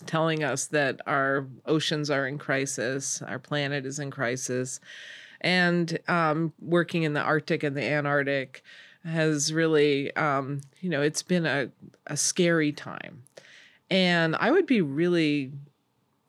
telling 0.06 0.42
us 0.42 0.66
that 0.66 1.00
our 1.06 1.46
oceans 1.66 2.10
are 2.10 2.26
in 2.26 2.38
crisis, 2.38 3.22
our 3.22 3.38
planet 3.38 3.84
is 3.84 3.98
in 3.98 4.10
crisis. 4.10 4.80
And 5.40 5.98
um, 6.08 6.52
working 6.60 7.04
in 7.04 7.12
the 7.12 7.20
Arctic 7.20 7.62
and 7.62 7.76
the 7.76 7.84
Antarctic 7.84 8.62
has 9.04 9.52
really, 9.52 10.14
um, 10.16 10.62
you 10.80 10.90
know, 10.90 11.02
it's 11.02 11.22
been 11.22 11.46
a, 11.46 11.70
a 12.06 12.16
scary 12.16 12.72
time. 12.72 13.22
And 13.90 14.36
I 14.36 14.50
would 14.50 14.66
be 14.66 14.80
really 14.80 15.52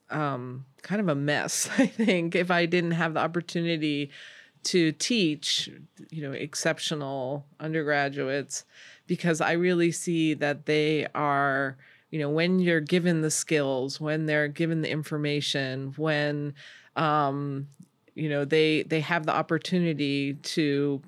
um, 0.09 0.65
kind 0.81 1.01
of 1.01 1.07
a 1.07 1.15
mess, 1.15 1.69
I 1.77 1.87
think, 1.87 2.35
if 2.35 2.51
I 2.51 2.65
didn't 2.65 2.91
have 2.91 3.13
the 3.13 3.19
opportunity 3.21 4.11
to 4.63 4.91
teach, 4.93 5.69
you 6.09 6.21
know, 6.21 6.31
exceptional 6.31 7.45
undergraduates 7.59 8.65
because 9.07 9.41
I 9.41 9.53
really 9.53 9.91
see 9.91 10.33
that 10.35 10.65
they 10.65 11.07
are, 11.15 11.77
you 12.11 12.19
know, 12.19 12.29
when 12.29 12.59
you're 12.59 12.81
given 12.81 13.21
the 13.21 13.31
skills, 13.31 13.99
when 13.99 14.25
they're 14.25 14.47
given 14.47 14.81
the 14.81 14.89
information, 14.89 15.93
when 15.97 16.53
um, 16.95 17.67
you 18.15 18.29
know, 18.29 18.43
they 18.45 18.83
they 18.83 18.99
have 18.99 19.25
the 19.25 19.33
opportunity 19.33 20.33
to 20.33 21.01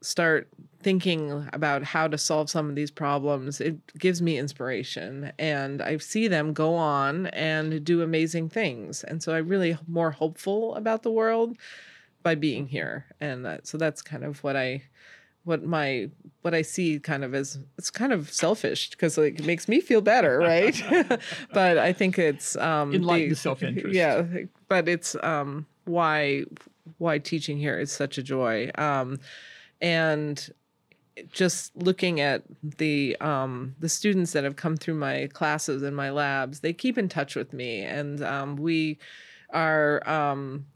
start 0.00 0.48
thinking 0.82 1.48
about 1.52 1.82
how 1.82 2.06
to 2.06 2.18
solve 2.18 2.50
some 2.50 2.68
of 2.68 2.74
these 2.74 2.90
problems. 2.90 3.60
It 3.60 3.78
gives 3.96 4.22
me 4.22 4.38
inspiration 4.38 5.32
and 5.38 5.82
i 5.82 5.96
see 5.98 6.28
them 6.28 6.52
go 6.52 6.74
on 6.74 7.26
and 7.28 7.84
do 7.84 8.02
amazing 8.02 8.48
things. 8.48 9.04
And 9.04 9.22
so 9.22 9.34
i'm 9.34 9.48
really 9.48 9.76
more 9.86 10.10
hopeful 10.12 10.74
about 10.74 11.02
the 11.02 11.10
world 11.10 11.56
by 12.22 12.34
being 12.34 12.66
here 12.66 13.06
and 13.20 13.44
that, 13.44 13.66
so 13.66 13.78
that's 13.78 14.02
kind 14.02 14.24
of 14.24 14.42
what 14.42 14.56
i 14.56 14.82
what 15.44 15.64
my 15.64 16.10
what 16.42 16.54
i 16.54 16.62
see 16.62 16.98
kind 16.98 17.24
of 17.24 17.34
as 17.34 17.58
it's 17.78 17.90
kind 17.90 18.12
of 18.12 18.30
selfish 18.32 18.90
because 18.90 19.16
like 19.16 19.38
it 19.38 19.46
makes 19.46 19.68
me 19.68 19.80
feel 19.80 20.00
better 20.00 20.38
right? 20.38 20.82
But 21.52 21.78
i 21.78 21.92
think 21.92 22.18
it's 22.18 22.56
um 22.56 22.94
enlightened 22.94 23.38
self-interest. 23.38 23.94
Yeah 23.94 24.24
but 24.68 24.88
it's 24.88 25.16
um 25.22 25.66
why 25.84 26.44
why 26.98 27.18
teaching 27.18 27.58
here 27.58 27.78
is 27.78 27.90
such 27.92 28.18
a 28.18 28.22
joy 28.22 28.70
um 28.76 29.18
and 29.80 30.50
just 31.32 31.74
looking 31.76 32.20
at 32.20 32.42
the 32.62 33.16
um, 33.20 33.74
the 33.80 33.88
students 33.88 34.32
that 34.32 34.44
have 34.44 34.56
come 34.56 34.76
through 34.76 34.94
my 34.94 35.28
classes 35.32 35.82
and 35.82 35.96
my 35.96 36.10
labs, 36.10 36.60
they 36.60 36.72
keep 36.72 36.98
in 36.98 37.08
touch 37.08 37.34
with 37.34 37.52
me, 37.52 37.80
and 37.82 38.22
um, 38.22 38.56
we 38.56 38.98
are 39.50 40.08
um, 40.08 40.66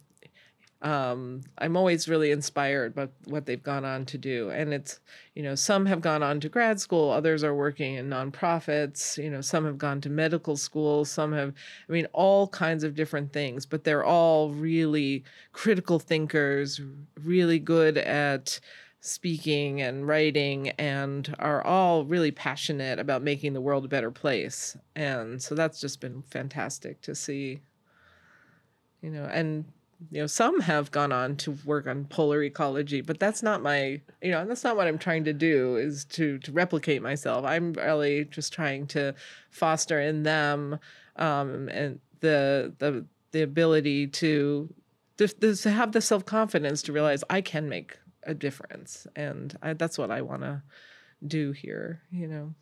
um, 0.83 1.43
I'm 1.59 1.77
always 1.77 2.09
really 2.09 2.33
inspired 2.33 2.95
by 2.95 3.09
what 3.27 3.47
they've 3.47 3.63
gone 3.63 3.85
on 3.85 4.05
to 4.07 4.19
do. 4.19 4.51
And 4.51 4.75
it's, 4.75 4.99
you 5.35 5.43
know, 5.43 5.55
some 5.55 5.87
have 5.87 6.01
gone 6.01 6.25
on 6.25 6.41
to 6.41 6.49
grad 6.49 6.81
school, 6.81 7.11
others 7.11 7.45
are 7.45 7.55
working 7.55 7.95
in 7.95 8.11
nonprofits, 8.11 9.23
you 9.23 9.31
know, 9.31 9.41
some 9.41 9.65
have 9.65 9.79
gone 9.79 10.01
to 10.01 10.11
medical 10.11 10.57
school, 10.57 11.05
some 11.05 11.33
have, 11.33 11.55
I 11.89 11.93
mean, 11.93 12.07
all 12.13 12.49
kinds 12.49 12.83
of 12.83 12.97
different 12.97 13.33
things, 13.33 13.65
but 13.65 13.85
they're 13.85 14.05
all 14.05 14.51
really 14.51 15.23
critical 15.53 16.01
thinkers, 16.01 16.81
really 17.23 17.61
good 17.61 17.97
at 17.97 18.59
speaking 18.99 19.81
and 19.81 20.07
writing 20.07 20.71
and 20.71 21.35
are 21.39 21.65
all 21.65 22.05
really 22.05 22.33
passionate 22.33 22.99
about 22.99 23.23
making 23.23 23.53
the 23.53 23.61
world 23.61 23.85
a 23.85 23.89
better 23.89 24.11
place. 24.11 24.77
And 24.97 25.41
so 25.41 25.55
that's 25.55 25.81
just 25.81 26.01
been 26.01 26.23
fantastic 26.23 27.01
to 27.03 27.15
see. 27.15 27.63
You 29.01 29.11
know, 29.11 29.25
and 29.25 29.65
you 30.11 30.21
know, 30.21 30.27
some 30.27 30.61
have 30.61 30.91
gone 30.91 31.13
on 31.13 31.37
to 31.37 31.53
work 31.65 31.87
on 31.87 32.05
polar 32.05 32.43
ecology, 32.43 33.01
but 33.01 33.19
that's 33.19 33.43
not 33.43 33.63
my, 33.63 34.01
you 34.21 34.31
know, 34.31 34.45
that's 34.45 34.65
not 34.65 34.77
what 34.77 34.87
I'm 34.87 34.99
trying 34.99 35.25
to 35.25 35.33
do 35.33 35.77
is 35.77 36.05
to 36.07 36.39
to 36.39 36.53
replicate 36.53 37.03
myself. 37.03 37.45
I'm 37.45 37.73
really 37.75 38.25
just 38.25 38.53
trying 38.53 38.87
to 38.89 39.15
foster 39.51 40.01
in 40.01 40.23
them 40.23 40.79
um, 41.17 41.69
and 41.69 42.01
the 42.21 42.73
the 42.79 43.05
the 43.33 43.43
ability 43.43 44.07
to 44.09 44.73
to, 45.19 45.29
to 45.29 45.71
have 45.71 45.93
the 45.93 46.01
self 46.01 46.25
confidence 46.25 46.83
to 46.83 46.93
realize 46.93 47.23
I 47.31 47.41
can 47.41 47.69
make 47.69 47.97
a 48.25 48.35
difference 48.35 49.07
and 49.17 49.57
I, 49.63 49.73
that's 49.73 49.99
what 49.99 50.11
i 50.11 50.23
want 50.23 50.43
to 50.43 50.63
do 51.27 51.53
here 51.53 52.03
you 52.11 52.27
know 52.27 52.55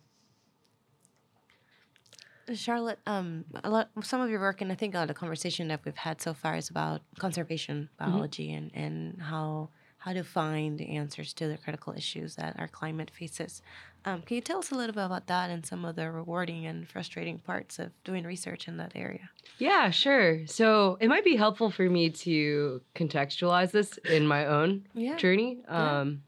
Charlotte, 2.58 2.98
um, 3.06 3.44
a 3.62 3.70
lot, 3.70 3.90
some 4.02 4.20
of 4.20 4.30
your 4.30 4.40
work, 4.40 4.60
and 4.60 4.70
I 4.72 4.74
think 4.74 4.94
a 4.94 4.98
lot 4.98 5.02
of 5.04 5.08
the 5.08 5.14
conversation 5.14 5.68
that 5.68 5.84
we've 5.84 5.96
had 5.96 6.20
so 6.20 6.34
far 6.34 6.56
is 6.56 6.68
about 6.68 7.02
conservation 7.18 7.88
mm-hmm. 8.00 8.10
biology 8.10 8.48
mm-hmm. 8.48 8.76
and, 8.78 8.84
and 8.84 9.22
how 9.22 9.70
how 10.00 10.14
to 10.14 10.24
find 10.24 10.80
answers 10.80 11.34
to 11.34 11.46
the 11.46 11.58
critical 11.58 11.92
issues 11.92 12.36
that 12.36 12.58
our 12.58 12.66
climate 12.66 13.10
faces. 13.10 13.60
Um, 14.06 14.22
can 14.22 14.36
you 14.36 14.40
tell 14.40 14.60
us 14.60 14.70
a 14.70 14.74
little 14.74 14.94
bit 14.94 15.04
about 15.04 15.26
that 15.26 15.50
and 15.50 15.64
some 15.64 15.84
of 15.84 15.94
the 15.94 16.10
rewarding 16.10 16.64
and 16.64 16.88
frustrating 16.88 17.38
parts 17.38 17.78
of 17.78 17.90
doing 18.02 18.24
research 18.24 18.66
in 18.66 18.78
that 18.78 18.92
area? 18.94 19.28
Yeah, 19.58 19.90
sure. 19.90 20.46
So 20.46 20.96
it 21.02 21.08
might 21.08 21.22
be 21.22 21.36
helpful 21.36 21.70
for 21.70 21.88
me 21.88 22.08
to 22.08 22.80
contextualize 22.94 23.72
this 23.72 23.98
in 23.98 24.26
my 24.26 24.46
own 24.46 24.86
yeah. 24.94 25.16
journey, 25.16 25.58
um, 25.68 26.22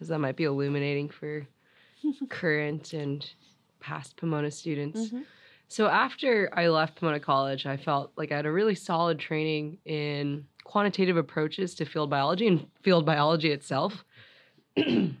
as 0.00 0.08
that 0.08 0.20
might 0.20 0.36
be 0.36 0.44
illuminating 0.44 1.10
for 1.10 1.46
current 2.30 2.94
and 2.94 3.30
past 3.78 4.16
Pomona 4.16 4.50
students. 4.50 5.00
Mm-hmm. 5.00 5.20
So 5.68 5.86
after 5.86 6.48
I 6.54 6.68
left 6.68 6.98
Pomona 6.98 7.20
College, 7.20 7.66
I 7.66 7.76
felt 7.76 8.12
like 8.16 8.32
I 8.32 8.36
had 8.36 8.46
a 8.46 8.52
really 8.52 8.74
solid 8.74 9.18
training 9.18 9.78
in 9.84 10.46
quantitative 10.64 11.18
approaches 11.18 11.74
to 11.76 11.84
field 11.84 12.08
biology 12.08 12.46
and 12.46 12.66
field 12.82 13.04
biology 13.04 13.52
itself, 13.52 14.04
and 14.76 15.18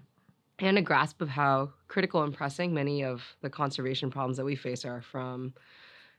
a 0.58 0.82
grasp 0.82 1.20
of 1.20 1.28
how 1.28 1.72
critical 1.88 2.22
and 2.22 2.34
pressing 2.34 2.72
many 2.72 3.04
of 3.04 3.22
the 3.42 3.50
conservation 3.50 4.10
problems 4.10 4.38
that 4.38 4.44
we 4.44 4.56
face 4.56 4.86
are 4.86 5.02
from 5.02 5.52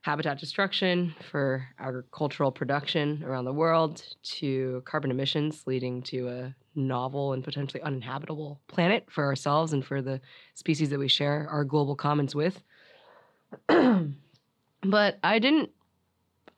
habitat 0.02 0.40
destruction 0.40 1.14
for 1.30 1.68
agricultural 1.80 2.52
production 2.52 3.22
around 3.26 3.46
the 3.46 3.54
world 3.54 4.02
to 4.24 4.82
carbon 4.86 5.12
emissions 5.12 5.64
leading 5.66 6.02
to 6.02 6.30
a 6.30 6.56
novel 6.76 7.34
and 7.34 7.44
potentially 7.44 7.82
uninhabitable 7.84 8.62
planet 8.68 9.06
for 9.10 9.26
ourselves 9.26 9.74
and 9.74 9.84
for 9.84 10.02
the 10.02 10.22
species 10.54 10.90
that 10.90 11.00
we 11.00 11.08
share 11.08 11.48
our 11.50 11.66
global 11.66 11.96
commons 11.96 12.34
with. 12.34 12.64
but 14.84 15.20
I 15.24 15.40
didn't 15.40 15.72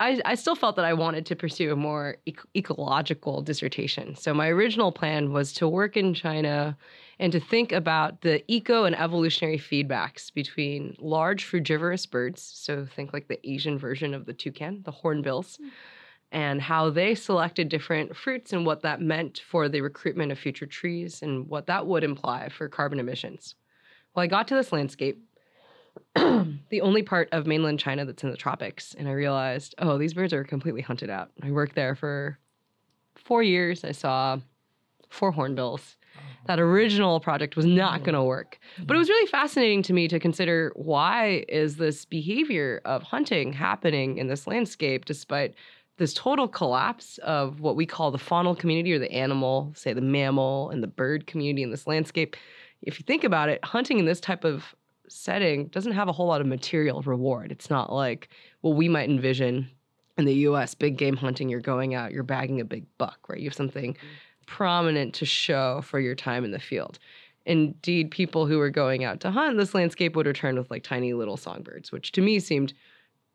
I, 0.01 0.19
I 0.25 0.33
still 0.33 0.55
felt 0.55 0.77
that 0.77 0.85
I 0.85 0.93
wanted 0.93 1.27
to 1.27 1.35
pursue 1.35 1.71
a 1.71 1.75
more 1.75 2.17
ecological 2.55 3.43
dissertation. 3.43 4.15
So 4.15 4.33
my 4.33 4.47
original 4.47 4.91
plan 4.91 5.31
was 5.31 5.53
to 5.53 5.67
work 5.67 5.95
in 5.95 6.15
China 6.15 6.75
and 7.19 7.31
to 7.31 7.39
think 7.39 7.71
about 7.71 8.21
the 8.21 8.43
eco 8.51 8.85
and 8.85 8.97
evolutionary 8.97 9.59
feedbacks 9.59 10.33
between 10.33 10.95
large 10.97 11.43
frugivorous 11.43 12.07
birds. 12.07 12.41
So 12.41 12.83
think 12.83 13.13
like 13.13 13.27
the 13.27 13.47
Asian 13.47 13.77
version 13.77 14.15
of 14.15 14.25
the 14.25 14.33
toucan, 14.33 14.81
the 14.85 14.91
hornbills, 14.91 15.59
mm. 15.61 15.69
and 16.31 16.63
how 16.63 16.89
they 16.89 17.13
selected 17.13 17.69
different 17.69 18.17
fruits 18.17 18.53
and 18.53 18.65
what 18.65 18.81
that 18.81 19.01
meant 19.01 19.43
for 19.47 19.69
the 19.69 19.81
recruitment 19.81 20.31
of 20.31 20.39
future 20.39 20.65
trees 20.65 21.21
and 21.21 21.47
what 21.47 21.67
that 21.67 21.85
would 21.85 22.03
imply 22.03 22.49
for 22.49 22.67
carbon 22.67 22.99
emissions. 22.99 23.53
Well, 24.15 24.23
I 24.23 24.27
got 24.27 24.47
to 24.47 24.55
this 24.55 24.71
landscape 24.71 25.23
the 26.15 26.81
only 26.81 27.03
part 27.03 27.29
of 27.31 27.47
mainland 27.47 27.79
China 27.79 28.05
that's 28.05 28.23
in 28.23 28.31
the 28.31 28.37
tropics. 28.37 28.95
And 28.97 29.07
I 29.07 29.11
realized, 29.11 29.75
oh, 29.79 29.97
these 29.97 30.13
birds 30.13 30.33
are 30.33 30.43
completely 30.43 30.81
hunted 30.81 31.09
out. 31.09 31.31
I 31.41 31.51
worked 31.51 31.75
there 31.75 31.95
for 31.95 32.37
four 33.15 33.43
years. 33.43 33.83
I 33.83 33.91
saw 33.91 34.39
four 35.09 35.31
hornbills. 35.31 35.97
Oh. 36.17 36.21
That 36.47 36.59
original 36.59 37.19
project 37.19 37.55
was 37.55 37.65
not 37.65 38.01
oh. 38.01 38.03
going 38.03 38.15
to 38.15 38.23
work. 38.23 38.59
But 38.77 38.83
it 38.83 38.87
mm-hmm. 38.87 38.97
was 38.97 39.09
really 39.09 39.27
fascinating 39.27 39.83
to 39.83 39.93
me 39.93 40.07
to 40.07 40.19
consider 40.19 40.71
why 40.75 41.45
is 41.47 41.77
this 41.77 42.05
behavior 42.05 42.81
of 42.85 43.03
hunting 43.03 43.53
happening 43.53 44.17
in 44.17 44.27
this 44.27 44.47
landscape 44.47 45.05
despite 45.05 45.55
this 45.97 46.13
total 46.13 46.47
collapse 46.47 47.19
of 47.19 47.59
what 47.59 47.75
we 47.75 47.85
call 47.85 48.09
the 48.09 48.17
faunal 48.17 48.57
community 48.57 48.91
or 48.91 48.97
the 48.97 49.11
animal, 49.11 49.71
say 49.75 49.93
the 49.93 50.01
mammal 50.01 50.69
and 50.71 50.81
the 50.81 50.87
bird 50.87 51.27
community 51.27 51.61
in 51.61 51.69
this 51.69 51.85
landscape. 51.85 52.35
If 52.81 52.99
you 52.99 53.03
think 53.05 53.23
about 53.23 53.49
it, 53.49 53.63
hunting 53.63 53.99
in 53.99 54.05
this 54.05 54.19
type 54.19 54.43
of 54.43 54.73
setting 55.11 55.67
doesn't 55.67 55.93
have 55.93 56.07
a 56.07 56.11
whole 56.11 56.27
lot 56.27 56.41
of 56.41 56.47
material 56.47 57.01
reward. 57.01 57.51
It's 57.51 57.69
not 57.69 57.91
like 57.91 58.29
what 58.61 58.75
we 58.75 58.87
might 58.87 59.09
envision 59.09 59.69
in 60.17 60.25
the 60.25 60.33
US, 60.33 60.75
big 60.75 60.97
game 60.97 61.15
hunting, 61.15 61.49
you're 61.49 61.59
going 61.59 61.93
out, 61.95 62.11
you're 62.11 62.23
bagging 62.23 62.61
a 62.61 62.65
big 62.65 62.85
buck, 62.97 63.19
right? 63.27 63.39
You 63.39 63.49
have 63.49 63.55
something 63.55 63.93
mm-hmm. 63.93 64.07
prominent 64.45 65.13
to 65.15 65.25
show 65.25 65.81
for 65.81 65.99
your 65.99 66.15
time 66.15 66.43
in 66.43 66.51
the 66.51 66.59
field. 66.59 66.99
Indeed, 67.45 68.11
people 68.11 68.45
who 68.45 68.59
were 68.59 68.69
going 68.69 69.03
out 69.03 69.19
to 69.21 69.31
hunt 69.31 69.57
this 69.57 69.73
landscape 69.73 70.15
would 70.15 70.27
return 70.27 70.57
with 70.57 70.69
like 70.69 70.83
tiny 70.83 71.13
little 71.13 71.37
songbirds, 71.37 71.91
which 71.91 72.11
to 72.13 72.21
me 72.21 72.39
seemed 72.39 72.73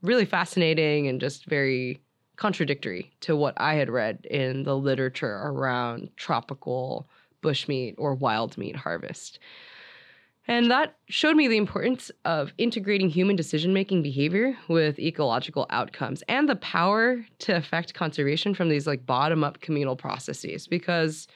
really 0.02 0.24
fascinating 0.24 1.08
and 1.08 1.20
just 1.20 1.46
very 1.46 2.00
contradictory 2.36 3.12
to 3.20 3.34
what 3.34 3.54
I 3.56 3.74
had 3.74 3.90
read 3.90 4.26
in 4.30 4.62
the 4.62 4.76
literature 4.76 5.40
around 5.44 6.10
tropical 6.16 7.08
bushmeat 7.42 7.94
or 7.98 8.14
wild 8.14 8.56
meat 8.56 8.76
harvest. 8.76 9.38
And 10.48 10.70
that 10.70 10.96
showed 11.08 11.36
me 11.36 11.48
the 11.48 11.56
importance 11.56 12.10
of 12.24 12.52
integrating 12.56 13.08
human 13.08 13.34
decision 13.34 13.72
making 13.72 14.02
behavior 14.02 14.56
with 14.68 14.98
ecological 14.98 15.66
outcomes 15.70 16.22
and 16.28 16.48
the 16.48 16.56
power 16.56 17.24
to 17.40 17.56
affect 17.56 17.94
conservation 17.94 18.54
from 18.54 18.68
these 18.68 18.86
like 18.86 19.04
bottom 19.06 19.42
up 19.42 19.60
communal 19.60 19.96
processes. 19.96 20.68
Because 20.68 21.26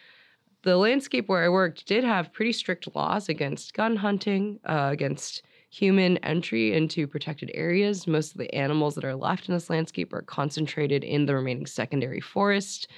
the 0.63 0.77
landscape 0.77 1.29
where 1.29 1.45
I 1.45 1.49
worked 1.49 1.87
did 1.87 2.05
have 2.05 2.33
pretty 2.33 2.53
strict 2.53 2.95
laws 2.95 3.29
against 3.29 3.75
gun 3.75 3.97
hunting, 3.97 4.61
uh, 4.65 4.91
against 4.93 5.43
human 5.71 6.17
entry 6.19 6.75
into 6.75 7.07
protected 7.07 7.51
areas. 7.55 8.07
Most 8.07 8.33
of 8.33 8.39
the 8.39 8.53
animals 8.55 8.97
that 8.97 9.05
are 9.05 9.15
left 9.15 9.49
in 9.49 9.55
this 9.55 9.71
landscape 9.71 10.13
are 10.13 10.23
concentrated 10.23 11.05
in 11.05 11.27
the 11.27 11.35
remaining 11.35 11.67
secondary 11.67 12.21
forest. 12.21 12.89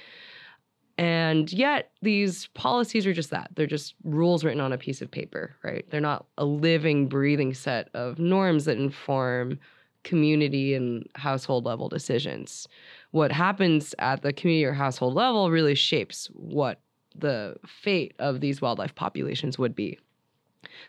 And 0.97 1.51
yet, 1.51 1.91
these 2.01 2.47
policies 2.53 3.07
are 3.07 3.13
just 3.13 3.31
that. 3.31 3.49
They're 3.55 3.65
just 3.65 3.95
rules 4.03 4.43
written 4.43 4.61
on 4.61 4.73
a 4.73 4.77
piece 4.77 5.01
of 5.01 5.09
paper, 5.09 5.55
right? 5.63 5.85
They're 5.89 5.99
not 5.99 6.27
a 6.37 6.45
living, 6.45 7.07
breathing 7.07 7.53
set 7.53 7.89
of 7.95 8.19
norms 8.19 8.65
that 8.65 8.77
inform 8.77 9.59
community 10.03 10.75
and 10.75 11.07
household 11.15 11.65
level 11.65 11.89
decisions. 11.89 12.67
What 13.11 13.31
happens 13.31 13.95
at 13.99 14.21
the 14.21 14.33
community 14.33 14.65
or 14.65 14.73
household 14.73 15.15
level 15.15 15.49
really 15.49 15.75
shapes 15.75 16.27
what 16.33 16.79
the 17.15 17.55
fate 17.65 18.13
of 18.19 18.41
these 18.41 18.61
wildlife 18.61 18.93
populations 18.95 19.57
would 19.57 19.75
be. 19.75 19.97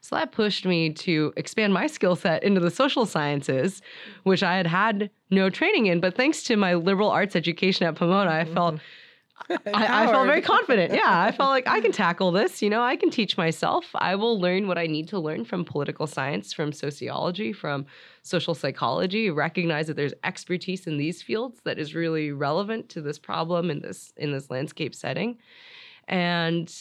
So 0.01 0.17
that 0.17 0.33
pushed 0.33 0.65
me 0.65 0.91
to 0.91 1.33
expand 1.37 1.73
my 1.75 1.87
skill 1.87 2.17
set 2.17 2.43
into 2.43 2.61
the 2.61 2.71
social 2.71 3.07
sciences, 3.07 3.83
which 4.23 4.43
I 4.43 4.57
had 4.57 4.67
had 4.67 5.11
no 5.31 5.51
training 5.51 5.87
in. 5.87 6.01
But 6.01 6.17
thanks 6.17 6.43
to 6.45 6.57
my 6.57 6.75
liberal 6.75 7.11
arts 7.11 7.37
education 7.37 7.87
at 7.87 7.95
Pomona, 7.95 8.31
I 8.31 8.45
felt 8.45 8.77
mm-hmm. 8.77 8.85
I, 9.51 10.05
I, 10.05 10.07
felt 10.07 10.27
very 10.27 10.41
confident. 10.41 10.95
Yeah, 10.95 11.23
I 11.23 11.33
felt 11.33 11.51
like 11.51 11.67
I 11.67 11.81
can 11.81 11.93
tackle 11.93 12.31
this. 12.31 12.63
You 12.63 12.71
know, 12.71 12.83
I 12.83 12.97
can 12.97 13.11
teach 13.11 13.37
myself. 13.37 13.85
I 13.95 14.15
will 14.15 14.41
learn 14.41 14.69
what 14.69 14.79
I 14.79 14.87
need 14.87 15.09
to 15.09 15.19
learn 15.19 15.45
from 15.45 15.65
political 15.65 16.07
science, 16.07 16.53
from 16.53 16.73
sociology, 16.73 17.53
from 17.53 17.87
social 18.23 18.55
psychology. 18.55 19.31
Recognize 19.31 19.87
that 19.89 19.97
there's 19.97 20.15
expertise 20.23 20.87
in 20.87 20.97
these 20.97 21.21
fields 21.21 21.61
that 21.65 21.79
is 21.79 21.95
really 21.95 22.33
relevant 22.33 22.89
to 22.91 23.03
this 23.03 23.19
problem 23.19 23.71
in 23.71 23.81
this 23.81 24.13
in 24.17 24.33
this 24.33 24.51
landscape 24.51 24.95
setting, 24.95 25.39
and 26.09 26.73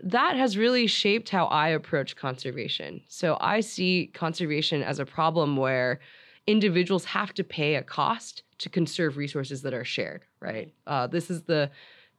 that 0.00 0.36
has 0.36 0.58
really 0.58 0.86
shaped 0.86 1.30
how 1.30 1.46
I 1.46 1.68
approach 1.68 2.16
conservation. 2.16 3.02
So 3.08 3.38
I 3.40 3.60
see 3.60 4.10
conservation 4.12 4.82
as 4.82 4.98
a 4.98 5.06
problem 5.06 5.56
where 5.56 6.00
individuals 6.46 7.04
have 7.06 7.32
to 7.34 7.44
pay 7.44 7.76
a 7.76 7.82
cost 7.82 8.42
to 8.58 8.68
conserve 8.68 9.16
resources 9.16 9.62
that 9.62 9.74
are 9.74 9.84
shared, 9.84 10.22
right? 10.40 10.72
Uh, 10.86 11.06
this 11.06 11.30
is 11.30 11.42
the 11.42 11.70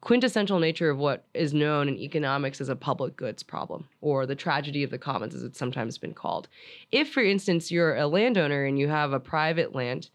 quintessential 0.02 0.60
nature 0.60 0.90
of 0.90 0.98
what 0.98 1.26
is 1.34 1.54
known 1.54 1.88
in 1.88 1.98
economics 1.98 2.62
as 2.62 2.70
a 2.70 2.76
public 2.76 3.16
goods 3.16 3.42
problem, 3.42 3.88
or 4.02 4.26
the 4.26 4.36
tragedy 4.36 4.84
of 4.84 4.92
the 4.92 4.98
commons, 4.98 5.34
as 5.34 5.44
it's 5.44 5.58
sometimes 5.58 5.98
been 5.98 6.14
called. 6.14 6.48
If, 6.92 7.12
for 7.12 7.24
instance, 7.24 7.72
you're 7.72 7.96
a 7.96 8.08
landowner 8.08 8.66
and 8.66 8.78
you 8.78 8.88
have 8.88 9.14
a 9.14 9.20
private 9.20 9.74
land, 9.74 10.10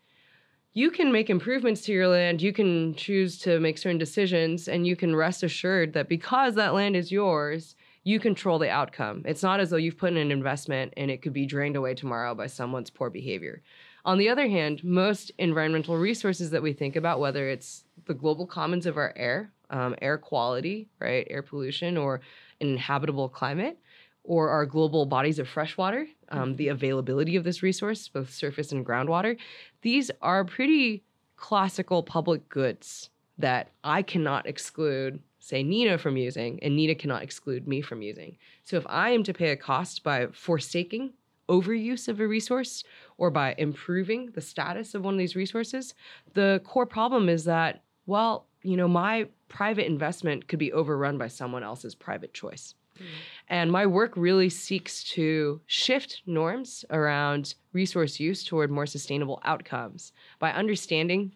you 0.73 0.93
can 0.93 1.11
make 1.11 1.29
improvements 1.29 1.81
to 1.83 1.93
your 1.93 2.07
land, 2.07 2.41
you 2.41 2.53
can 2.53 2.95
choose 2.95 3.39
to 3.41 3.59
make 3.59 3.79
certain 3.79 3.99
decisions, 3.99 4.69
and 4.69 4.87
you 4.87 4.95
can 4.95 5.17
rest 5.17 5.43
assured 5.43 5.93
that 5.95 6.09
because 6.09 6.55
that 6.55 6.75
land 6.75 6.95
is 6.95 7.11
yours, 7.11 7.75
you 8.05 8.21
control 8.21 8.59
the 8.59 8.71
outcome. 8.71 9.23
It's 9.27 9.43
not 9.43 9.61
as 9.61 9.71
though 9.71 9.77
you've 9.77 9.99
put 9.99 10.13
in 10.13 10.19
an 10.19 10.31
investment 10.31 10.95
and 10.97 11.11
it 11.11 11.21
could 11.21 11.33
be 11.33 11.47
drained 11.47 11.77
away 11.77 11.95
tomorrow 11.95 12.35
by 12.35 12.47
someone's 12.47 12.91
poor 12.91 13.11
behavior. 13.11 13.63
On 14.05 14.19
the 14.19 14.29
other 14.29 14.49
hand, 14.49 14.83
most 14.83 15.31
environmental 15.39 15.97
resources 15.97 16.51
that 16.51 16.63
we 16.63 16.73
think 16.73 16.97
about, 16.97 17.21
whether 17.21 17.49
it's 17.49 17.85
the 18.07 18.15
global 18.15 18.47
commons 18.47 18.87
of 18.87 18.97
our 18.97 19.13
air, 19.17 19.53
um, 19.71 19.95
air 20.01 20.19
quality, 20.19 20.89
right, 20.99 21.27
air 21.31 21.43
pollution, 21.43 21.97
or 21.97 22.21
an 22.61 22.69
inhabitable 22.69 23.29
climate 23.29 23.79
or 24.25 24.51
our 24.51 24.67
global 24.67 25.07
bodies 25.07 25.39
of 25.39 25.49
fresh 25.49 25.77
water, 25.77 26.07
um, 26.29 26.57
the 26.57 26.69
availability 26.69 27.37
of 27.37 27.45
this 27.45 27.63
resource, 27.63 28.09
both 28.09 28.31
surface 28.31 28.71
and 28.73 28.85
groundwater, 28.85 29.37
these 29.83 30.11
are 30.21 30.45
pretty 30.45 31.03
classical 31.37 32.03
public 32.03 32.49
goods 32.49 33.11
that 33.39 33.71
I 33.83 34.03
cannot 34.03 34.47
exclude, 34.47 35.21
say, 35.39 35.63
Nina 35.63 35.97
from 35.97 36.19
using, 36.19 36.59
and 36.63 36.77
Nina 36.77 36.95
cannot 36.95 37.23
exclude 37.23 37.67
me 37.67 37.81
from 37.81 38.03
using. 38.03 38.37
So 38.63 38.77
if 38.77 38.85
I 38.89 39.11
am 39.11 39.23
to 39.25 39.33
pay 39.33 39.51
a 39.51 39.57
cost 39.57 40.05
by 40.05 40.27
forsaking 40.27 41.15
overuse 41.51 42.09
of 42.09 42.21
a 42.21 42.27
resource 42.27 42.85
or 43.19 43.31
by 43.31 43.55
improving 43.59 44.31
the 44.35 44.41
status 44.41 44.95
of 44.95 45.05
one 45.05 45.15
of 45.15 45.19
these 45.19 45.37
resources, 45.37 45.95
the 46.35 46.61
core 46.65 46.87
problem 46.87 47.29
is 47.29 47.45
that, 47.45 47.83
well, 48.07 48.47
you 48.63 48.77
know, 48.77 48.89
my 48.89 49.27
private 49.49 49.87
investment 49.87 50.49
could 50.49 50.59
be 50.59 50.73
overrun 50.73 51.19
by 51.19 51.29
someone 51.29 51.63
else's 51.63 51.95
private 51.95 52.33
choice. 52.33 52.75
Mm. 52.99 53.05
And 53.49 53.73
my 53.73 53.87
work 53.87 54.13
really 54.17 54.49
seeks 54.49 55.05
to 55.15 55.61
shift 55.67 56.23
norms 56.27 56.85
around 56.91 57.55
resource 57.73 58.21
use 58.21 58.45
toward 58.45 58.71
more 58.71 58.87
sustainable 58.87 59.41
outcomes 59.45 60.13
by 60.39 60.53
understanding 60.53 61.33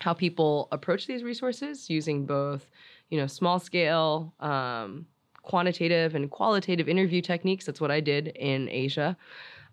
how 0.00 0.14
people 0.14 0.68
approach 0.70 1.06
these 1.06 1.22
resources 1.22 1.90
using 1.90 2.24
both, 2.24 2.70
you 3.10 3.18
know, 3.18 3.26
small 3.26 3.58
scale, 3.58 4.32
um, 4.40 5.06
quantitative 5.48 6.14
and 6.14 6.30
qualitative 6.30 6.88
interview 6.88 7.20
techniques. 7.20 7.64
That's 7.64 7.80
what 7.80 7.90
I 7.90 8.00
did 8.00 8.28
in 8.28 8.68
Asia. 8.68 9.16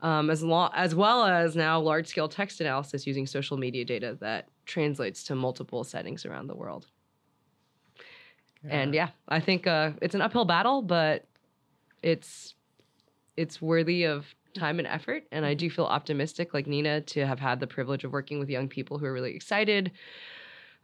Um, 0.02 0.30
as, 0.30 0.44
lo- 0.44 0.70
as 0.74 0.96
well 0.96 1.24
as 1.24 1.56
now 1.56 1.80
large 1.80 2.08
scale 2.08 2.28
text 2.28 2.62
analysis 2.62 3.06
using 3.06 3.28
social 3.28 3.58
media 3.58 3.86
data 3.86 4.18
that 4.22 4.50
translates 4.66 5.24
to 5.26 5.36
multiple 5.36 5.84
settings 5.84 6.26
around 6.26 6.48
the 6.48 6.56
world. 6.56 6.88
Yeah. 8.64 8.80
And 8.80 8.94
yeah, 8.94 9.10
I 9.28 9.40
think 9.40 9.68
uh, 9.68 9.92
it's 10.02 10.16
an 10.16 10.22
uphill 10.22 10.46
battle, 10.46 10.82
but 10.82 11.26
it's 12.02 12.56
it's 13.38 13.62
worthy 13.62 14.06
of 14.06 14.26
time 14.54 14.80
and 14.80 14.88
effort. 14.88 15.24
And 15.32 15.46
I 15.46 15.54
do 15.54 15.70
feel 15.70 15.86
optimistic, 15.86 16.54
like 16.54 16.68
Nina, 16.68 17.02
to 17.02 17.26
have 17.26 17.40
had 17.40 17.60
the 17.60 17.68
privilege 17.68 18.04
of 18.04 18.12
working 18.12 18.40
with 18.40 18.50
young 18.50 18.70
people 18.70 18.98
who 18.98 19.06
are 19.06 19.14
really 19.14 19.36
excited 19.36 19.92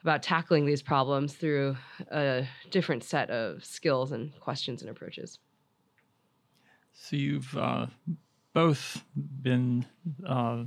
about 0.02 0.24
tackling 0.24 0.66
these 0.66 0.82
problems 0.82 1.34
through 1.34 1.78
a 2.12 2.48
different 2.70 3.04
set 3.04 3.30
of 3.30 3.64
skills 3.64 4.12
and 4.12 4.38
questions 4.40 4.82
and 4.82 4.90
approaches. 4.90 5.40
So 6.94 7.16
you've 7.16 7.56
uh, 7.58 7.88
both 8.54 9.04
been 9.16 9.86
uh, 10.26 10.64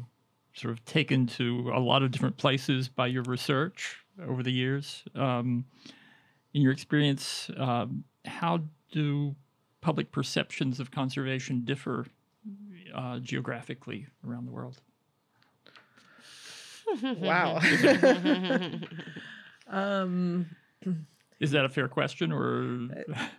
sort 0.55 0.73
of 0.73 0.85
taken 0.85 1.27
to 1.27 1.73
a 1.75 1.81
lot 1.81 2.03
of 2.03 2.11
different 2.11 2.37
places 2.37 2.89
by 2.89 3.09
your 3.09 3.23
research 3.25 3.99
over 4.27 4.43
the 4.43 4.53
years. 4.53 5.05
Um, 5.15 5.65
in 6.53 6.63
your 6.63 6.73
experience, 6.73 7.51
um, 7.57 8.05
how 8.25 8.61
do 8.93 9.35
public 9.81 10.13
perceptions 10.13 10.81
of 10.81 10.91
conservation 10.91 11.65
differ 11.65 12.07
uh, 12.95 13.19
geographically 13.19 14.07
around 14.27 14.47
the 14.47 14.53
world? 14.53 14.81
Wow. 17.03 17.59
um, 19.69 20.47
Is 21.41 21.51
that 21.51 21.65
a 21.65 21.69
fair 21.69 21.89
question, 21.89 22.33
or 22.33 22.89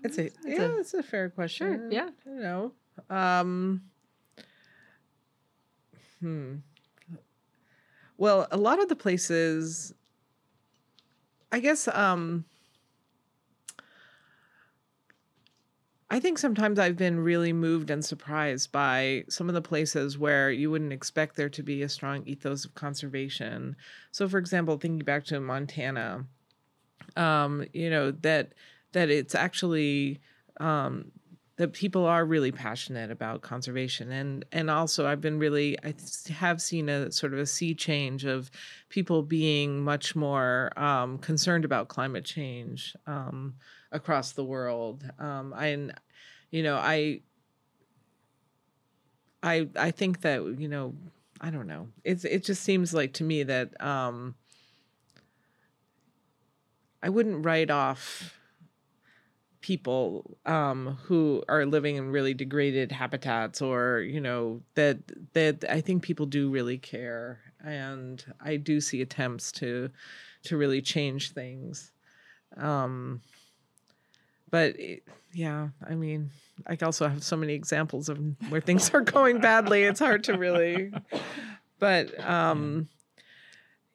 it's 0.03 0.17
a 0.17 0.29
yeah, 0.45 0.61
a, 0.61 0.79
it's 0.79 0.93
a 0.93 1.03
fair 1.03 1.29
question. 1.29 1.67
Sure, 1.67 1.91
yeah, 1.91 2.09
you 2.25 2.41
know, 2.41 2.71
um, 3.09 3.81
hmm. 6.19 6.55
Well, 8.17 8.47
a 8.51 8.57
lot 8.57 8.81
of 8.81 8.87
the 8.87 8.95
places, 8.95 9.93
I 11.51 11.59
guess, 11.59 11.87
um, 11.89 12.45
I 16.09 16.19
think 16.19 16.37
sometimes 16.37 16.77
I've 16.77 16.97
been 16.97 17.19
really 17.19 17.51
moved 17.51 17.89
and 17.89 18.05
surprised 18.05 18.71
by 18.71 19.25
some 19.27 19.49
of 19.49 19.55
the 19.55 19.61
places 19.61 20.19
where 20.19 20.51
you 20.51 20.69
wouldn't 20.69 20.93
expect 20.93 21.35
there 21.35 21.49
to 21.49 21.63
be 21.63 21.81
a 21.81 21.89
strong 21.89 22.23
ethos 22.27 22.63
of 22.63 22.75
conservation. 22.75 23.75
So, 24.11 24.29
for 24.29 24.37
example, 24.37 24.77
thinking 24.77 25.03
back 25.03 25.25
to 25.25 25.39
Montana, 25.39 26.25
um, 27.15 27.65
you 27.73 27.89
know 27.89 28.11
that 28.11 28.53
that 28.91 29.09
it's 29.09 29.33
actually 29.33 30.19
um, 30.59 31.11
that 31.57 31.73
people 31.73 32.05
are 32.05 32.25
really 32.25 32.51
passionate 32.51 33.09
about 33.09 33.41
conservation, 33.41 34.11
and 34.11 34.45
and 34.51 34.69
also 34.69 35.07
I've 35.07 35.21
been 35.21 35.39
really 35.39 35.77
I 35.83 35.95
have 36.33 36.61
seen 36.61 36.87
a 36.87 37.11
sort 37.11 37.33
of 37.33 37.39
a 37.39 37.45
sea 37.45 37.73
change 37.73 38.25
of 38.25 38.51
people 38.89 39.23
being 39.23 39.81
much 39.81 40.15
more 40.15 40.71
um, 40.77 41.17
concerned 41.17 41.65
about 41.65 41.87
climate 41.87 42.25
change. 42.25 42.95
Um, 43.07 43.55
across 43.95 44.33
the 44.33 44.43
world. 44.43 45.03
Um, 45.17 45.53
I, 45.55 45.69
you 46.51 46.63
know, 46.63 46.75
I, 46.75 47.21
I, 49.41 49.67
I 49.75 49.91
think 49.91 50.21
that 50.21 50.43
you 50.59 50.67
know, 50.67 50.95
I 51.41 51.49
don't 51.49 51.67
know. 51.67 51.89
It's 52.03 52.25
it 52.25 52.43
just 52.43 52.63
seems 52.63 52.93
like 52.93 53.13
to 53.13 53.23
me 53.23 53.43
that 53.43 53.79
um, 53.81 54.35
I 57.01 57.09
wouldn't 57.09 57.45
write 57.45 57.69
off 57.69 58.33
people 59.61 60.37
um, 60.45 60.97
who 61.05 61.43
are 61.49 61.65
living 61.65 61.95
in 61.95 62.11
really 62.11 62.35
degraded 62.35 62.91
habitats 62.91 63.61
or 63.61 63.99
you 63.99 64.21
know 64.21 64.61
that 64.75 64.97
that 65.33 65.63
I 65.67 65.81
think 65.81 66.03
people 66.03 66.27
do 66.27 66.51
really 66.51 66.77
care 66.77 67.39
and 67.63 68.23
I 68.39 68.57
do 68.57 68.79
see 68.79 69.01
attempts 69.01 69.51
to 69.53 69.89
to 70.43 70.57
really 70.57 70.81
change 70.81 71.31
things. 71.31 71.91
Um, 72.57 73.21
but 74.49 74.79
it, 74.79 75.03
yeah, 75.33 75.69
I 75.87 75.95
mean, 75.95 76.31
I 76.65 76.77
also 76.81 77.07
have 77.07 77.23
so 77.23 77.35
many 77.35 77.53
examples 77.53 78.07
of 78.07 78.19
where 78.49 78.61
things 78.61 78.89
are 78.93 79.01
going 79.01 79.39
badly. 79.39 79.83
It's 79.83 79.99
hard 79.99 80.23
to 80.25 80.37
really, 80.37 80.93
but 81.79 82.17
um, 82.25 82.87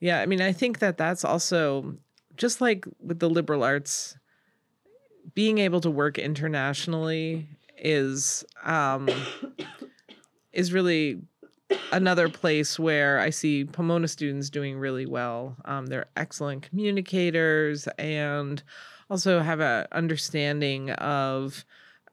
yeah, 0.00 0.20
I 0.20 0.26
mean, 0.26 0.42
I 0.42 0.52
think 0.52 0.80
that 0.80 0.98
that's 0.98 1.24
also 1.24 1.96
just 2.36 2.60
like 2.60 2.84
with 3.00 3.18
the 3.18 3.30
liberal 3.30 3.64
arts, 3.64 4.16
being 5.34 5.58
able 5.58 5.80
to 5.80 5.90
work 5.90 6.18
internationally 6.18 7.48
is 7.78 8.44
um, 8.62 9.08
is 10.52 10.72
really 10.72 11.20
another 11.92 12.28
place 12.28 12.78
where 12.78 13.18
I 13.18 13.30
see 13.30 13.64
Pomona 13.64 14.08
students 14.08 14.50
doing 14.50 14.78
really 14.78 15.06
well. 15.06 15.56
Um, 15.64 15.86
they're 15.86 16.06
excellent 16.16 16.68
communicators 16.68 17.86
and 17.98 18.62
also 19.10 19.40
have 19.40 19.60
a 19.60 19.88
understanding 19.92 20.90
of 20.92 21.64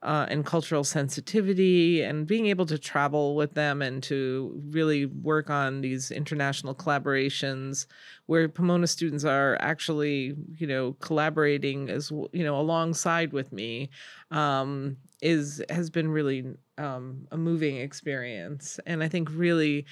uh, 0.02 0.26
and 0.28 0.46
cultural 0.46 0.84
sensitivity 0.84 2.02
and 2.02 2.26
being 2.26 2.46
able 2.46 2.64
to 2.66 2.78
travel 2.78 3.34
with 3.34 3.54
them 3.54 3.82
and 3.82 4.00
to 4.00 4.62
really 4.70 5.06
work 5.06 5.50
on 5.50 5.80
these 5.80 6.12
international 6.12 6.72
collaborations 6.72 7.86
where 8.26 8.48
Pomona 8.48 8.86
students 8.86 9.24
are 9.24 9.56
actually, 9.60 10.36
you 10.56 10.68
know, 10.68 10.92
collaborating 11.00 11.90
as 11.90 12.10
you 12.10 12.44
know 12.44 12.60
alongside 12.60 13.32
with 13.32 13.52
me 13.52 13.90
um, 14.30 14.96
is 15.20 15.62
has 15.68 15.90
been 15.90 16.08
really 16.08 16.44
um, 16.76 17.26
a 17.32 17.36
moving 17.36 17.78
experience. 17.78 18.78
And 18.86 19.02
I 19.02 19.08
think 19.08 19.28
really 19.32 19.84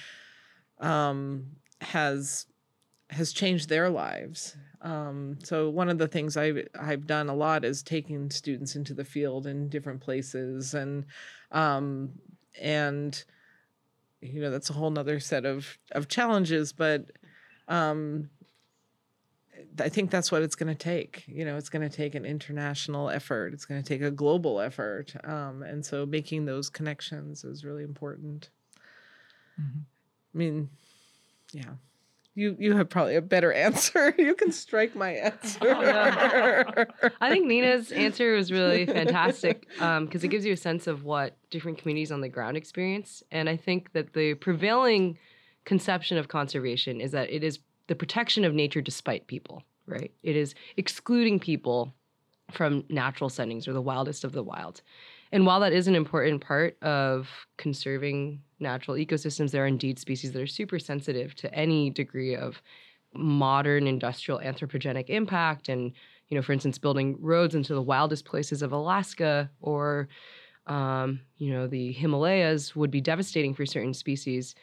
um, 0.79 1.47
has 1.81 2.45
has 3.09 3.33
changed 3.33 3.67
their 3.67 3.89
lives 3.89 4.55
um, 4.81 5.39
so 5.43 5.69
one 5.69 5.89
of 5.89 5.97
the 5.97 6.07
things 6.07 6.37
I've 6.37 6.67
I've 6.79 7.07
done 7.07 7.29
a 7.29 7.35
lot 7.35 7.65
is 7.65 7.81
taking 7.81 8.29
students 8.29 8.75
into 8.75 8.93
the 8.93 9.05
field 9.05 9.47
in 9.47 9.69
different 9.69 10.01
places 10.01 10.73
and 10.73 11.05
um, 11.51 12.13
and 12.61 13.23
you 14.21 14.41
know 14.41 14.51
that's 14.51 14.69
a 14.69 14.73
whole 14.73 14.91
nother 14.91 15.19
set 15.19 15.45
of 15.45 15.77
of 15.93 16.07
challenges, 16.07 16.73
but 16.73 17.05
um, 17.67 18.29
I 19.79 19.89
think 19.89 20.11
that's 20.11 20.31
what 20.31 20.43
it's 20.43 20.55
going 20.55 20.73
to 20.73 20.83
take. 20.83 21.23
You 21.27 21.43
know, 21.43 21.57
it's 21.57 21.69
going 21.69 21.87
to 21.87 21.95
take 21.95 22.13
an 22.13 22.25
international 22.25 23.09
effort. 23.09 23.53
It's 23.53 23.65
going 23.65 23.81
to 23.81 23.87
take 23.87 24.01
a 24.01 24.11
global 24.11 24.59
effort, 24.59 25.15
um, 25.23 25.63
and 25.63 25.83
so 25.83 26.05
making 26.05 26.45
those 26.45 26.69
connections 26.69 27.43
is 27.43 27.65
really 27.65 27.83
important. 27.83 28.49
Mm-hmm. 29.59 29.79
I 30.35 30.37
mean, 30.37 30.69
yeah 31.51 31.73
you 32.37 32.55
you 32.59 32.77
have 32.77 32.87
probably 32.87 33.15
a 33.15 33.21
better 33.21 33.51
answer. 33.67 34.13
You 34.17 34.35
can 34.35 34.51
strike 34.51 34.95
my 34.95 35.11
answer. 35.15 35.57
Oh, 35.61 35.81
no. 35.81 36.85
I 37.19 37.29
think 37.29 37.47
Nina's 37.47 37.91
answer 38.05 38.33
was 38.35 38.51
really 38.51 38.85
fantastic 38.85 39.67
because 39.69 39.97
um, 39.97 40.09
it 40.11 40.27
gives 40.29 40.45
you 40.45 40.53
a 40.53 40.57
sense 40.57 40.87
of 40.87 41.03
what 41.03 41.35
different 41.49 41.79
communities 41.79 42.11
on 42.11 42.21
the 42.21 42.29
ground 42.29 42.55
experience. 42.55 43.23
And 43.31 43.49
I 43.49 43.57
think 43.57 43.91
that 43.93 44.13
the 44.13 44.35
prevailing 44.35 45.17
conception 45.65 46.17
of 46.17 46.27
conservation 46.27 47.01
is 47.01 47.11
that 47.11 47.29
it 47.29 47.43
is 47.43 47.59
the 47.87 47.95
protection 47.95 48.45
of 48.45 48.53
nature 48.53 48.81
despite 48.81 49.27
people, 49.27 49.63
right? 49.87 50.11
It 50.21 50.35
is 50.35 50.53
excluding 50.77 51.39
people 51.39 51.93
from 52.51 52.85
natural 52.87 53.29
settings 53.29 53.67
or 53.67 53.73
the 53.73 53.81
wildest 53.81 54.23
of 54.23 54.31
the 54.31 54.43
wild. 54.43 54.81
And 55.31 55.45
while 55.45 55.59
that 55.61 55.73
is 55.73 55.87
an 55.87 55.95
important 55.95 56.41
part 56.41 56.81
of 56.81 57.27
conserving 57.57 58.41
natural 58.59 58.97
ecosystems, 58.97 59.51
there 59.51 59.63
are 59.63 59.67
indeed 59.67 59.99
species 59.99 60.31
that 60.31 60.41
are 60.41 60.47
super 60.47 60.79
sensitive 60.79 61.35
to 61.35 61.53
any 61.53 61.89
degree 61.89 62.35
of 62.35 62.61
modern 63.13 63.87
industrial 63.87 64.39
anthropogenic 64.39 65.09
impact 65.09 65.69
and 65.69 65.93
you 66.29 66.35
know, 66.35 66.41
for 66.41 66.51
instance, 66.53 66.77
building 66.77 67.17
roads 67.19 67.55
into 67.55 67.73
the 67.73 67.81
wildest 67.81 68.25
places 68.25 68.61
of 68.61 68.71
Alaska 68.71 69.49
or, 69.61 70.09
um, 70.65 71.21
you 71.37 71.51
know, 71.51 71.67
the 71.67 71.93
Himalayas 71.93 72.75
would 72.75 72.91
be 72.91 73.01
devastating 73.01 73.53
for 73.53 73.65
certain 73.65 73.93
species. 73.93 74.53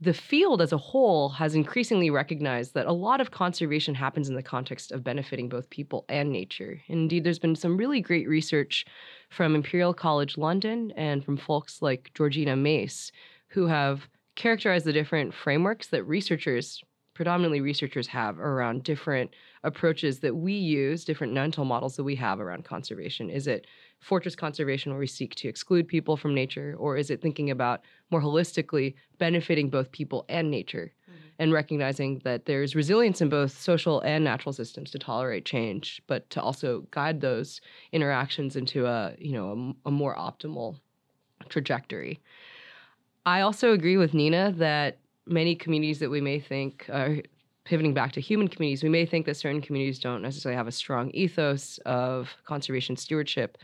The 0.00 0.12
field 0.12 0.60
as 0.60 0.72
a 0.72 0.78
whole 0.78 1.28
has 1.30 1.54
increasingly 1.54 2.10
recognized 2.10 2.74
that 2.74 2.86
a 2.86 2.92
lot 2.92 3.20
of 3.20 3.30
conservation 3.30 3.94
happens 3.94 4.28
in 4.28 4.34
the 4.34 4.42
context 4.42 4.92
of 4.92 5.04
benefiting 5.04 5.48
both 5.48 5.70
people 5.70 6.04
and 6.08 6.30
nature. 6.30 6.80
Indeed, 6.88 7.24
there's 7.24 7.38
been 7.38 7.56
some 7.56 7.76
really 7.76 8.00
great 8.00 8.28
research 8.28 8.84
from 9.30 9.54
Imperial 9.54 9.94
College 9.94 10.36
London 10.36 10.92
and 10.96 11.24
from 11.24 11.36
folks 11.36 11.80
like 11.80 12.10
Georgina 12.14 12.56
Mace, 12.56 13.12
who 13.48 13.66
have 13.66 14.08
characterized 14.34 14.84
the 14.84 14.92
different 14.92 15.32
frameworks 15.32 15.86
that 15.88 16.04
researchers 16.04 16.82
predominantly 17.14 17.60
researchers 17.60 18.08
have 18.08 18.40
around 18.40 18.82
different 18.82 19.30
approaches 19.62 20.18
that 20.18 20.34
we 20.34 20.52
use, 20.52 21.04
different 21.04 21.32
mental 21.32 21.64
models 21.64 21.94
that 21.96 22.02
we 22.04 22.16
have 22.16 22.40
around 22.40 22.64
conservation. 22.64 23.30
Is 23.30 23.46
it 23.46 23.68
fortress 24.04 24.36
conservation 24.36 24.92
where 24.92 25.00
we 25.00 25.06
seek 25.06 25.34
to 25.36 25.48
exclude 25.48 25.88
people 25.88 26.16
from 26.16 26.34
nature, 26.34 26.76
or 26.78 26.96
is 26.96 27.10
it 27.10 27.22
thinking 27.22 27.50
about 27.50 27.80
more 28.10 28.20
holistically 28.20 28.94
benefiting 29.18 29.70
both 29.70 29.90
people 29.92 30.24
and 30.28 30.50
nature? 30.50 30.92
Mm-hmm. 31.10 31.20
And 31.38 31.52
recognizing 31.52 32.20
that 32.24 32.44
there's 32.44 32.76
resilience 32.76 33.20
in 33.20 33.28
both 33.28 33.58
social 33.58 34.00
and 34.00 34.22
natural 34.22 34.52
systems 34.52 34.90
to 34.92 34.98
tolerate 34.98 35.44
change, 35.44 36.02
but 36.06 36.28
to 36.30 36.40
also 36.40 36.86
guide 36.90 37.20
those 37.20 37.60
interactions 37.92 38.56
into 38.56 38.86
a 38.86 39.14
you 39.18 39.32
know 39.32 39.74
a, 39.84 39.88
a 39.88 39.90
more 39.90 40.14
optimal 40.14 40.78
trajectory. 41.48 42.20
I 43.26 43.40
also 43.40 43.72
agree 43.72 43.96
with 43.96 44.14
Nina 44.14 44.52
that 44.58 44.98
many 45.26 45.56
communities 45.56 45.98
that 46.00 46.10
we 46.10 46.20
may 46.20 46.38
think 46.38 46.88
are 46.92 47.22
pivoting 47.64 47.94
back 47.94 48.12
to 48.12 48.20
human 48.20 48.48
communities, 48.48 48.82
we 48.82 48.88
may 48.88 49.06
think 49.06 49.26
that 49.26 49.36
certain 49.36 49.60
communities 49.60 49.98
don't 49.98 50.22
necessarily 50.22 50.56
have 50.56 50.68
a 50.68 50.72
strong 50.72 51.10
ethos 51.12 51.78
of 51.86 52.30
conservation 52.44 52.96
stewardship. 52.96 53.58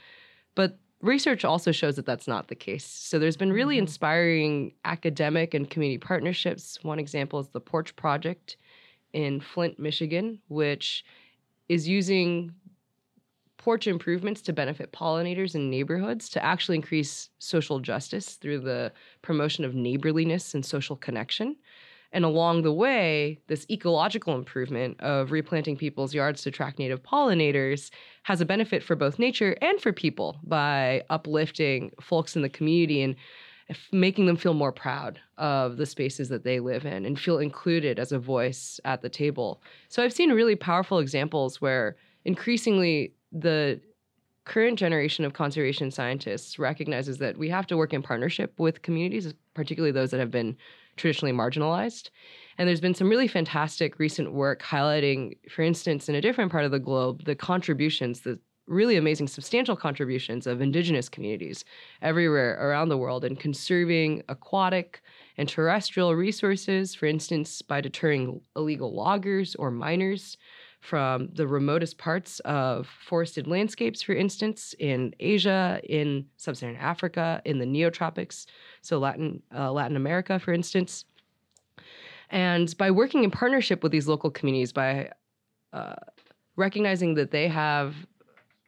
But 0.55 0.79
research 1.01 1.45
also 1.45 1.73
shows 1.73 1.97
that 1.97 2.07
that's 2.07 2.29
not 2.29 2.49
the 2.49 2.55
case. 2.55 2.85
So 2.85 3.19
there's 3.19 3.37
been 3.37 3.53
really 3.53 3.77
mm-hmm. 3.77 3.85
inspiring 3.85 4.73
academic 4.85 5.55
and 5.55 5.69
community 5.69 5.99
partnerships. 5.99 6.79
One 6.83 6.99
example 6.99 7.41
is 7.41 7.49
the 7.49 7.61
Porch 7.61 7.95
Project 7.97 8.57
in 9.13 9.41
Flint, 9.41 9.79
Michigan, 9.79 10.41
which 10.49 11.05
is 11.69 11.89
using 11.89 12.53
porch 13.57 13.87
improvements 13.87 14.41
to 14.41 14.55
benefit 14.55 14.91
pollinators 14.91 15.55
in 15.55 15.69
neighborhoods 15.69 16.31
to 16.31 16.43
actually 16.43 16.77
increase 16.77 17.29
social 17.39 17.79
justice 17.79 18.35
through 18.37 18.59
the 18.59 18.91
promotion 19.21 19.65
of 19.67 19.75
neighborliness 19.75 20.55
and 20.55 20.65
social 20.65 20.97
connection. 20.97 21.55
And 22.13 22.25
along 22.25 22.63
the 22.63 22.73
way, 22.73 23.39
this 23.47 23.67
ecological 23.71 24.35
improvement 24.35 25.01
of 25.01 25.31
replanting 25.31 25.77
people's 25.77 26.13
yards 26.13 26.43
to 26.43 26.49
attract 26.49 26.79
native 26.79 27.03
pollinators 27.03 27.91
has 28.25 28.41
a 28.41 28.47
benefit 28.47 28.83
for 28.83 28.97
both 28.97 29.19
nature 29.19 29.57
and 29.63 29.81
for 29.81 29.93
people 29.93 30.41
by 30.43 31.05
uplifting 31.09 31.93
folks 32.01 32.35
in 32.35 32.43
the 32.43 32.49
community 32.49 33.03
and 33.03 33.15
making 33.93 34.27
them 34.27 34.37
feel 34.37 34.55
more 34.55 34.73
proud 34.73 35.21
of 35.39 35.77
the 35.77 35.87
spaces 35.87 36.29
that 36.29 36.43
they 36.43 36.59
live 36.59 36.85
in 36.85 37.05
and 37.05 37.21
feel 37.21 37.39
included 37.39 38.01
as 38.01 38.11
a 38.11 38.19
voice 38.19 38.81
at 38.85 39.03
the 39.03 39.09
table. 39.09 39.63
So 39.89 40.03
I've 40.03 40.13
seen 40.13 40.33
really 40.33 40.57
powerful 40.57 40.99
examples 40.99 41.61
where 41.61 41.97
increasingly 42.25 43.15
the 43.31 43.81
current 44.45 44.79
generation 44.79 45.25
of 45.25 45.35
conservation 45.35 45.93
scientists 45.93 46.59
recognizes 46.59 47.19
that 47.19 47.39
we 47.39 47.49
have 47.49 47.69
to 47.69 47.77
work 47.77 47.93
in 47.93 48.03
partnership 48.03 48.53
with 48.59 48.83
communities, 48.83 49.33
particularly 49.55 49.93
those 49.93 50.11
that 50.11 50.19
have 50.19 50.33
been 50.33 50.57
traditionally 50.97 51.33
marginalized. 51.33 52.11
And 52.59 52.69
there's 52.69 52.81
been 52.81 52.95
some 52.95 53.09
really 53.09 53.29
fantastic 53.29 53.99
recent 53.99 54.33
work 54.33 54.63
highlighting, 54.63 55.39
for 55.49 55.63
instance, 55.63 56.09
in 56.09 56.15
a 56.15 56.21
different 56.21 56.53
part 56.53 56.65
of 56.65 56.71
the 56.71 56.79
globe, 56.79 57.25
the 57.25 57.35
contributions, 57.35 58.21
the 58.21 58.39
really 58.67 58.97
amazing, 58.97 59.27
substantial 59.27 59.77
contributions 59.77 60.47
of 60.47 60.61
indigenous 60.61 61.09
communities 61.09 61.65
everywhere 62.03 62.57
around 62.61 62.89
the 62.89 62.97
world 62.97 63.25
in 63.25 63.35
conserving 63.35 64.23
aquatic 64.29 65.03
and 65.37 65.49
terrestrial 65.49 66.15
resources, 66.15 66.95
for 66.95 67.07
instance, 67.07 67.63
by 67.63 67.81
deterring 67.81 68.41
illegal 68.55 68.95
loggers 68.95 69.57
or 69.57 69.71
miners 69.71 70.37
from 70.81 71.29
the 71.35 71.47
remotest 71.47 71.99
parts 71.99 72.41
of 72.41 72.89
forested 73.07 73.47
landscapes, 73.47 74.03
for 74.03 74.15
instance, 74.15 74.75
in 74.79 75.15
Asia, 75.21 75.81
in 75.85 76.27
sub-Saharan 76.37 76.77
Africa, 76.77 77.43
in 77.45 77.59
the 77.59 77.67
neotropics, 77.67 78.47
so 78.81 78.99
Latin 78.99 79.43
uh, 79.55 79.71
Latin 79.71 79.97
America, 79.97 80.39
for 80.39 80.53
instance. 80.53 81.05
And 82.31 82.77
by 82.79 82.91
working 82.91 83.25
in 83.25 83.31
partnership 83.31 83.83
with 83.83 83.93
these 83.93 84.09
local 84.09 84.31
communities, 84.31 84.73
by 84.73 85.11
uh, 85.73 85.97
recognizing 86.57 87.15
that 87.15 87.31
they 87.31 87.49
have 87.49 87.95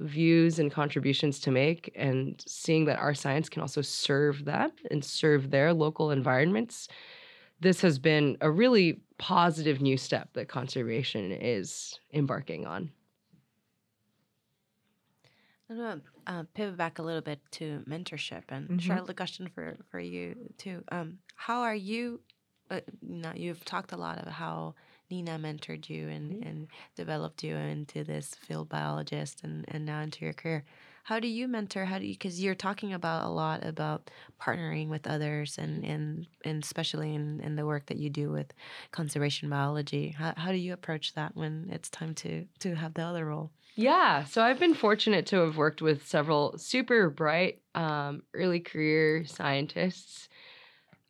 views 0.01 0.59
and 0.59 0.71
contributions 0.71 1.41
to 1.41 1.51
make, 1.51 1.93
and 1.95 2.43
seeing 2.47 2.85
that 2.87 2.99
our 2.99 3.15
science 3.15 3.49
can 3.49 3.63
also 3.63 3.81
serve 3.81 4.45
them 4.45 4.71
and 4.91 5.05
serve 5.05 5.51
their 5.51 5.73
local 5.73 6.11
environments, 6.11 6.89
this 7.63 7.81
has 7.81 7.99
been 7.99 8.37
a 8.41 8.51
really 8.51 9.01
positive 9.19 9.81
new 9.81 9.97
step 9.97 10.31
that 10.35 10.49
conservation 10.49 11.31
is 11.33 11.99
embarking 12.13 12.67
on. 12.67 12.91
I'm 15.71 15.77
gonna 15.77 16.01
uh, 16.27 16.43
pivot 16.55 16.77
back 16.77 16.99
a 16.99 17.03
little 17.03 17.23
bit 17.23 17.41
to 17.53 17.83
mentorship 17.89 18.43
and 18.49 18.69
mm-hmm. 18.69 18.79
Charlotte, 18.79 19.17
question 19.17 19.49
for 19.55 19.77
for 19.91 20.01
you 20.01 20.35
too. 20.59 20.83
Um, 20.91 21.19
how 21.37 21.61
are 21.63 21.75
you? 21.75 22.21
Uh, 22.71 22.81
you 23.01 23.23
know, 23.23 23.33
you've 23.35 23.65
talked 23.65 23.93
a 23.93 23.97
lot 23.97 24.21
about 24.21 24.35
how 24.35 24.75
Nina 25.11 25.39
mentored 25.39 25.89
you 25.89 26.09
and, 26.09 26.33
mm-hmm. 26.33 26.49
and 26.49 26.69
developed 26.97 27.43
you 27.45 27.55
into 27.55 28.03
this 28.03 28.35
field 28.35 28.69
biologist 28.69 29.45
and, 29.45 29.65
and 29.69 29.87
now 29.87 30.01
into 30.01 30.25
your 30.25 30.35
career. 30.35 30.65
How 31.05 31.19
do 31.19 31.27
you 31.27 31.49
mentor? 31.49 31.85
How 31.85 31.99
do 31.99 32.07
you, 32.07 32.15
because 32.15 32.41
you're 32.41 32.55
talking 32.55 32.93
about 32.93 33.25
a 33.25 33.29
lot 33.29 33.67
about 33.67 34.11
partnering 34.41 34.89
with 34.89 35.07
others 35.07 35.59
and, 35.59 35.85
and, 35.85 36.27
and 36.45 36.63
especially 36.63 37.15
in, 37.15 37.41
in 37.41 37.57
the 37.57 37.67
work 37.67 37.87
that 37.87 37.97
you 37.97 38.09
do 38.09 38.31
with 38.31 38.53
conservation 38.93 39.51
biology. 39.51 40.15
How, 40.17 40.33
how 40.37 40.53
do 40.53 40.59
you 40.59 40.73
approach 40.73 41.15
that 41.15 41.35
when 41.35 41.69
it's 41.73 41.91
time 41.91 42.15
to, 42.17 42.47
to 42.61 42.77
have 42.77 42.95
the 42.95 43.03
other 43.03 43.27
role? 43.27 43.51
Yeah, 43.75 44.25
so 44.25 44.43
I've 44.43 44.61
been 44.61 44.75
fortunate 44.75 45.27
to 45.27 45.37
have 45.39 45.57
worked 45.57 45.83
with 45.83 46.07
several 46.07 46.57
super 46.59 47.11
bright 47.11 47.63
um, 47.75 48.23
early 48.35 48.61
career 48.61 49.25
scientists 49.27 50.29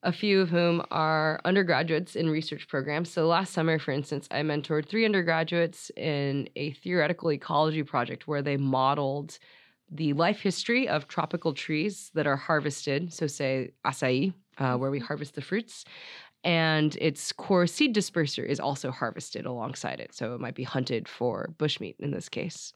a 0.03 0.13
few 0.13 0.41
of 0.41 0.51
whom 0.51 0.83
are 0.91 1.41
undergraduates 1.45 2.17
in 2.17 2.29
research 2.29 2.67
programs. 2.67 3.11
So 3.11 3.27
last 3.27 3.53
summer, 3.53 3.79
for 3.79 3.93
instance, 3.93 4.27
I 4.31 4.41
mentored 4.41 4.87
three 4.87 5.05
undergraduates 5.05 5.91
in 5.97 6.49
a 6.57 6.73
theoretical 6.73 7.31
ecology 7.31 7.85
project 7.85 8.27
where 8.27 8.43
they 8.43 8.57
modeled 8.57 9.39
the 9.93 10.13
life 10.15 10.41
history 10.41 10.89
of 10.89 11.07
tropical 11.07 11.53
trees 11.53 12.11
that 12.15 12.27
are 12.27 12.37
harvested. 12.37 13.13
So, 13.13 13.27
say 13.27 13.73
acai, 13.85 14.33
uh, 14.59 14.77
where 14.77 14.91
we 14.91 14.99
mm-hmm. 14.99 15.07
harvest 15.07 15.35
the 15.35 15.43
fruits. 15.43 15.85
And 16.45 16.97
its 17.01 17.31
core 17.31 17.69
seed 17.69 17.95
disperser 17.95 18.45
is 18.45 18.59
also 18.59 18.91
harvested 18.91 19.47
alongside 19.47 20.01
it. 20.01 20.15
So, 20.15 20.35
it 20.35 20.41
might 20.41 20.55
be 20.55 20.65
hunted 20.65 21.09
for 21.09 21.55
bushmeat 21.59 21.97
in 22.01 22.11
this 22.11 22.29
case. 22.29 22.73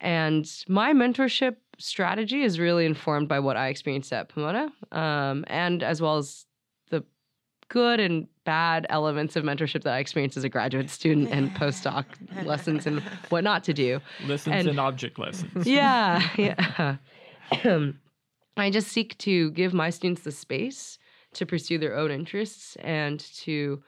And 0.00 0.46
my 0.68 0.92
mentorship 0.92 1.56
strategy 1.78 2.42
is 2.42 2.58
really 2.58 2.84
informed 2.84 3.28
by 3.28 3.40
what 3.40 3.56
I 3.56 3.68
experienced 3.68 4.12
at 4.12 4.28
Pomona, 4.28 4.70
um, 4.92 5.44
and 5.48 5.82
as 5.82 6.00
well 6.00 6.18
as 6.18 6.46
good 7.68 8.00
and 8.00 8.26
bad 8.44 8.86
elements 8.90 9.36
of 9.36 9.44
mentorship 9.44 9.82
that 9.82 9.94
I 9.94 9.98
experienced 9.98 10.36
as 10.36 10.44
a 10.44 10.48
graduate 10.48 10.90
student 10.90 11.30
and 11.30 11.50
postdoc 11.56 12.04
lessons 12.44 12.86
and 12.86 13.00
what 13.28 13.44
not 13.44 13.64
to 13.64 13.74
do. 13.74 14.00
Lessons 14.26 14.54
and, 14.54 14.68
and 14.68 14.80
object 14.80 15.18
lessons. 15.18 15.66
Yeah, 15.66 16.26
yeah. 16.36 16.96
I 18.56 18.70
just 18.70 18.88
seek 18.88 19.18
to 19.18 19.50
give 19.50 19.74
my 19.74 19.90
students 19.90 20.22
the 20.22 20.32
space 20.32 20.98
to 21.34 21.44
pursue 21.44 21.78
their 21.78 21.96
own 21.96 22.10
interests 22.10 22.76
and 22.76 23.20
to 23.20 23.82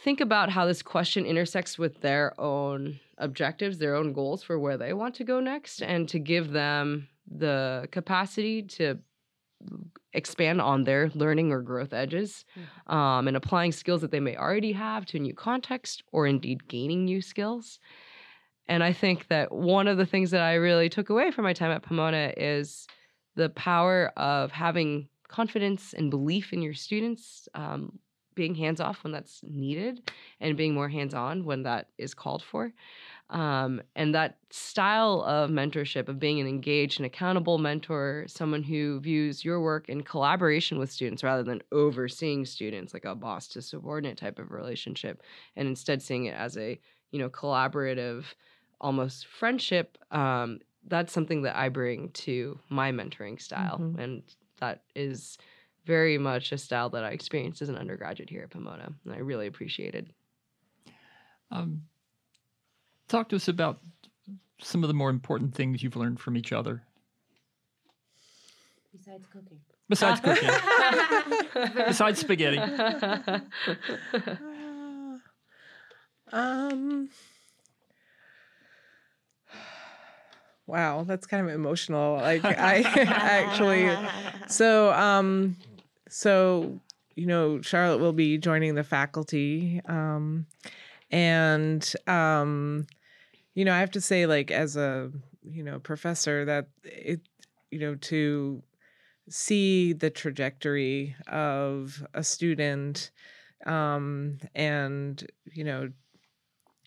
think 0.00 0.20
about 0.20 0.50
how 0.50 0.64
this 0.64 0.82
question 0.82 1.26
intersects 1.26 1.78
with 1.78 2.00
their 2.00 2.40
own 2.40 3.00
objectives, 3.18 3.78
their 3.78 3.96
own 3.96 4.12
goals 4.12 4.44
for 4.44 4.58
where 4.58 4.76
they 4.76 4.92
want 4.92 5.16
to 5.16 5.24
go 5.24 5.40
next, 5.40 5.82
and 5.82 6.08
to 6.08 6.20
give 6.20 6.52
them 6.52 7.08
the 7.26 7.88
capacity 7.90 8.62
to 8.62 8.98
expand 10.12 10.60
on 10.60 10.84
their 10.84 11.10
learning 11.14 11.52
or 11.52 11.60
growth 11.60 11.92
edges 11.92 12.44
mm-hmm. 12.58 12.94
um, 12.94 13.28
and 13.28 13.36
applying 13.36 13.72
skills 13.72 14.00
that 14.00 14.10
they 14.10 14.20
may 14.20 14.36
already 14.36 14.72
have 14.72 15.04
to 15.06 15.16
a 15.16 15.20
new 15.20 15.34
context 15.34 16.02
or 16.12 16.26
indeed 16.26 16.68
gaining 16.68 17.04
new 17.04 17.20
skills. 17.20 17.78
And 18.68 18.84
I 18.84 18.92
think 18.92 19.28
that 19.28 19.50
one 19.52 19.88
of 19.88 19.96
the 19.96 20.06
things 20.06 20.30
that 20.30 20.42
I 20.42 20.54
really 20.54 20.88
took 20.88 21.10
away 21.10 21.30
from 21.30 21.44
my 21.44 21.52
time 21.52 21.70
at 21.70 21.82
Pomona 21.82 22.32
is 22.36 22.86
the 23.34 23.48
power 23.50 24.12
of 24.16 24.52
having 24.52 25.08
confidence 25.28 25.94
and 25.94 26.10
belief 26.10 26.52
in 26.52 26.62
your 26.62 26.74
students, 26.74 27.48
um, 27.54 27.98
being 28.34 28.54
hands 28.54 28.80
off 28.80 29.04
when 29.04 29.12
that's 29.12 29.40
needed, 29.42 30.10
and 30.40 30.56
being 30.56 30.74
more 30.74 30.88
hands 30.88 31.14
on 31.14 31.44
when 31.44 31.62
that 31.62 31.88
is 31.98 32.14
called 32.14 32.42
for. 32.42 32.72
Um, 33.30 33.82
and 33.94 34.14
that 34.14 34.38
style 34.50 35.22
of 35.26 35.50
mentorship, 35.50 36.08
of 36.08 36.18
being 36.18 36.40
an 36.40 36.46
engaged 36.46 36.98
and 36.98 37.04
accountable 37.04 37.58
mentor, 37.58 38.24
someone 38.26 38.62
who 38.62 39.00
views 39.00 39.44
your 39.44 39.60
work 39.60 39.88
in 39.88 40.02
collaboration 40.02 40.78
with 40.78 40.90
students 40.90 41.22
rather 41.22 41.42
than 41.42 41.62
overseeing 41.70 42.46
students 42.46 42.94
like 42.94 43.04
a 43.04 43.14
boss 43.14 43.46
to 43.48 43.60
subordinate 43.60 44.16
type 44.16 44.38
of 44.38 44.50
relationship, 44.50 45.22
and 45.56 45.68
instead 45.68 46.00
seeing 46.00 46.24
it 46.24 46.34
as 46.34 46.56
a 46.56 46.80
you 47.10 47.18
know 47.18 47.28
collaborative 47.28 48.24
almost 48.80 49.26
friendship, 49.26 49.98
um, 50.10 50.60
that's 50.86 51.12
something 51.12 51.42
that 51.42 51.56
I 51.56 51.68
bring 51.68 52.10
to 52.10 52.58
my 52.70 52.92
mentoring 52.92 53.40
style. 53.40 53.78
Mhm. 53.78 53.98
And 53.98 54.22
that 54.60 54.84
is 54.94 55.36
very 55.84 56.16
much 56.18 56.52
a 56.52 56.58
style 56.58 56.88
that 56.90 57.04
I 57.04 57.10
experienced 57.10 57.60
as 57.60 57.68
an 57.68 57.76
undergraduate 57.76 58.30
here 58.30 58.42
at 58.42 58.50
Pomona. 58.50 58.92
And 59.04 59.12
I 59.12 59.18
really 59.18 59.46
appreciated. 59.46 60.12
Um, 61.50 61.82
talk 63.08 63.28
to 63.30 63.36
us 63.36 63.48
about 63.48 63.78
some 64.60 64.84
of 64.84 64.88
the 64.88 64.94
more 64.94 65.10
important 65.10 65.54
things 65.54 65.82
you've 65.82 65.96
learned 65.96 66.20
from 66.20 66.36
each 66.36 66.52
other, 66.52 66.82
Besides 68.92 69.26
cooking. 69.32 69.58
besides 69.88 70.20
cooking, 70.24 70.50
besides 71.86 72.18
spaghetti. 72.20 72.58
um. 76.32 77.08
Wow, 80.66 81.04
that's 81.04 81.26
kind 81.26 81.48
of 81.48 81.54
emotional. 81.54 82.16
Like 82.16 82.44
I 82.44 82.82
actually, 82.82 83.88
so 84.48 84.92
um, 84.92 85.56
so 86.10 86.78
you 87.16 87.24
know, 87.26 87.62
Charlotte 87.62 88.00
will 88.00 88.12
be 88.12 88.36
joining 88.36 88.74
the 88.74 88.84
faculty, 88.84 89.80
um, 89.86 90.44
and 91.10 91.90
um, 92.06 92.86
you 93.58 93.64
know, 93.64 93.74
I 93.74 93.80
have 93.80 93.90
to 93.90 94.00
say, 94.00 94.24
like 94.24 94.52
as 94.52 94.76
a 94.76 95.10
you 95.42 95.64
know 95.64 95.80
professor, 95.80 96.44
that 96.44 96.68
it, 96.84 97.22
you 97.72 97.80
know, 97.80 97.96
to 97.96 98.62
see 99.28 99.92
the 99.92 100.10
trajectory 100.10 101.16
of 101.26 102.06
a 102.14 102.22
student 102.22 103.10
um 103.66 104.38
and 104.54 105.28
you 105.52 105.64
know 105.64 105.90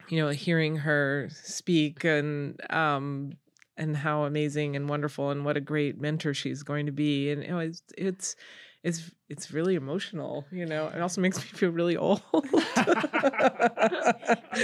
you 0.07 0.17
know 0.17 0.30
hearing 0.30 0.78
her 0.78 1.30
speak 1.32 2.05
and 2.05 2.59
um 2.72 3.34
and 3.76 3.97
how 3.97 4.24
amazing 4.24 4.76
and 4.78 4.88
wonderful 4.88 5.30
and 5.30 5.43
what 5.43 5.57
a 5.57 5.61
great 5.61 5.99
mentor 5.99 6.34
she's 6.34 6.63
going 6.63 6.86
to 6.86 6.91
be 6.93 7.30
and 7.30 7.43
you 7.43 7.49
know 7.49 7.59
it's 7.59 7.84
it's 7.97 8.36
it's 8.84 9.11
it's 9.29 9.51
really 9.51 9.75
emotional 9.75 10.45
you 10.51 10.65
know 10.65 10.88
it 10.88 11.01
also 11.01 11.21
makes 11.21 11.38
me 11.38 11.43
feel 11.43 11.69
really 11.69 11.97
old 11.97 12.21
You 12.34 12.43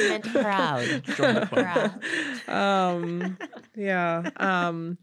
meant 0.10 0.26
proud. 0.32 0.86
Join 1.16 1.36
the 1.36 1.48
club. 1.50 2.02
proud. 2.46 2.50
um 2.50 3.38
yeah 3.76 4.30
um 4.38 4.98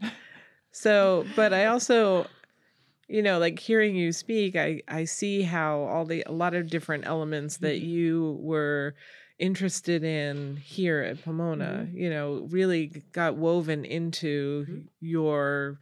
so 0.72 1.24
but 1.36 1.52
i 1.52 1.66
also 1.66 2.26
you 3.08 3.22
know 3.22 3.38
like 3.38 3.58
hearing 3.58 3.94
you 3.94 4.12
speak 4.12 4.56
i 4.56 4.82
i 4.88 5.04
see 5.04 5.42
how 5.42 5.80
all 5.82 6.04
the 6.04 6.24
a 6.26 6.32
lot 6.32 6.54
of 6.54 6.68
different 6.68 7.06
elements 7.06 7.58
that 7.58 7.80
you 7.80 8.38
were 8.40 8.94
interested 9.38 10.04
in 10.04 10.56
here 10.56 11.00
at 11.02 11.22
pomona 11.24 11.86
you 11.92 12.10
know 12.10 12.46
really 12.50 13.02
got 13.12 13.36
woven 13.36 13.84
into 13.84 14.84
your 15.00 15.78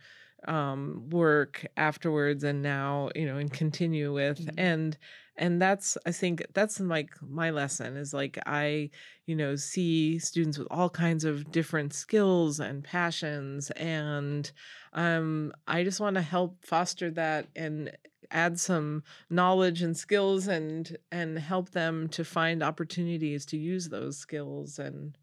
um 0.48 1.08
work 1.10 1.64
afterwards 1.76 2.42
and 2.44 2.62
now 2.62 3.10
you 3.14 3.26
know 3.26 3.36
and 3.38 3.52
continue 3.52 4.12
with 4.12 4.38
Mhm. 4.40 4.54
and 4.58 4.98
and 5.36 5.62
that's 5.62 5.96
i 6.04 6.12
think 6.12 6.42
that's 6.52 6.78
like 6.80 7.10
my 7.22 7.50
lesson 7.50 7.96
is 7.96 8.12
like 8.12 8.38
i 8.46 8.90
you 9.26 9.34
know 9.36 9.56
see 9.56 10.18
students 10.18 10.58
with 10.58 10.68
all 10.70 10.90
kinds 10.90 11.24
of 11.24 11.50
different 11.52 11.92
skills 11.94 12.60
and 12.60 12.84
passions 12.84 13.70
and 13.72 14.52
um 14.92 15.52
i 15.66 15.82
just 15.84 16.00
want 16.00 16.16
to 16.16 16.22
help 16.22 16.64
foster 16.64 17.10
that 17.10 17.46
and 17.56 17.96
add 18.30 18.58
some 18.58 19.02
knowledge 19.30 19.82
and 19.82 19.96
skills 19.96 20.48
and 20.48 20.96
and 21.10 21.38
help 21.38 21.70
them 21.70 22.08
to 22.08 22.24
find 22.24 22.62
opportunities 22.62 23.44
to 23.46 23.56
use 23.58 23.88
those 23.88 24.16
skills 24.18 24.78
and 24.78 25.16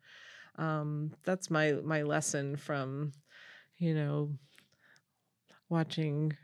um 0.58 1.12
that's 1.24 1.50
my 1.50 1.74
my 1.84 2.02
lesson 2.04 2.56
from 2.56 3.12
you 3.78 3.94
know 3.94 4.32
watching 5.70 6.36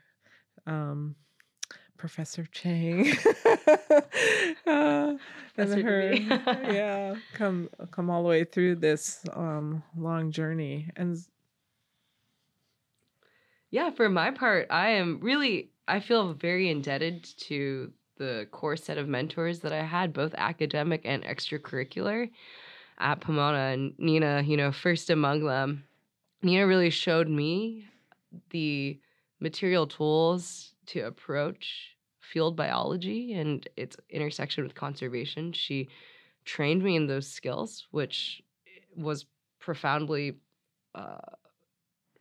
um 0.66 1.16
Professor 1.98 2.46
Chang 2.52 3.12
uh, 4.68 5.16
and 5.58 5.84
her 5.84 6.14
yeah 6.74 7.16
come 7.34 7.70
come 7.92 8.10
all 8.10 8.24
the 8.24 8.30
way 8.30 8.44
through 8.44 8.76
this 8.76 9.26
um 9.34 9.84
long 9.98 10.32
journey 10.32 10.90
and 10.96 11.18
Yeah, 13.76 13.90
for 13.90 14.08
my 14.08 14.32
part, 14.32 14.68
I 14.70 14.92
am 14.92 15.20
really 15.22 15.70
I 15.86 16.00
feel 16.00 16.34
very 16.34 16.70
indebted 16.70 17.26
to 17.40 17.92
the 18.18 18.48
core 18.52 18.78
set 18.78 18.98
of 18.98 19.10
mentors 19.10 19.60
that 19.60 19.74
I 19.74 19.84
had, 19.84 20.14
both 20.14 20.34
academic 20.36 21.02
and 21.04 21.26
extracurricular 21.26 22.30
at 22.98 23.20
Pomona 23.20 23.74
and 23.74 23.94
Nina, 23.98 24.44
you 24.46 24.56
know, 24.56 24.72
first 24.72 25.10
among 25.10 25.44
them. 25.44 25.84
Nina 26.42 26.66
really 26.66 26.90
showed 26.90 27.28
me 27.28 27.86
the 28.52 28.98
material 29.40 29.88
tools 29.88 30.74
to 30.88 31.02
approach 31.02 31.96
field 32.20 32.56
biology 32.56 33.34
and 33.34 33.68
its 33.78 33.98
intersection 34.10 34.64
with 34.64 34.76
conservation. 34.76 35.54
She 35.54 35.90
trained 36.44 36.84
me 36.84 36.96
in 36.96 37.08
those 37.08 37.28
skills, 37.28 37.88
which 37.92 38.42
was 38.96 39.26
profoundly 39.60 40.36
uh, 40.94 41.18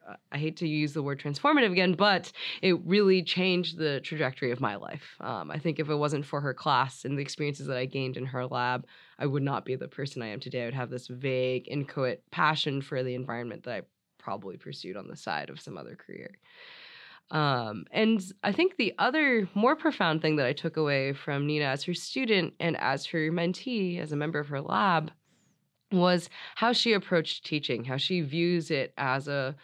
uh, 0.09 0.15
I 0.33 0.39
hate 0.39 0.57
to 0.59 0.69
use 0.69 0.93
the 0.93 1.03
word 1.03 1.21
transformative 1.21 1.73
again, 1.73 1.95
but 1.95 2.31
it 2.63 2.79
really 2.85 3.23
changed 3.23 3.79
the 3.79 4.01
trajectory 4.01 4.51
of 4.51 4.61
my 4.61 4.77
life. 4.77 5.17
Um, 5.21 5.51
I 5.51 5.59
think 5.59 5.79
if 5.79 5.89
it 5.89 5.95
wasn't 5.95 6.27
for 6.27 6.41
her 6.41 6.55
class 6.55 7.05
and 7.05 7.17
the 7.17 7.23
experiences 7.23 7.67
that 7.67 7.77
I 7.77 7.87
gained 7.87 8.17
in 8.17 8.27
her 8.27 8.47
lab, 8.47 8.87
I 9.19 9.27
would 9.27 9.43
not 9.43 9.65
be 9.65 9.77
the 9.77 9.89
person 9.89 10.23
I 10.23 10.29
am 10.29 10.41
today. 10.41 10.63
I 10.63 10.65
would 10.67 10.75
have 10.75 10.91
this 10.91 11.07
vague, 11.09 11.69
inchoate 11.69 12.23
passion 12.31 12.83
for 12.83 13.03
the 13.03 13.15
environment 13.15 13.65
that 13.65 13.75
I 13.75 13.83
probably 14.19 14.57
pursued 14.57 14.97
on 14.97 15.09
the 15.09 15.17
side 15.17 15.51
of 15.51 15.61
some 15.61 15.79
other 15.79 15.97
career. 15.97 16.33
Um, 17.31 17.87
and 17.91 18.23
I 18.43 18.53
think 18.53 18.77
the 18.77 18.95
other 18.99 19.49
more 19.55 19.75
profound 19.77 20.23
thing 20.23 20.37
that 20.37 20.47
I 20.47 20.53
took 20.53 20.77
away 20.77 21.13
from 21.13 21.47
Nina 21.47 21.65
as 21.65 21.83
her 21.85 21.95
student 21.95 22.55
and 22.61 22.77
as 22.77 23.07
her 23.07 23.31
mentee, 23.31 23.99
as 23.99 24.13
a 24.13 24.17
member 24.17 24.39
of 24.39 24.49
her 24.49 24.61
lab, 24.61 25.11
was 25.91 26.29
how 26.57 26.73
she 26.73 26.93
approached 26.93 27.45
teaching, 27.45 27.85
how 27.85 27.97
she 27.97 28.21
views 28.21 28.71
it 28.71 28.93
as 28.97 29.29
a 29.29 29.57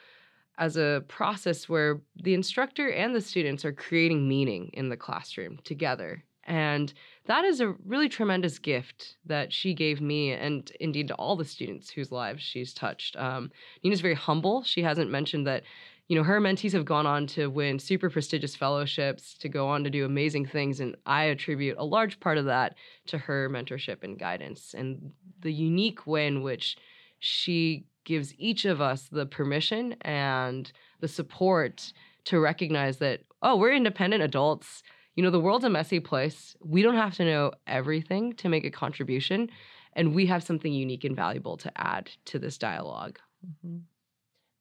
as 0.58 0.76
a 0.76 1.02
process 1.08 1.70
where 1.70 2.02
the 2.22 2.34
instructor 2.34 2.90
and 2.90 3.14
the 3.14 3.20
students 3.20 3.64
are 3.64 3.72
creating 3.72 4.28
meaning 4.28 4.68
in 4.74 4.90
the 4.90 4.96
classroom 4.96 5.58
together. 5.64 6.22
And 6.44 6.92
that 7.26 7.44
is 7.44 7.60
a 7.60 7.74
really 7.86 8.10
tremendous 8.10 8.58
gift 8.58 9.16
that 9.24 9.52
she 9.54 9.72
gave 9.72 10.02
me 10.02 10.32
and 10.32 10.70
indeed 10.78 11.08
to 11.08 11.14
all 11.14 11.34
the 11.34 11.46
students 11.46 11.88
whose 11.90 12.12
lives 12.12 12.42
she's 12.42 12.74
touched. 12.74 13.16
Um, 13.16 13.50
Nina's 13.82 14.02
very 14.02 14.14
humble. 14.14 14.62
She 14.62 14.82
hasn't 14.82 15.10
mentioned 15.10 15.46
that, 15.46 15.62
you 16.10 16.16
know, 16.16 16.24
her 16.24 16.40
mentees 16.40 16.72
have 16.72 16.84
gone 16.84 17.06
on 17.06 17.28
to 17.28 17.46
win 17.46 17.78
super 17.78 18.10
prestigious 18.10 18.56
fellowships, 18.56 19.34
to 19.34 19.48
go 19.48 19.68
on 19.68 19.84
to 19.84 19.90
do 19.90 20.04
amazing 20.04 20.44
things. 20.44 20.80
And 20.80 20.96
I 21.06 21.26
attribute 21.26 21.76
a 21.78 21.84
large 21.84 22.18
part 22.18 22.36
of 22.36 22.46
that 22.46 22.74
to 23.06 23.18
her 23.18 23.48
mentorship 23.48 24.02
and 24.02 24.18
guidance 24.18 24.74
and 24.76 25.12
the 25.38 25.52
unique 25.52 26.08
way 26.08 26.26
in 26.26 26.42
which 26.42 26.76
she 27.20 27.84
gives 28.02 28.34
each 28.38 28.64
of 28.64 28.80
us 28.80 29.06
the 29.12 29.24
permission 29.24 29.92
and 30.00 30.72
the 30.98 31.06
support 31.06 31.92
to 32.24 32.40
recognize 32.40 32.96
that, 32.96 33.20
oh, 33.40 33.54
we're 33.54 33.72
independent 33.72 34.24
adults. 34.24 34.82
You 35.14 35.22
know, 35.22 35.30
the 35.30 35.38
world's 35.38 35.64
a 35.64 35.70
messy 35.70 36.00
place. 36.00 36.56
We 36.60 36.82
don't 36.82 36.96
have 36.96 37.14
to 37.18 37.24
know 37.24 37.52
everything 37.68 38.32
to 38.32 38.48
make 38.48 38.64
a 38.64 38.70
contribution. 38.72 39.48
And 39.92 40.12
we 40.12 40.26
have 40.26 40.42
something 40.42 40.72
unique 40.72 41.04
and 41.04 41.14
valuable 41.14 41.56
to 41.58 41.70
add 41.80 42.10
to 42.24 42.40
this 42.40 42.58
dialogue. 42.58 43.20
Mm-hmm. 43.46 43.78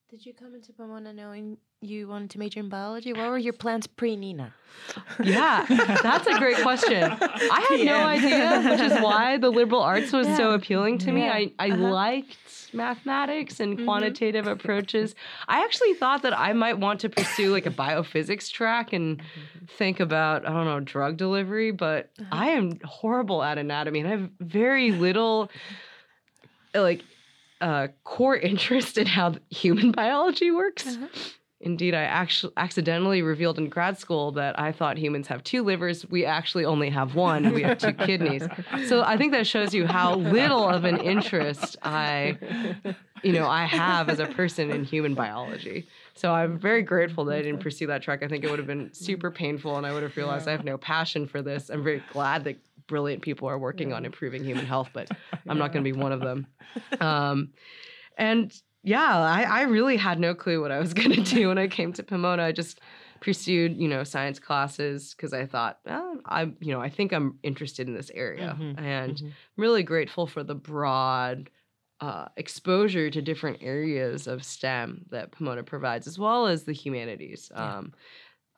Did 0.10 0.26
you 0.26 0.34
come 0.34 0.56
into 0.56 0.74
Pomona 0.74 1.14
knowing 1.14 1.58
you 1.82 2.08
wanted 2.08 2.32
to 2.32 2.40
major 2.40 2.60
in 2.60 2.68
biology? 2.68 3.14
What 3.14 3.30
were 3.30 3.38
your 3.38 3.54
plans 3.54 3.86
pre 3.86 4.16
Nina? 4.16 4.54
Yeah, 5.24 5.66
that's 6.02 6.26
a 6.26 6.38
great 6.40 6.58
question. 6.58 7.04
I 7.04 7.68
had 7.70 7.86
no 7.86 8.00
idea, 8.00 8.72
which 8.72 8.82
is 8.82 8.94
why 9.04 9.38
the 9.38 9.52
liberal 9.52 9.82
arts 9.82 10.12
was 10.12 10.26
so 10.36 10.52
appealing 10.54 10.98
to 11.00 11.12
me. 11.12 11.26
Yeah. 11.26 11.34
I, 11.34 11.52
I 11.60 11.70
Uh-huh. 11.72 11.90
liked 11.92 12.74
mathematics 12.74 13.60
and 13.60 13.78
Mhm. 13.78 13.86
quantitative 13.86 14.48
approaches. 14.48 15.14
I 15.48 15.64
actually 15.64 15.94
thought 15.94 16.24
that 16.24 16.38
I 16.38 16.54
might 16.54 16.80
want 16.80 17.02
to 17.02 17.10
pursue 17.10 17.52
like 17.52 17.68
a 17.68 17.72
biophysics 17.72 18.50
track 18.52 18.94
and 18.94 19.22
think 19.68 20.00
about, 20.00 20.44
I 20.48 20.52
don't 20.52 20.66
know, 20.66 20.80
drug 20.80 21.18
delivery, 21.18 21.70
but 21.72 22.10
I 22.32 22.50
am 22.50 22.80
horrible 22.84 23.44
at 23.44 23.60
anatomy 23.60 24.00
and 24.00 24.08
I 24.08 24.12
have 24.12 24.30
very 24.40 24.92
little 24.92 25.52
like 26.74 27.04
uh, 27.62 27.88
core 28.04 28.38
interest 28.52 28.98
in 28.98 29.08
how 29.08 29.36
human 29.50 29.92
biology 29.92 30.52
works. 30.52 30.88
Uh-huh. 30.88 31.08
Indeed, 31.62 31.94
I 31.94 32.04
actually 32.04 32.54
accidentally 32.56 33.22
revealed 33.22 33.58
in 33.58 33.68
grad 33.68 33.98
school 33.98 34.32
that 34.32 34.58
I 34.58 34.72
thought 34.72 34.98
humans 34.98 35.28
have 35.28 35.44
two 35.44 35.62
livers. 35.62 36.10
We 36.10 36.24
actually 36.24 36.64
only 36.64 36.90
have 36.90 37.16
one. 37.16 37.54
We 37.54 37.64
have 37.64 37.78
two 37.78 37.92
kidneys. 37.92 38.48
So 38.88 39.04
I 39.04 39.18
think 39.18 39.34
that 39.34 39.46
shows 39.46 39.74
you 39.74 39.86
how 39.86 40.16
little 40.16 40.70
of 40.70 40.86
an 40.86 41.00
interest 41.00 41.76
I, 41.84 42.38
you 43.24 43.34
know, 43.34 43.46
I 43.46 43.66
have 43.66 44.08
as 44.08 44.20
a 44.20 44.28
person 44.28 44.72
in 44.72 44.86
human 44.86 45.16
biology. 45.16 45.86
So 46.14 46.34
I'm 46.34 46.58
very 46.58 46.82
grateful 46.82 47.26
that 47.26 47.36
I 47.36 47.42
didn't 47.42 47.60
pursue 47.60 47.88
that 47.88 48.04
track. 48.04 48.24
I 48.24 48.30
think 48.30 48.46
it 48.46 48.50
would 48.50 48.60
have 48.60 48.68
been 48.68 48.94
super 48.94 49.30
painful, 49.30 49.76
and 49.76 49.86
I 49.86 49.92
would 49.92 50.04
have 50.04 50.16
realized 50.16 50.48
I 50.48 50.52
have 50.52 50.64
no 50.64 50.78
passion 50.78 51.28
for 51.28 51.42
this. 51.42 51.70
I'm 51.70 51.84
very 51.84 52.02
glad 52.14 52.46
that 52.46 52.58
brilliant 52.90 53.22
people 53.22 53.48
are 53.48 53.58
working 53.58 53.94
on 53.94 54.04
improving 54.06 54.44
human 54.44 54.66
health, 54.74 54.90
but 54.94 55.10
I'm 55.48 55.58
not 55.58 55.72
going 55.72 55.86
to 55.86 55.90
be 55.94 55.98
one 55.98 56.12
of 56.12 56.20
them. 56.20 56.48
Um, 57.00 57.54
and 58.18 58.54
yeah, 58.84 59.18
I, 59.18 59.44
I 59.44 59.62
really 59.64 59.96
had 59.96 60.20
no 60.20 60.36
clue 60.36 60.60
what 60.60 60.72
I 60.72 60.80
was 60.80 60.94
going 61.00 61.12
to 61.12 61.22
do 61.22 61.48
when 61.48 61.58
I 61.58 61.68
came 61.68 61.94
to 61.94 62.04
Pomona. 62.04 62.44
I 62.44 62.52
just 62.52 62.82
pursued, 63.22 63.78
you 63.78 63.88
know, 63.88 64.04
science 64.04 64.40
classes 64.40 65.14
because 65.14 65.34
I 65.34 65.46
thought, 65.46 65.80
oh, 65.88 66.20
I, 66.26 66.44
you 66.60 66.74
know, 66.74 66.82
I 66.82 66.90
think 66.90 67.14
I'm 67.14 67.38
interested 67.44 67.88
in 67.88 67.94
this 67.94 68.12
area, 68.14 68.58
Mhm, 68.60 68.76
and 68.78 69.16
mhm. 69.18 69.26
I'm 69.28 69.34
really 69.58 69.84
grateful 69.84 70.26
for 70.28 70.44
the 70.44 70.56
broad 70.56 71.50
uh, 72.02 72.30
exposure 72.38 73.10
to 73.10 73.22
different 73.22 73.58
areas 73.62 74.26
of 74.26 74.44
STEM 74.44 75.06
that 75.10 75.32
Pomona 75.32 75.64
provides, 75.64 76.08
as 76.08 76.18
well 76.18 76.48
as 76.48 76.64
the 76.64 76.72
humanities. 76.74 77.52
Yeah. 77.54 77.78
Um, 77.80 77.94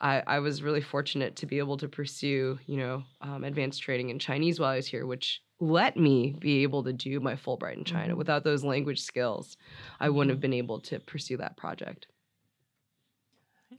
I, 0.02 0.22
I 0.28 0.40
was 0.40 0.64
really 0.64 0.82
fortunate 0.82 1.36
to 1.38 1.46
be 1.46 1.60
able 1.60 1.78
to 1.78 1.88
pursue, 1.88 2.60
you 2.66 2.78
know, 2.78 3.04
um, 3.22 3.44
advanced 3.44 3.82
training 3.84 4.10
in 4.10 4.20
Chinese 4.20 4.60
while 4.60 4.72
I 4.72 4.76
was 4.78 4.88
here, 4.88 5.06
which 5.06 5.42
let 5.60 5.96
me 5.96 6.34
be 6.40 6.64
able 6.64 6.84
to 6.84 6.94
do 6.94 7.20
my 7.20 7.36
Fulbright 7.36 7.78
in 7.78 7.86
China. 7.86 8.16
Mhm. 8.16 8.18
Without 8.18 8.44
those 8.44 8.64
language 8.64 9.00
skills, 9.02 9.58
I 10.00 10.10
wouldn't 10.10 10.32
have 10.32 10.40
been 10.42 10.54
able 10.54 10.80
to 10.82 11.00
pursue 11.00 11.38
that 11.38 11.56
project. 11.58 12.08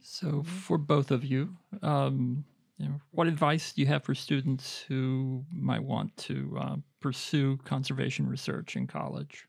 So, 0.01 0.43
for 0.43 0.77
both 0.77 1.11
of 1.11 1.23
you, 1.23 1.57
um, 1.81 2.45
you 2.77 2.87
know, 2.87 3.01
what 3.11 3.27
advice 3.27 3.73
do 3.73 3.81
you 3.81 3.87
have 3.87 4.03
for 4.03 4.15
students 4.15 4.81
who 4.81 5.45
might 5.51 5.83
want 5.83 6.15
to 6.17 6.57
uh, 6.57 6.77
pursue 6.99 7.57
conservation 7.57 8.27
research 8.27 8.75
in 8.75 8.87
college? 8.87 9.45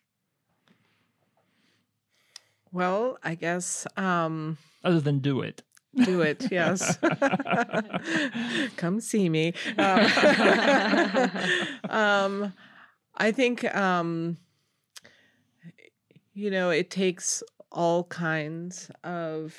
Well, 2.70 3.18
I 3.22 3.34
guess 3.36 3.86
um, 3.96 4.58
Other 4.84 5.00
than 5.00 5.18
do 5.18 5.40
it. 5.40 5.64
Do 5.96 6.20
it. 6.22 6.50
Yes. 6.50 6.98
Come 8.76 9.00
see 9.00 9.28
me. 9.28 9.54
Um, 9.78 10.06
um, 11.90 12.52
I 13.16 13.32
think, 13.32 13.64
um, 13.74 14.36
you 16.32 16.50
know, 16.50 16.70
it 16.70 16.90
takes 16.90 17.42
all 17.70 18.04
kinds 18.04 18.90
of 19.02 19.56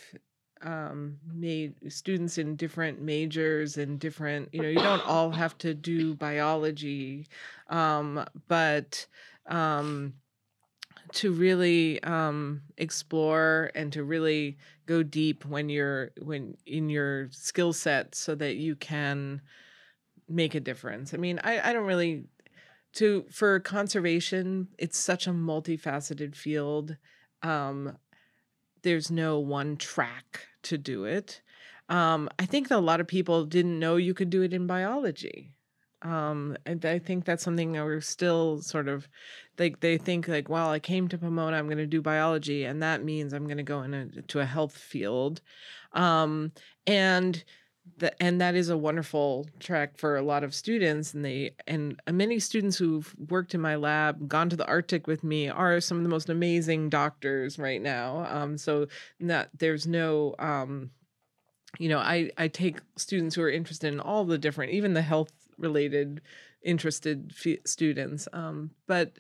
um, 0.62 1.18
ma- 1.32 1.90
students 1.90 2.38
in 2.38 2.56
different 2.56 3.02
majors 3.02 3.78
and 3.78 4.00
different, 4.00 4.54
you 4.54 4.62
know, 4.62 4.70
you 4.70 4.80
don't 4.80 5.06
all 5.08 5.32
have 5.32 5.58
to 5.60 5.74
do 5.74 6.16
biology, 6.16 7.28
um, 7.70 8.26
but 8.48 9.06
um, 9.48 10.14
to 11.16 11.32
really 11.32 12.02
um, 12.04 12.62
explore 12.78 13.72
and 13.74 13.92
to 13.94 14.04
really 14.04 14.58
go 14.86 15.02
deep 15.02 15.46
when 15.46 15.70
you're 15.70 16.12
when 16.22 16.56
in 16.66 16.90
your 16.90 17.30
skill 17.32 17.74
set 17.74 18.16
so 18.16 18.36
that 18.36 18.56
you 18.56 18.76
can 18.76 19.42
make 20.28 20.56
a 20.56 20.60
difference. 20.60 21.14
I 21.14 21.18
mean, 21.18 21.40
I, 21.44 21.70
I 21.70 21.74
don't 21.74 21.86
really 21.86 22.26
to 22.94 23.26
for 23.32 23.60
conservation, 23.60 24.68
it's 24.78 24.98
such 24.98 25.28
a 25.28 25.32
multifaceted 25.32 26.36
field. 26.36 26.98
Um, 27.42 27.98
there's 28.82 29.10
no 29.10 29.40
one 29.40 29.78
track 29.78 30.48
to 30.64 30.78
do 30.78 31.06
it. 31.06 31.42
Um, 31.90 32.30
I 32.40 32.46
think 32.46 32.72
a 32.72 32.78
lot 32.78 33.00
of 33.00 33.08
people 33.08 33.46
didn't 33.46 33.80
know 33.80 33.96
you 33.96 34.14
could 34.14 34.30
do 34.30 34.42
it 34.42 34.54
in 34.54 34.68
biology. 34.68 35.55
Um, 36.06 36.56
and 36.68 36.86
I 36.86 37.00
think 37.00 37.26
that's 37.26 37.44
something 37.44 37.72
that 37.72 37.84
we're 37.84 38.00
still 38.00 38.62
sort 38.62 38.88
of 38.88 39.08
like 39.58 39.80
they 39.80 39.98
think 39.98 40.28
like, 40.28 40.50
well, 40.50 40.70
I 40.70 40.80
came 40.80 41.08
to 41.08 41.18
Pomona, 41.18 41.58
I'm 41.58 41.66
going 41.66 41.80
to 41.80 41.88
do 41.88 42.02
biology, 42.02 42.66
and 42.66 42.84
that 42.84 43.04
means 43.04 43.34
I'm 43.34 43.46
going 43.46 43.58
to 43.58 43.64
go 43.64 43.82
into 43.82 44.40
a 44.40 44.46
health 44.46 44.78
field, 44.78 45.42
um, 45.94 46.52
and 46.86 47.44
the, 47.98 48.22
and 48.22 48.40
that 48.40 48.54
is 48.54 48.70
a 48.70 48.78
wonderful 48.78 49.48
track 49.60 49.98
for 49.98 50.18
a 50.18 50.22
lot 50.22 50.44
of 50.44 50.56
students 50.56 51.14
and 51.14 51.24
they 51.24 51.52
and 51.68 52.00
many 52.12 52.40
students 52.40 52.76
who've 52.78 53.14
worked 53.30 53.54
in 53.54 53.62
my 53.62 53.76
lab 53.76 54.28
gone 54.28 54.50
to 54.50 54.56
the 54.56 54.66
arctic 54.66 55.06
with 55.06 55.24
me 55.24 55.50
are 55.50 55.80
some 55.80 55.98
of 55.98 56.04
the 56.04 56.10
most 56.10 56.30
amazing 56.30 56.90
doctors 56.90 57.60
right 57.60 57.84
now. 57.84 58.26
Um, 58.28 58.58
so 58.58 58.88
that 59.20 59.50
there's 59.60 59.86
no 59.86 60.34
um, 60.40 60.90
you 61.80 61.90
know 61.90 62.00
i 62.00 62.30
i 62.38 62.48
take 62.48 62.80
students 62.96 63.36
who 63.36 63.42
are 63.42 63.50
interested 63.50 63.94
in 63.94 64.00
all 64.00 64.26
the 64.26 64.38
different 64.38 64.72
even 64.72 64.94
the 64.94 65.02
health 65.02 65.32
related 65.58 66.22
interested 66.64 67.32
f- 67.32 67.60
students 67.66 68.28
um, 68.34 68.72
but 68.88 69.14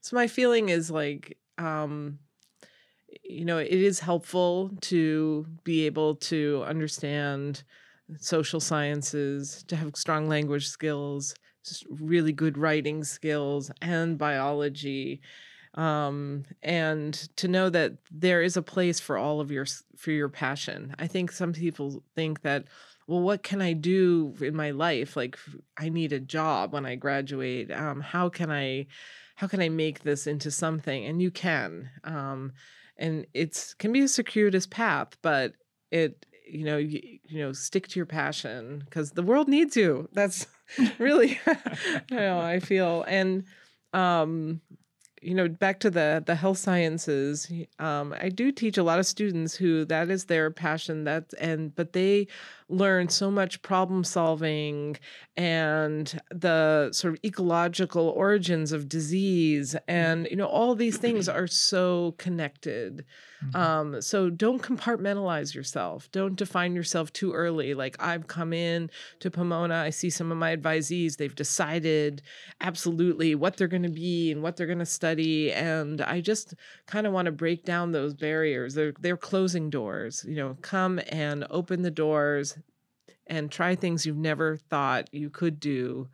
so 0.00 0.16
my 0.16 0.26
feeling 0.26 0.68
is 0.68 0.90
like 0.90 1.36
um, 1.58 2.18
you 3.22 3.44
know 3.44 3.58
it 3.58 3.68
is 3.68 4.00
helpful 4.00 4.70
to 4.80 5.46
be 5.64 5.86
able 5.86 6.14
to 6.14 6.64
understand 6.66 7.62
social 8.18 8.60
sciences 8.60 9.64
to 9.68 9.76
have 9.76 9.94
strong 9.94 10.28
language 10.28 10.68
skills 10.68 11.34
just 11.64 11.84
really 11.90 12.32
good 12.32 12.56
writing 12.56 13.04
skills 13.04 13.70
and 13.82 14.16
biology 14.16 15.20
um, 15.74 16.44
and 16.62 17.14
to 17.36 17.46
know 17.46 17.70
that 17.70 17.92
there 18.10 18.42
is 18.42 18.56
a 18.56 18.62
place 18.62 18.98
for 18.98 19.16
all 19.16 19.40
of 19.40 19.50
your 19.50 19.66
for 19.96 20.10
your 20.10 20.28
passion. 20.28 20.94
I 20.98 21.06
think 21.06 21.30
some 21.30 21.52
people 21.52 22.02
think 22.16 22.42
that 22.42 22.64
well 23.10 23.20
what 23.20 23.42
can 23.42 23.60
i 23.60 23.72
do 23.72 24.34
in 24.40 24.54
my 24.54 24.70
life? 24.70 25.16
Like 25.16 25.36
i 25.76 25.88
need 25.88 26.12
a 26.12 26.20
job 26.20 26.72
when 26.72 26.86
i 26.86 26.94
graduate. 26.94 27.70
Um, 27.72 28.00
how 28.00 28.28
can 28.28 28.50
i 28.50 28.86
how 29.34 29.48
can 29.48 29.60
i 29.60 29.68
make 29.68 30.04
this 30.04 30.28
into 30.28 30.50
something? 30.52 31.04
And 31.04 31.20
you 31.20 31.32
can 31.32 31.90
um, 32.04 32.52
and 32.96 33.26
it's 33.34 33.74
can 33.74 33.92
be 33.92 34.02
a 34.02 34.08
circuitous 34.08 34.66
path 34.66 35.16
but 35.22 35.54
it 35.90 36.24
you 36.48 36.64
know 36.64 36.76
you, 36.76 37.18
you 37.26 37.40
know 37.40 37.52
stick 37.52 37.88
to 37.88 37.98
your 37.98 38.06
passion 38.06 38.82
because 38.84 39.10
the 39.10 39.24
world 39.24 39.48
needs 39.48 39.76
you. 39.76 40.08
That's 40.12 40.46
really 40.98 41.40
you 42.10 42.16
know 42.16 42.40
i 42.40 42.60
feel. 42.60 43.04
And 43.08 43.44
um 43.92 44.60
you 45.20 45.34
know 45.34 45.48
back 45.48 45.80
to 45.80 45.90
the 45.90 46.22
the 46.24 46.34
health 46.34 46.58
sciences 46.58 47.50
um 47.78 48.14
i 48.20 48.28
do 48.28 48.50
teach 48.50 48.78
a 48.78 48.82
lot 48.82 48.98
of 48.98 49.06
students 49.06 49.54
who 49.54 49.84
that 49.84 50.10
is 50.10 50.24
their 50.26 50.50
passion 50.50 51.04
that 51.04 51.32
and 51.38 51.74
but 51.74 51.92
they 51.92 52.26
learn 52.70 53.08
so 53.08 53.30
much 53.30 53.60
problem 53.62 54.04
solving 54.04 54.96
and 55.36 56.20
the 56.30 56.90
sort 56.92 57.14
of 57.14 57.20
ecological 57.24 58.08
origins 58.10 58.72
of 58.72 58.88
disease 58.88 59.76
and 59.88 60.28
you 60.30 60.36
know 60.36 60.46
all 60.46 60.74
these 60.74 60.96
things 60.96 61.28
are 61.28 61.46
so 61.46 62.14
connected 62.18 63.04
um, 63.54 64.00
so 64.02 64.28
don't 64.28 64.62
compartmentalize 64.62 65.54
yourself. 65.54 66.10
Don't 66.12 66.36
define 66.36 66.74
yourself 66.74 67.12
too 67.12 67.32
early. 67.32 67.74
Like 67.74 67.96
I've 67.98 68.26
come 68.26 68.52
in 68.52 68.90
to 69.20 69.30
Pomona, 69.30 69.76
I 69.76 69.90
see 69.90 70.10
some 70.10 70.30
of 70.30 70.38
my 70.38 70.54
advisees, 70.54 71.16
they've 71.16 71.34
decided 71.34 72.22
absolutely 72.60 73.34
what 73.34 73.56
they're 73.56 73.68
going 73.68 73.82
to 73.82 73.88
be 73.88 74.30
and 74.30 74.42
what 74.42 74.56
they're 74.56 74.66
going 74.66 74.78
to 74.78 74.86
study. 74.86 75.52
And 75.52 76.00
I 76.02 76.20
just 76.20 76.54
kind 76.86 77.06
of 77.06 77.12
want 77.12 77.26
to 77.26 77.32
break 77.32 77.64
down 77.64 77.92
those 77.92 78.14
barriers. 78.14 78.74
They're, 78.74 78.94
they're 79.00 79.16
closing 79.16 79.70
doors. 79.70 80.24
You 80.28 80.36
know, 80.36 80.56
come 80.60 81.00
and 81.08 81.46
open 81.50 81.82
the 81.82 81.90
doors 81.90 82.58
and 83.30 83.50
try 83.50 83.76
things 83.76 84.04
you've 84.04 84.16
never 84.16 84.56
thought 84.56 85.08
you 85.14 85.30
could 85.30 85.60
do. 85.60 86.08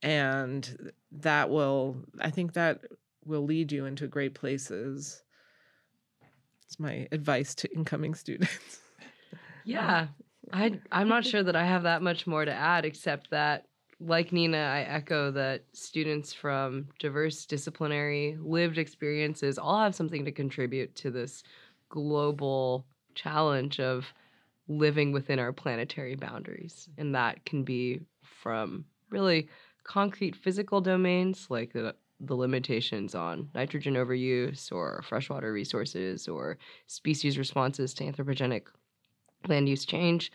And 0.00 0.92
that 1.10 1.50
will, 1.50 1.96
I 2.20 2.30
think 2.30 2.54
that 2.54 2.80
will 3.24 3.42
lead 3.42 3.72
you 3.72 3.84
into 3.84 4.06
great 4.06 4.34
places. 4.34 5.22
It's 6.64 6.80
my 6.80 7.08
advice 7.12 7.54
to 7.56 7.74
incoming 7.74 8.14
students. 8.14 8.80
Yeah. 9.64 10.06
I 10.52 10.80
I'm 10.90 11.08
not 11.08 11.24
sure 11.24 11.42
that 11.42 11.54
I 11.54 11.64
have 11.64 11.84
that 11.84 12.02
much 12.02 12.26
more 12.26 12.44
to 12.44 12.52
add 12.52 12.84
except 12.84 13.30
that 13.30 13.66
like 14.00 14.32
Nina, 14.32 14.58
I 14.58 14.80
echo 14.80 15.30
that 15.30 15.64
students 15.72 16.32
from 16.32 16.88
diverse 16.98 17.46
disciplinary 17.46 18.36
lived 18.40 18.76
experiences 18.78 19.58
all 19.58 19.78
have 19.80 19.94
something 19.94 20.24
to 20.24 20.32
contribute 20.32 20.96
to 20.96 21.12
this 21.12 21.44
global 21.88 22.84
challenge 23.14 23.78
of 23.78 24.12
living 24.68 25.12
within 25.12 25.38
our 25.38 25.52
planetary 25.52 26.14
boundaries. 26.14 26.88
And 26.98 27.14
that 27.14 27.44
can 27.44 27.64
be 27.64 28.00
from 28.22 28.84
really 29.10 29.48
concrete 29.84 30.36
physical 30.36 30.80
domains 30.80 31.46
like 31.50 31.72
the 31.72 31.94
the 32.24 32.36
limitations 32.36 33.16
on 33.16 33.50
nitrogen 33.52 33.94
overuse 33.94 34.70
or 34.70 35.02
freshwater 35.08 35.52
resources 35.52 36.28
or 36.28 36.56
species 36.86 37.36
responses 37.36 37.92
to 37.94 38.04
anthropogenic 38.04 38.68
land 39.48 39.68
use 39.68 39.84
change. 39.84 40.30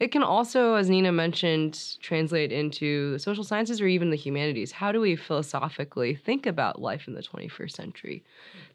It 0.00 0.12
can 0.12 0.22
also, 0.22 0.74
as 0.74 0.88
Nina 0.88 1.12
mentioned, 1.12 1.98
translate 2.00 2.52
into 2.52 3.12
the 3.12 3.18
social 3.18 3.44
sciences 3.44 3.80
or 3.80 3.86
even 3.86 4.10
the 4.10 4.16
humanities. 4.16 4.72
How 4.72 4.92
do 4.92 5.00
we 5.00 5.16
philosophically 5.16 6.14
think 6.14 6.46
about 6.46 6.80
life 6.80 7.06
in 7.06 7.14
the 7.14 7.22
21st 7.22 7.74
century? 7.74 8.24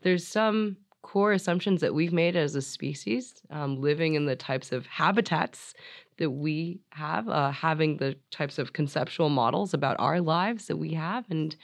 There's 0.01 0.27
some 0.27 0.77
core 1.05 1.33
assumptions 1.33 1.81
that 1.81 1.93
we've 1.93 2.11
made 2.11 2.35
as 2.35 2.55
a 2.55 2.61
species, 2.63 3.35
um, 3.51 3.79
living 3.79 4.15
in 4.15 4.25
the 4.25 4.35
types 4.35 4.71
of 4.71 4.87
habitats 4.87 5.75
that 6.17 6.31
we 6.31 6.79
have, 6.89 7.29
uh, 7.29 7.51
having 7.51 7.97
the 7.97 8.15
types 8.31 8.57
of 8.57 8.73
conceptual 8.73 9.29
models 9.29 9.71
about 9.75 9.95
our 9.99 10.19
lives 10.19 10.65
that 10.65 10.77
we 10.77 10.95
have, 10.95 11.23
and 11.29 11.55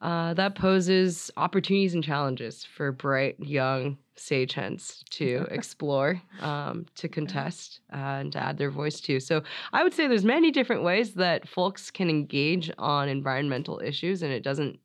uh, 0.00 0.32
that 0.32 0.54
poses 0.54 1.30
opportunities 1.36 1.92
and 1.92 2.02
challenges 2.02 2.64
for 2.64 2.92
bright 2.92 3.36
young 3.38 3.98
sage 4.16 4.54
hens 4.54 5.04
to 5.10 5.46
explore, 5.50 6.22
um, 6.40 6.86
to 6.94 7.10
contest, 7.10 7.80
uh, 7.92 8.20
and 8.20 8.32
to 8.32 8.38
add 8.38 8.56
their 8.56 8.70
voice 8.70 9.02
to. 9.02 9.20
So 9.20 9.42
I 9.74 9.82
would 9.82 9.92
say 9.92 10.08
there's 10.08 10.24
many 10.24 10.50
different 10.50 10.82
ways 10.82 11.12
that 11.14 11.46
folks 11.46 11.90
can 11.90 12.08
engage 12.08 12.70
on 12.78 13.10
environmental 13.10 13.82
issues, 13.84 14.22
and 14.22 14.32
it 14.32 14.42
doesn't, 14.42 14.78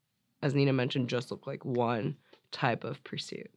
as 0.43 0.53
Nina 0.53 0.73
mentioned, 0.73 1.07
just 1.07 1.31
look 1.31 1.47
like 1.47 1.63
one 1.63 2.17
type 2.51 2.83
of 2.83 3.01
pursuit. 3.05 3.49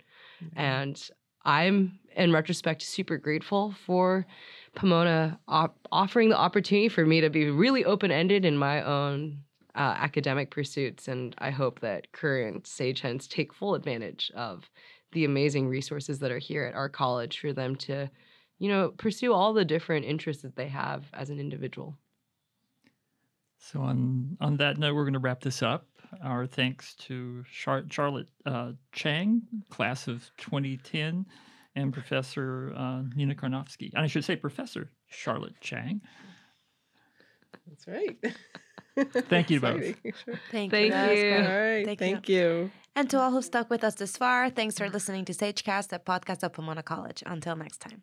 And 0.56 1.10
I'm, 1.44 1.98
in 2.16 2.32
retrospect, 2.32 2.82
super 2.82 3.16
grateful 3.16 3.74
for 3.86 4.26
Pomona 4.74 5.38
op- 5.48 5.78
offering 5.90 6.28
the 6.28 6.38
opportunity 6.38 6.88
for 6.88 7.06
me 7.06 7.20
to 7.20 7.30
be 7.30 7.50
really 7.50 7.84
open 7.84 8.10
ended 8.10 8.44
in 8.44 8.56
my 8.56 8.82
own 8.82 9.38
uh, 9.74 9.94
academic 9.96 10.50
pursuits. 10.50 11.08
And 11.08 11.34
I 11.38 11.50
hope 11.50 11.80
that 11.80 12.12
current 12.12 12.66
sagehens 12.66 13.28
take 13.28 13.54
full 13.54 13.74
advantage 13.74 14.30
of 14.34 14.68
the 15.12 15.24
amazing 15.24 15.68
resources 15.68 16.18
that 16.20 16.30
are 16.30 16.38
here 16.38 16.64
at 16.64 16.74
our 16.74 16.88
college 16.88 17.40
for 17.40 17.52
them 17.52 17.74
to, 17.76 18.10
you 18.58 18.68
know, 18.68 18.92
pursue 18.96 19.32
all 19.32 19.52
the 19.52 19.64
different 19.64 20.04
interests 20.04 20.42
that 20.42 20.56
they 20.56 20.68
have 20.68 21.06
as 21.12 21.30
an 21.30 21.40
individual. 21.40 21.96
So 23.58 23.80
on 23.80 24.36
on 24.40 24.56
that 24.56 24.78
note, 24.78 24.94
we're 24.94 25.04
going 25.04 25.14
to 25.14 25.18
wrap 25.20 25.40
this 25.40 25.62
up. 25.62 25.86
Our 26.22 26.46
thanks 26.46 26.94
to 27.06 27.44
Char- 27.52 27.84
Charlotte 27.90 28.28
uh, 28.46 28.72
Chang, 28.92 29.42
class 29.70 30.08
of 30.08 30.30
2010, 30.38 31.26
and 31.76 31.92
Professor 31.92 32.72
uh, 32.76 33.02
Nina 33.14 33.34
Karnovsky. 33.34 33.90
And 33.94 34.02
I 34.02 34.06
should 34.06 34.24
say 34.24 34.36
Professor 34.36 34.90
Charlotte 35.06 35.54
Chang. 35.60 36.00
That's 37.68 37.86
right. 37.86 38.16
Thank 39.28 39.50
you 39.50 39.60
both. 39.60 39.82
Sure. 39.82 40.34
Thank, 40.50 40.72
Thank 40.72 40.92
you. 40.92 41.22
You. 41.22 41.36
All 41.36 41.42
right. 41.42 41.86
Thank 41.86 41.98
Thank, 41.98 42.28
you. 42.28 42.36
you. 42.36 42.70
And 42.96 43.08
to 43.10 43.20
all 43.20 43.30
who 43.30 43.40
stuck 43.40 43.70
with 43.70 43.84
us 43.84 43.94
this 43.94 44.16
far, 44.16 44.50
thanks 44.50 44.76
for 44.76 44.90
listening 44.90 45.24
to 45.26 45.32
Sagecast, 45.32 45.92
a 45.92 45.98
podcast 45.98 46.42
of 46.42 46.52
Pomona 46.52 46.82
College. 46.82 47.22
Until 47.24 47.56
next 47.56 47.78
time. 47.78 48.02